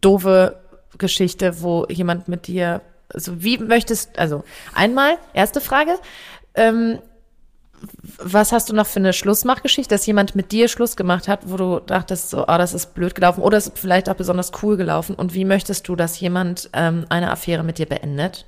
doofe 0.00 0.60
Geschichte, 0.98 1.62
wo 1.62 1.86
jemand 1.88 2.26
mit 2.26 2.48
dir, 2.48 2.82
also 3.08 3.42
wie 3.42 3.58
möchtest, 3.58 4.18
also 4.18 4.42
einmal, 4.74 5.16
erste 5.32 5.60
Frage, 5.60 5.96
ähm, 6.54 6.98
was 8.18 8.52
hast 8.52 8.70
du 8.70 8.74
noch 8.74 8.86
für 8.86 9.00
eine 9.00 9.12
Schlussmachgeschichte, 9.12 9.94
dass 9.94 10.06
jemand 10.06 10.34
mit 10.34 10.52
dir 10.52 10.68
Schluss 10.68 10.96
gemacht 10.96 11.28
hat, 11.28 11.50
wo 11.50 11.56
du 11.56 11.80
dachtest, 11.80 12.30
so, 12.30 12.42
oh, 12.42 12.58
das 12.58 12.74
ist 12.74 12.94
blöd 12.94 13.14
gelaufen 13.14 13.42
oder 13.42 13.58
ist 13.58 13.78
vielleicht 13.78 14.08
auch 14.08 14.14
besonders 14.14 14.52
cool 14.62 14.76
gelaufen? 14.76 15.14
Und 15.14 15.34
wie 15.34 15.44
möchtest 15.44 15.88
du, 15.88 15.96
dass 15.96 16.18
jemand 16.20 16.70
ähm, 16.72 17.06
eine 17.08 17.30
Affäre 17.30 17.62
mit 17.62 17.78
dir 17.78 17.86
beendet? 17.86 18.46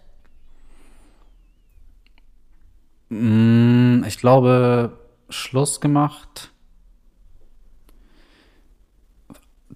Mm, 3.09 4.05
ich 4.07 4.19
glaube, 4.19 4.99
Schluss 5.29 5.81
gemacht. 5.81 6.51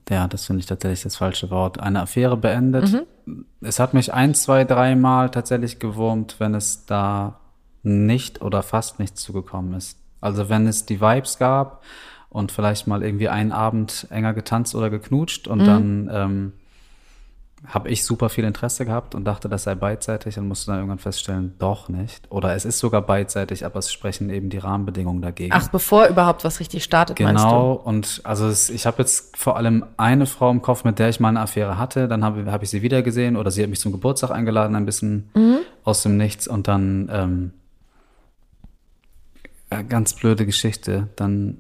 Ja, 0.09 0.27
das 0.27 0.47
finde 0.47 0.61
ich 0.61 0.67
tatsächlich 0.67 1.03
das 1.03 1.17
falsche 1.17 1.51
Wort. 1.51 1.81
Eine 1.81 2.01
Affäre 2.01 2.37
beendet. 2.37 2.93
Mhm. 3.27 3.45
Es 3.61 3.79
hat 3.79 3.93
mich 3.93 4.13
ein, 4.13 4.35
zwei, 4.35 4.65
dreimal 4.65 5.31
tatsächlich 5.31 5.79
gewurmt, 5.79 6.37
wenn 6.39 6.55
es 6.55 6.87
da 6.87 7.41
nicht 7.89 8.43
oder 8.43 8.63
fast 8.63 8.99
nichts 8.99 9.23
zugekommen 9.23 9.75
ist. 9.75 9.99
Also 10.21 10.49
wenn 10.49 10.67
es 10.67 10.87
die 10.87 11.01
Vibes 11.01 11.39
gab 11.39 11.83
und 12.31 12.53
vielleicht 12.53 12.87
mal 12.87 13.03
irgendwie 13.03 13.29
einen 13.29 13.53
Abend 13.53 14.07
enger 14.11 14.35
getanzt 14.35 14.75
oder 14.75 14.91
geknutscht 14.91 15.49
und 15.49 15.63
mhm. 15.63 15.65
dann 15.65 16.11
ähm, 16.13 16.53
habe 17.67 17.89
ich 17.89 18.05
super 18.05 18.29
viel 18.29 18.45
Interesse 18.45 18.85
gehabt 18.85 19.15
und 19.15 19.25
dachte, 19.25 19.49
das 19.49 19.65
sei 19.65 19.75
beidseitig 19.75 20.39
und 20.39 20.47
musste 20.47 20.71
dann 20.71 20.77
irgendwann 20.77 20.99
feststellen, 20.99 21.55
doch 21.59 21.89
nicht. 21.89 22.31
Oder 22.31 22.55
es 22.55 22.65
ist 22.65 22.79
sogar 22.79 23.03
beidseitig, 23.03 23.65
aber 23.65 23.81
es 23.81 23.93
sprechen 23.93 24.31
eben 24.31 24.49
die 24.49 24.59
Rahmenbedingungen 24.59 25.23
dagegen. 25.23 25.53
Ach, 25.53 25.69
bevor 25.69 26.07
überhaupt 26.07 26.45
was 26.45 26.61
richtig 26.61 26.85
startet, 26.85 27.17
genau, 27.17 27.33
meinst 27.33 27.45
du? 27.45 27.49
Genau, 27.49 27.73
und 27.73 28.21
also 28.25 28.47
es, 28.47 28.71
ich 28.71 28.87
habe 28.87 28.99
jetzt 28.99 29.37
vor 29.37 29.57
allem 29.57 29.85
eine 29.97 30.27
Frau 30.27 30.51
im 30.51 30.63
Kopf, 30.63 30.85
mit 30.85 30.99
der 30.99 31.09
ich 31.09 31.19
mal 31.21 31.31
eine 31.31 31.41
Affäre 31.41 31.79
hatte, 31.79 32.07
dann 32.07 32.25
habe 32.25 32.51
hab 32.51 32.63
ich 32.63 32.71
sie 32.71 32.83
wieder 32.83 33.03
gesehen 33.03 33.37
oder 33.37 33.51
sie 33.51 33.63
hat 33.63 33.71
mich 33.71 33.81
zum 33.81 33.93
Geburtstag 33.93 34.31
eingeladen, 34.31 34.77
ein 34.77 34.87
bisschen 34.87 35.31
mhm. 35.35 35.59
aus 35.85 36.03
dem 36.03 36.17
Nichts 36.17 36.47
und 36.47 36.69
dann 36.69 37.11
ähm, 37.13 37.53
äh, 39.71 39.85
ganz 39.85 40.15
blöde 40.15 40.47
Geschichte. 40.47 41.09
Dann 41.17 41.59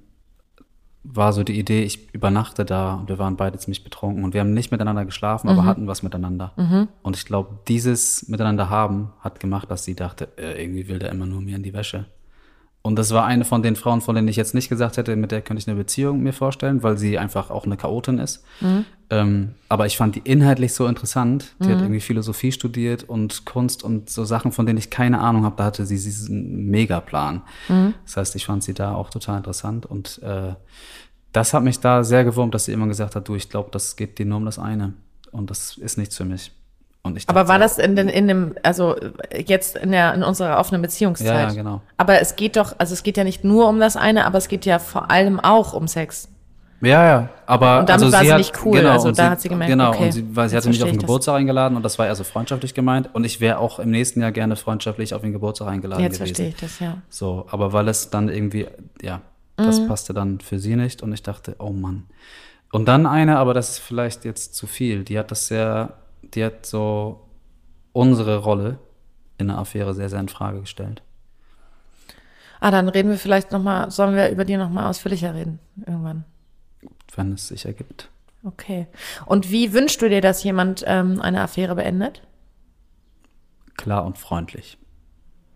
war 1.04 1.32
so 1.32 1.42
die 1.42 1.58
Idee, 1.58 1.82
ich 1.82 2.12
übernachte 2.12 2.64
da 2.64 2.94
und 2.94 3.08
wir 3.08 3.18
waren 3.18 3.36
beide 3.36 3.58
ziemlich 3.58 3.84
betrunken 3.84 4.24
und 4.24 4.34
wir 4.34 4.40
haben 4.40 4.52
nicht 4.52 4.70
miteinander 4.70 5.04
geschlafen, 5.04 5.46
mhm. 5.46 5.58
aber 5.58 5.66
hatten 5.66 5.86
was 5.86 6.02
miteinander. 6.02 6.52
Mhm. 6.56 6.88
Und 7.02 7.16
ich 7.16 7.24
glaube, 7.24 7.60
dieses 7.68 8.28
Miteinander 8.28 8.68
haben 8.68 9.12
hat 9.20 9.40
gemacht, 9.40 9.70
dass 9.70 9.84
sie 9.84 9.94
dachte, 9.94 10.28
äh, 10.36 10.62
irgendwie 10.62 10.88
will 10.88 10.98
der 10.98 11.10
immer 11.10 11.26
nur 11.26 11.40
mir 11.40 11.56
in 11.56 11.62
die 11.62 11.72
Wäsche. 11.72 12.06
Und 12.82 12.96
das 12.96 13.12
war 13.12 13.24
eine 13.24 13.44
von 13.44 13.62
den 13.62 13.76
Frauen, 13.76 14.00
von 14.00 14.14
denen 14.14 14.28
ich 14.28 14.36
jetzt 14.36 14.54
nicht 14.54 14.68
gesagt 14.68 14.96
hätte, 14.96 15.14
mit 15.16 15.32
der 15.32 15.42
könnte 15.42 15.60
ich 15.60 15.68
eine 15.68 15.76
Beziehung 15.76 16.22
mir 16.22 16.32
vorstellen, 16.32 16.82
weil 16.82 16.96
sie 16.96 17.18
einfach 17.18 17.50
auch 17.50 17.66
eine 17.66 17.76
Chaotin 17.76 18.18
ist. 18.18 18.44
Mhm. 18.60 18.84
Ähm, 19.10 19.54
aber 19.68 19.86
ich 19.86 19.96
fand 19.96 20.14
die 20.14 20.20
inhaltlich 20.20 20.72
so 20.72 20.86
interessant. 20.86 21.54
Die 21.60 21.66
mhm. 21.66 21.72
hat 21.72 21.80
irgendwie 21.80 22.00
Philosophie 22.00 22.52
studiert 22.52 23.04
und 23.04 23.44
Kunst 23.44 23.82
und 23.82 24.10
so 24.10 24.24
Sachen, 24.24 24.52
von 24.52 24.64
denen 24.64 24.78
ich 24.78 24.90
keine 24.90 25.20
Ahnung 25.20 25.44
habe. 25.44 25.56
Da 25.56 25.64
hatte 25.64 25.86
sie 25.86 25.96
diesen 25.96 26.66
Megaplan. 26.66 27.42
Mhm. 27.68 27.94
Das 28.04 28.16
heißt, 28.16 28.36
ich 28.36 28.46
fand 28.46 28.62
sie 28.62 28.74
da 28.74 28.94
auch 28.94 29.10
total 29.10 29.38
interessant. 29.38 29.84
Und 29.84 30.22
äh, 30.22 30.54
das 31.32 31.54
hat 31.54 31.64
mich 31.64 31.80
da 31.80 32.04
sehr 32.04 32.24
gewurmt, 32.24 32.54
dass 32.54 32.66
sie 32.66 32.72
immer 32.72 32.86
gesagt 32.86 33.16
hat, 33.16 33.28
du, 33.28 33.34
ich 33.34 33.50
glaube, 33.50 33.70
das 33.72 33.96
geht 33.96 34.18
dir 34.18 34.26
nur 34.26 34.38
um 34.38 34.44
das 34.44 34.58
eine. 34.58 34.94
Und 35.32 35.50
das 35.50 35.76
ist 35.78 35.98
nichts 35.98 36.16
für 36.16 36.24
mich. 36.24 36.52
Aber 37.26 37.48
war 37.48 37.58
das 37.58 37.78
in, 37.78 37.96
den, 37.96 38.08
in 38.08 38.28
dem, 38.28 38.54
also 38.62 38.96
jetzt 39.34 39.76
in 39.76 39.92
der 39.92 40.12
in 40.14 40.22
unserer 40.22 40.58
offenen 40.58 40.82
Beziehungszeit? 40.82 41.28
Ja, 41.28 41.48
ja, 41.48 41.54
genau. 41.54 41.80
Aber 41.96 42.20
es 42.20 42.36
geht 42.36 42.56
doch, 42.56 42.74
also 42.78 42.92
es 42.92 43.02
geht 43.02 43.16
ja 43.16 43.24
nicht 43.24 43.44
nur 43.44 43.68
um 43.68 43.80
das 43.80 43.96
eine, 43.96 44.26
aber 44.26 44.38
es 44.38 44.48
geht 44.48 44.66
ja 44.66 44.78
vor 44.78 45.10
allem 45.10 45.40
auch 45.40 45.72
um 45.72 45.88
Sex. 45.88 46.28
Ja, 46.80 47.04
ja, 47.04 47.28
aber 47.46 47.80
und 47.80 47.88
damit 47.88 48.04
also 48.04 48.12
war 48.12 48.22
sie 48.22 48.32
hat, 48.32 48.38
nicht 48.38 48.64
cool. 48.64 48.78
Genau, 48.78 48.90
also 48.90 49.08
da 49.08 49.14
sie, 49.14 49.30
hat 49.30 49.40
sie 49.40 49.48
gemerkt, 49.48 49.70
genau, 49.70 49.88
okay, 49.90 50.04
und 50.06 50.12
sie, 50.12 50.36
weil 50.36 50.48
sie 50.48 50.56
hatte 50.56 50.68
mich 50.68 50.80
auf 50.82 50.90
den 50.90 51.00
Geburtstag 51.00 51.34
das. 51.34 51.40
eingeladen 51.40 51.76
und 51.76 51.82
das 51.82 51.98
war 51.98 52.06
eher 52.06 52.14
so 52.14 52.22
freundschaftlich 52.22 52.72
gemeint 52.72 53.10
und 53.14 53.24
ich 53.24 53.40
wäre 53.40 53.58
auch 53.58 53.80
im 53.80 53.90
nächsten 53.90 54.20
Jahr 54.20 54.30
gerne 54.30 54.54
freundschaftlich 54.54 55.12
auf 55.12 55.22
den 55.22 55.32
Geburtstag 55.32 55.66
eingeladen 55.68 56.02
Jetzt 56.02 56.20
gewesen. 56.20 56.28
Jetzt 56.28 56.58
verstehe 56.58 56.68
ich 56.68 56.78
das, 56.78 56.78
ja. 56.78 56.98
So, 57.08 57.46
aber 57.50 57.72
weil 57.72 57.88
es 57.88 58.10
dann 58.10 58.28
irgendwie, 58.28 58.68
ja, 59.02 59.22
das 59.56 59.80
mhm. 59.80 59.88
passte 59.88 60.14
dann 60.14 60.38
für 60.40 60.60
sie 60.60 60.76
nicht 60.76 61.02
und 61.02 61.12
ich 61.12 61.22
dachte, 61.22 61.56
oh 61.58 61.70
Mann. 61.70 62.04
Und 62.70 62.86
dann 62.86 63.06
eine, 63.06 63.38
aber 63.38 63.54
das 63.54 63.70
ist 63.70 63.78
vielleicht 63.78 64.24
jetzt 64.24 64.54
zu 64.54 64.66
viel. 64.66 65.02
Die 65.02 65.18
hat 65.18 65.30
das 65.30 65.48
sehr, 65.48 65.94
die 66.34 66.44
hat 66.44 66.66
so 66.66 67.28
unsere 67.92 68.38
Rolle 68.38 68.78
in 69.38 69.48
der 69.48 69.58
Affäre 69.58 69.94
sehr, 69.94 70.08
sehr 70.08 70.20
in 70.20 70.28
Frage 70.28 70.60
gestellt. 70.60 71.02
Ah, 72.60 72.70
dann 72.70 72.88
reden 72.88 73.10
wir 73.10 73.18
vielleicht 73.18 73.52
noch 73.52 73.62
mal, 73.62 73.90
sollen 73.90 74.16
wir 74.16 74.30
über 74.30 74.44
die 74.44 74.56
noch 74.56 74.70
mal 74.70 74.88
ausführlicher 74.88 75.34
reden 75.34 75.60
irgendwann? 75.86 76.24
Wenn 77.14 77.32
es 77.32 77.48
sich 77.48 77.64
ergibt. 77.66 78.08
Okay. 78.44 78.86
Und 79.26 79.50
wie 79.50 79.72
wünschst 79.72 80.00
du 80.02 80.08
dir, 80.08 80.20
dass 80.20 80.42
jemand 80.42 80.84
ähm, 80.86 81.20
eine 81.20 81.40
Affäre 81.40 81.74
beendet? 81.74 82.22
Klar 83.76 84.04
und 84.04 84.18
freundlich. 84.18 84.78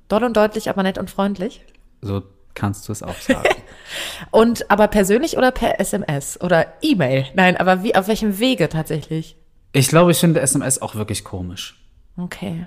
Doll 0.08 0.24
und 0.24 0.36
deutlich, 0.36 0.68
aber 0.68 0.82
nett 0.82 0.98
und 0.98 1.10
freundlich? 1.10 1.64
So 2.00 2.22
kannst 2.54 2.88
du 2.88 2.92
es 2.92 3.02
auch 3.02 3.16
sagen. 3.16 3.48
und 4.30 4.70
aber 4.70 4.88
persönlich 4.88 5.36
oder 5.36 5.50
per 5.50 5.80
SMS 5.80 6.40
oder 6.40 6.66
E-Mail? 6.82 7.26
Nein, 7.34 7.56
aber 7.56 7.82
wie 7.82 7.94
auf 7.94 8.08
welchem 8.08 8.38
Wege 8.38 8.68
tatsächlich? 8.68 9.36
Ich 9.72 9.88
glaube, 9.88 10.10
ich 10.10 10.18
finde 10.18 10.40
SMS 10.40 10.82
auch 10.82 10.94
wirklich 10.94 11.24
komisch. 11.24 11.82
Okay. 12.16 12.66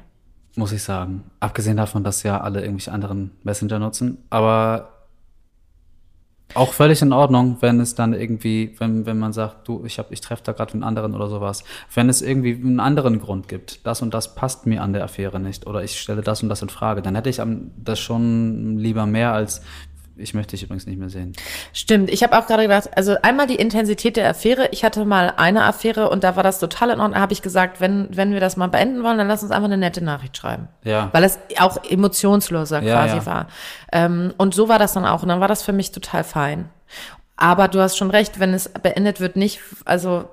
Muss 0.56 0.72
ich 0.72 0.84
sagen. 0.84 1.24
Abgesehen 1.40 1.78
davon, 1.78 2.04
dass 2.04 2.24
ja 2.24 2.42
alle 2.42 2.62
irgendwelche 2.62 2.92
anderen 2.92 3.32
Messenger 3.44 3.80
nutzen. 3.80 4.18
Aber 4.30 4.96
auch 6.54 6.74
völlig 6.74 7.02
in 7.02 7.12
Ordnung, 7.12 7.58
wenn 7.60 7.80
es 7.80 7.96
dann 7.96 8.14
irgendwie, 8.14 8.76
wenn, 8.80 9.06
wenn 9.06 9.20
man 9.20 9.34
sagt, 9.34 9.68
du, 9.68 9.84
ich, 9.86 10.00
hab, 10.00 10.12
ich 10.12 10.22
treffe 10.22 10.44
da 10.44 10.52
gerade 10.54 10.74
einen 10.74 10.84
anderen 10.84 11.14
oder 11.14 11.28
sowas. 11.28 11.64
Wenn 11.94 12.08
es 12.08 12.22
irgendwie 12.22 12.54
einen 12.54 12.80
anderen 12.80 13.20
Grund 13.20 13.48
gibt, 13.48 13.86
das 13.86 14.02
und 14.02 14.14
das 14.14 14.36
passt 14.36 14.66
mir 14.66 14.82
an 14.82 14.94
der 14.94 15.04
Affäre 15.04 15.40
nicht 15.40 15.68
oder 15.68 15.84
ich 15.84 16.00
stelle 16.00 16.22
das 16.22 16.44
und 16.44 16.50
das 16.50 16.62
in 16.62 16.70
Frage, 16.70 17.02
dann 17.02 17.16
hätte 17.16 17.30
ich 17.30 17.42
das 17.78 18.00
schon 18.00 18.78
lieber 18.78 19.06
mehr 19.06 19.34
als 19.34 19.62
ich 20.18 20.34
möchte 20.34 20.52
dich 20.52 20.64
übrigens 20.64 20.86
nicht 20.86 20.98
mehr 20.98 21.10
sehen. 21.10 21.34
Stimmt. 21.74 22.10
Ich 22.10 22.24
habe 22.24 22.38
auch 22.38 22.48
gerade 22.48 22.64
gedacht, 22.64 22.90
also 22.96 23.16
einmal 23.22 23.48
die 23.48 23.56
Intensität 23.56 24.18
der 24.18 24.30
Affäre. 24.30 24.70
Ich 24.72 24.84
hatte 24.84 25.04
mal 25.06 25.34
eine 25.38 25.64
Affäre 25.64 26.10
und 26.10 26.24
da 26.24 26.36
war 26.36 26.44
das 26.44 26.60
total 26.60 26.90
in 26.90 27.00
Ordnung. 27.00 27.16
Da 27.16 27.20
habe 27.22 27.34
ich 27.34 27.42
gesagt, 27.42 27.82
wenn, 27.82 28.08
wenn 28.12 28.32
wir 28.32 28.40
das 28.40 28.58
mal 28.58 28.68
beenden 28.68 29.04
wollen, 29.04 29.18
dann 29.18 29.28
lass 29.28 29.44
uns 29.44 29.52
einfach 29.52 29.66
eine 29.66 29.78
nette 29.78 30.04
Nachricht 30.04 30.38
schreiben. 30.38 30.68
Ja. 30.84 31.10
Weil 31.12 31.24
es 31.24 31.40
auch 31.60 31.78
emotionsloser 31.84 32.82
ja, 32.82 32.96
quasi 32.96 33.18
ja. 33.18 33.26
war. 33.26 33.48
Ähm, 33.92 34.34
und 34.38 34.54
so 34.54 34.70
war 34.70 34.80
das 34.80 34.94
dann 34.94 35.06
auch. 35.06 35.22
Und 35.22 35.30
dann 35.30 35.42
war 35.42 35.48
das 35.48 35.64
für 35.64 35.74
mich 35.74 35.92
total 35.92 36.24
fein. 36.24 36.70
Aber 37.36 37.68
du 37.68 37.80
hast 37.80 37.98
schon 37.98 38.12
recht, 38.12 38.40
wenn 38.40 38.54
es 38.54 38.70
beendet 38.70 39.20
wird, 39.20 39.36
nicht, 39.36 39.60
also 39.84 40.30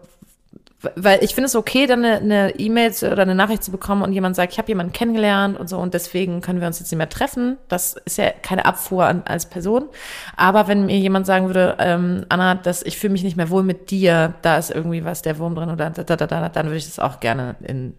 weil 0.97 1.23
ich 1.23 1.35
finde 1.35 1.47
es 1.47 1.55
okay, 1.55 1.87
dann 1.87 2.05
eine 2.05 2.59
E-Mail 2.59 2.93
e 2.93 3.07
oder 3.07 3.23
eine 3.23 3.35
Nachricht 3.35 3.63
zu 3.63 3.71
bekommen 3.71 4.03
und 4.03 4.13
jemand 4.13 4.37
sagt, 4.37 4.53
ich 4.53 4.59
habe 4.59 4.69
jemanden 4.69 4.93
kennengelernt 4.93 5.59
und 5.59 5.69
so 5.69 5.79
und 5.79 5.95
deswegen 5.95 6.41
können 6.41 6.61
wir 6.61 6.67
uns 6.67 6.79
jetzt 6.79 6.91
nicht 6.91 6.99
mehr 6.99 7.09
treffen. 7.09 7.57
Das 7.69 7.95
ist 8.05 8.19
ja 8.19 8.31
keine 8.31 8.65
Abfuhr 8.65 9.07
an, 9.07 9.23
als 9.25 9.47
Person. 9.47 9.89
Aber 10.37 10.69
wenn 10.69 10.87
mir 10.87 10.99
jemand 10.99 11.27
sagen 11.27 11.47
würde, 11.47 11.77
ähm, 11.79 12.27
Anna, 12.29 12.55
dass 12.55 12.83
ich 12.83 12.99
fühle 12.99 13.13
mich 13.13 13.23
nicht 13.23 13.37
mehr 13.37 13.51
wohl 13.51 13.63
mit 13.63 13.91
dir, 13.91 14.35
da 14.43 14.57
ist 14.57 14.71
irgendwie 14.71 15.05
was 15.05 15.23
der 15.23 15.39
Wurm 15.39 15.55
drin 15.55 15.71
oder 15.71 15.91
da, 15.91 16.05
da, 16.05 16.17
da, 16.17 16.27
da, 16.27 16.49
dann 16.49 16.67
würde 16.67 16.79
ich 16.79 16.87
das 16.87 16.99
auch 16.99 17.21
gerne 17.21 17.57
in, 17.63 17.95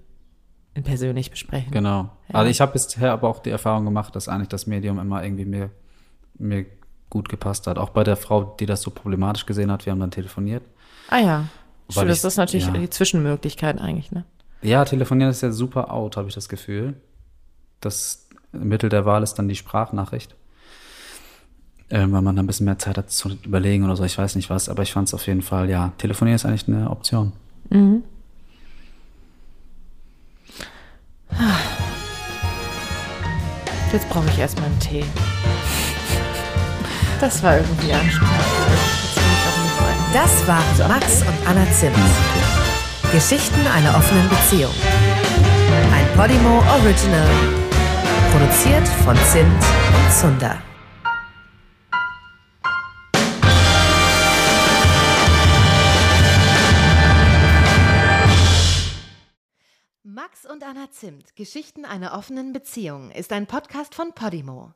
in 0.74 0.84
persönlich 0.84 1.32
besprechen. 1.32 1.72
Genau. 1.72 2.10
Ja. 2.30 2.36
Also 2.36 2.50
ich 2.50 2.60
habe 2.60 2.74
bisher 2.74 3.14
aber 3.14 3.30
auch 3.30 3.40
die 3.40 3.52
Erfahrung 3.52 3.86
gemacht, 3.86 4.16
dass 4.16 4.28
eigentlich 4.28 4.50
das 4.50 4.68
Medium 4.68 5.00
immer 5.00 5.24
irgendwie 5.24 5.46
mir, 5.46 5.70
mir 6.38 6.66
gut 7.10 7.30
gepasst 7.30 7.68
hat. 7.68 7.78
Auch 7.78 7.92
bei 7.92 8.04
der 8.04 8.18
Frau, 8.18 8.56
die 8.60 8.66
das 8.66 8.82
so 8.82 8.92
problematisch 8.92 9.46
gesehen 9.46 9.72
hat, 9.72 9.86
wir 9.86 9.92
haben 9.92 10.00
dann 10.00 10.12
telefoniert. 10.12 10.64
Ah 11.10 11.20
ja. 11.20 11.46
Stimmt, 11.90 12.10
das 12.10 12.24
ist 12.24 12.38
natürlich 12.38 12.66
ja. 12.68 12.74
die 12.74 12.90
Zwischenmöglichkeit 12.90 13.80
eigentlich, 13.80 14.12
ne? 14.12 14.26
Ja, 14.62 14.86
telefonieren 14.86 15.30
ist 15.30 15.42
ja 15.42 15.52
super 15.52 15.92
out, 15.92 16.18
habe 16.18 16.30
ich 16.30 16.36
das 16.36 16.48
Gefühl. 16.50 16.96
Das 17.82 18.28
Mittel 18.54 18.90
der 18.90 19.06
Wahl 19.06 19.24
ist 19.24 19.36
dann 19.36 19.48
die 19.48 19.56
Sprachnachricht. 19.56 20.36
äh, 21.90 22.00
weil 22.00 22.22
man 22.22 22.36
dann 22.36 22.40
ein 22.40 22.48
bisschen 22.48 22.66
mehr 22.66 22.80
Zeit 22.80 22.98
hat 22.98 23.12
zu 23.12 23.38
überlegen 23.44 23.84
oder 23.84 23.96
so, 23.96 24.04
ich 24.04 24.18
weiß 24.18 24.36
nicht 24.36 24.50
was, 24.50 24.70
aber 24.70 24.84
ich 24.84 24.92
fand 24.94 25.08
es 25.08 25.14
auf 25.14 25.28
jeden 25.28 25.42
Fall, 25.42 25.70
ja, 25.70 25.92
telefonieren 25.98 26.36
ist 26.36 26.46
eigentlich 26.46 26.68
eine 26.68 26.90
Option. 26.90 27.34
Mhm. 27.70 28.04
Jetzt 33.92 34.10
brauche 34.10 34.28
ich 34.30 34.40
erstmal 34.40 34.66
einen 34.66 34.80
Tee. 34.80 35.06
Das 37.20 37.44
war 37.44 37.58
irgendwie 37.58 37.94
anstrengend. 37.94 38.73
Das 40.14 40.48
waren 40.48 40.88
Max 40.88 41.24
und 41.24 41.48
Anna 41.48 41.66
Zimt. 41.72 41.98
Geschichten 43.12 43.66
einer 43.66 43.98
offenen 43.98 44.30
Beziehung. 44.30 44.72
Ein 45.92 46.08
Podimo 46.16 46.60
Original. 46.72 47.28
Produziert 48.32 48.88
von 49.04 49.18
Zimt 49.32 49.50
und 49.50 50.14
Zunder. 50.14 50.62
Max 60.04 60.46
und 60.46 60.64
Anna 60.64 60.92
Zimt, 60.92 61.36
Geschichten 61.36 61.86
einer 61.86 62.14
offenen 62.14 62.54
Beziehung, 62.54 63.10
ist 63.10 63.34
ein 63.34 63.48
Podcast 63.48 63.96
von 63.96 64.14
Podimo. 64.14 64.76